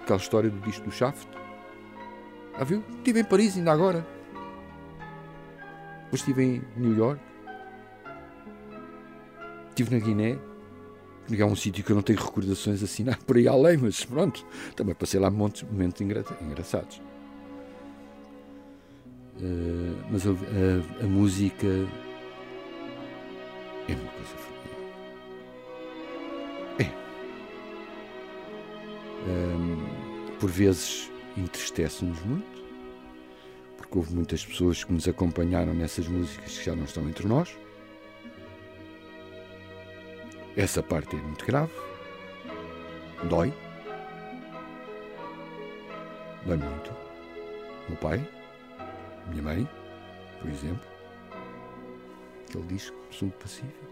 Aquela 0.02 0.18
história 0.18 0.50
do 0.50 0.60
disco 0.60 0.84
do 0.84 0.92
Shaft. 0.92 1.28
Ah, 2.58 2.64
viu? 2.64 2.82
Estive 2.98 3.20
em 3.20 3.24
Paris 3.24 3.56
ainda 3.56 3.72
agora. 3.72 4.06
Depois 6.04 6.20
estive 6.20 6.42
em 6.42 6.62
New 6.76 6.96
York. 6.96 7.20
Estive 9.70 9.96
na 9.96 10.04
Guiné. 10.04 10.38
Que 11.26 11.40
é 11.40 11.46
um 11.46 11.54
sítio 11.54 11.84
que 11.84 11.92
eu 11.92 11.94
não 11.94 12.02
tenho 12.02 12.18
recordações 12.18 12.82
assim 12.82 13.04
por 13.24 13.36
aí 13.36 13.46
além, 13.46 13.76
mas 13.76 14.04
pronto. 14.04 14.44
Também 14.74 14.94
passei 14.94 15.20
lá 15.20 15.30
momentos, 15.30 15.62
momentos 15.62 16.00
engraçados. 16.00 17.00
Uh, 19.36 19.96
mas 20.10 20.26
a, 20.26 20.30
a, 20.30 21.04
a, 21.04 21.06
música 21.06 21.66
é 23.88 23.92
uma 23.92 24.12
coisa. 24.12 24.34
É. 26.78 26.84
Um, 29.30 30.36
por 30.38 30.50
vezes 30.50 31.10
entristece-nos 31.36 32.20
muito, 32.22 32.64
porque 33.76 33.98
houve 33.98 34.14
muitas 34.14 34.44
pessoas 34.44 34.84
que 34.84 34.92
nos 34.92 35.06
acompanharam 35.08 35.74
nessas 35.74 36.06
músicas 36.06 36.58
que 36.58 36.64
já 36.64 36.74
não 36.74 36.84
estão 36.84 37.08
entre 37.08 37.26
nós. 37.26 37.56
Essa 40.56 40.82
parte 40.82 41.16
é 41.16 41.20
muito 41.20 41.44
grave. 41.44 41.72
Dói. 43.28 43.52
Dói 46.44 46.56
muito. 46.56 46.90
O 47.88 47.96
pai 47.96 48.26
minha 49.30 49.42
mãe, 49.42 49.68
por 50.40 50.50
exemplo, 50.50 50.86
aquele 52.48 52.64
disco 52.64 52.96
Sul 53.10 53.30
Pacífico. 53.40 53.89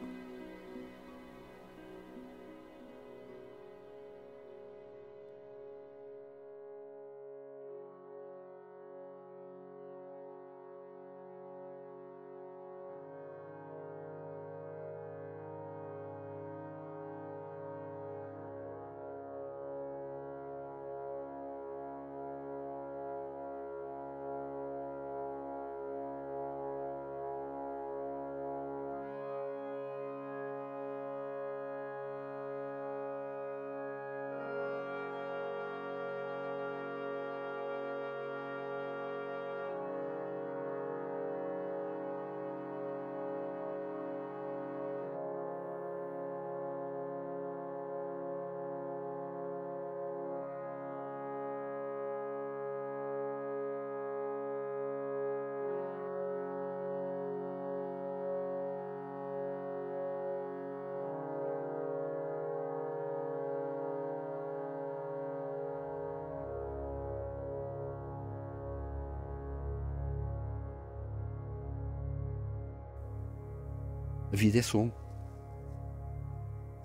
A 74.33 74.37
vida 74.37 74.59
é 74.59 74.62
som. 74.62 74.91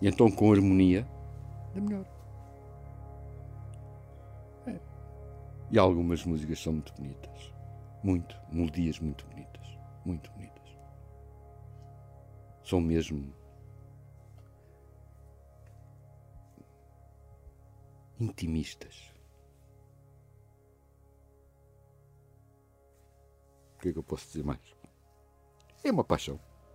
E 0.02 0.08
então, 0.08 0.32
com 0.32 0.52
harmonia, 0.52 1.08
é 1.76 1.80
melhor. 1.80 2.06
É. 4.68 4.80
E 5.72 5.80
algumas 5.80 6.26
músicas 6.26 6.60
são 6.62 6.74
muito 6.74 6.94
bonitas. 6.94 7.54
Muito. 8.04 8.36
Melodias 8.52 9.00
muito 9.00 9.26
bonitas. 9.28 9.78
Muito 10.06 10.32
bonitas. 10.32 10.78
São 12.64 12.82
mesmo. 12.82 13.34
intimistas. 18.20 19.12
O 23.76 23.80
que 23.80 23.90
é 23.90 23.92
que 23.92 24.00
eu 24.00 24.04
posso 24.04 24.28
dizer 24.28 24.44
mais? 24.44 24.76
É 25.84 25.92
uma 25.92 26.04
paixão. 26.04 26.40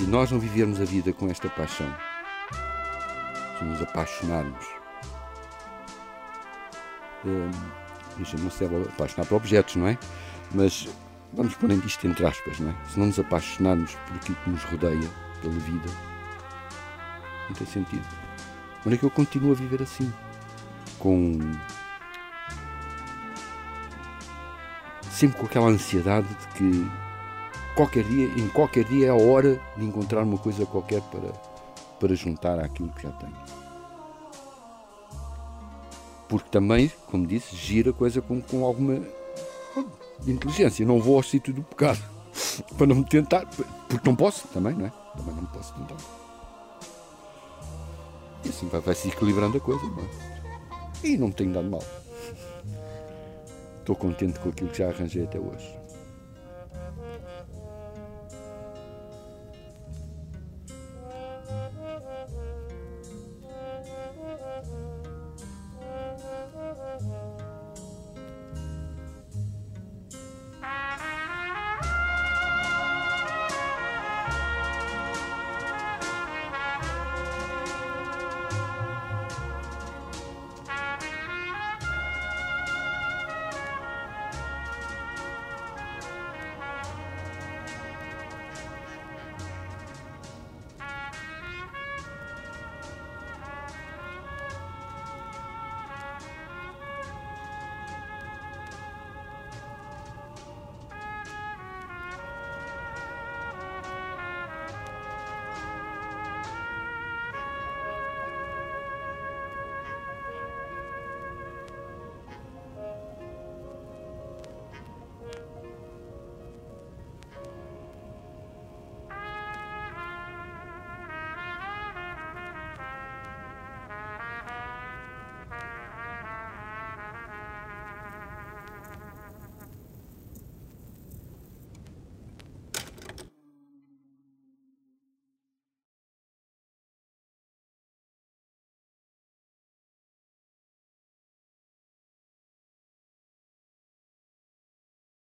se 0.00 0.06
nós 0.06 0.30
não 0.30 0.40
vivermos 0.40 0.80
a 0.80 0.84
vida 0.84 1.12
com 1.12 1.28
esta 1.28 1.46
paixão, 1.50 1.94
se 3.58 3.64
nos 3.64 3.82
apaixonarmos, 3.82 4.66
hum, 7.26 7.50
não 8.16 8.50
se 8.50 8.66
deve 8.66 8.88
apaixonar 8.88 9.26
por 9.26 9.34
objetos, 9.34 9.76
não 9.76 9.88
é? 9.88 9.98
Mas 10.54 10.88
vamos 11.34 11.54
pôr 11.54 11.70
isto 11.72 12.06
entre 12.06 12.24
aspas, 12.24 12.58
não 12.60 12.70
é? 12.70 12.74
Se 12.88 12.98
não 12.98 13.08
nos 13.08 13.18
apaixonarmos 13.18 13.94
por 13.94 14.16
aquilo 14.16 14.38
que 14.42 14.50
nos 14.50 14.64
rodeia, 14.64 15.10
pela 15.42 15.52
vida, 15.52 15.90
não 17.50 17.54
tem 17.54 17.66
sentido. 17.66 18.06
Onde 18.86 18.94
é 18.94 18.98
que 18.98 19.04
eu 19.04 19.10
continuo 19.10 19.52
a 19.52 19.54
viver 19.54 19.82
assim? 19.82 20.10
Com. 20.98 21.38
Sempre 25.10 25.38
com 25.38 25.44
aquela 25.44 25.66
ansiedade 25.66 26.26
de 26.26 26.46
que 26.54 26.90
qualquer 27.74 28.04
dia, 28.04 28.26
em 28.26 28.48
qualquer 28.48 28.84
dia 28.84 29.06
é 29.06 29.10
a 29.10 29.14
hora 29.14 29.60
de 29.76 29.84
encontrar 29.84 30.22
uma 30.22 30.38
coisa 30.38 30.66
qualquer 30.66 31.00
para, 31.02 31.32
para 31.98 32.14
juntar 32.14 32.58
àquilo 32.58 32.90
que 32.90 33.02
já 33.02 33.10
tenho. 33.12 33.36
Porque 36.28 36.48
também, 36.48 36.90
como 37.06 37.26
disse, 37.26 37.56
gira 37.56 37.90
a 37.90 37.92
coisa 37.92 38.22
com, 38.22 38.40
com 38.40 38.64
alguma 38.64 39.02
inteligência. 40.26 40.86
Não 40.86 41.00
vou 41.00 41.16
ao 41.16 41.22
sítio 41.22 41.52
do 41.52 41.62
pecado 41.62 42.00
para 42.78 42.86
não 42.86 42.96
me 42.96 43.04
tentar, 43.04 43.46
porque 43.88 44.08
não 44.08 44.14
posso 44.14 44.46
também, 44.48 44.74
não 44.74 44.86
é? 44.86 44.92
Também 45.16 45.34
não 45.34 45.46
posso 45.46 45.74
tentar. 45.74 45.96
E 48.44 48.48
assim 48.48 48.68
vai, 48.68 48.80
vai 48.80 48.94
se 48.94 49.08
equilibrando 49.08 49.56
a 49.56 49.60
coisa, 49.60 49.82
não 49.82 49.98
é? 49.98 50.08
E 51.02 51.16
não 51.16 51.28
me 51.28 51.34
tenho 51.34 51.52
dado 51.52 51.68
mal. 51.68 51.82
Estou 53.80 53.96
contente 53.96 54.38
com 54.38 54.50
aquilo 54.50 54.70
que 54.70 54.78
já 54.78 54.88
arranjei 54.88 55.24
até 55.24 55.38
hoje. 55.38 55.79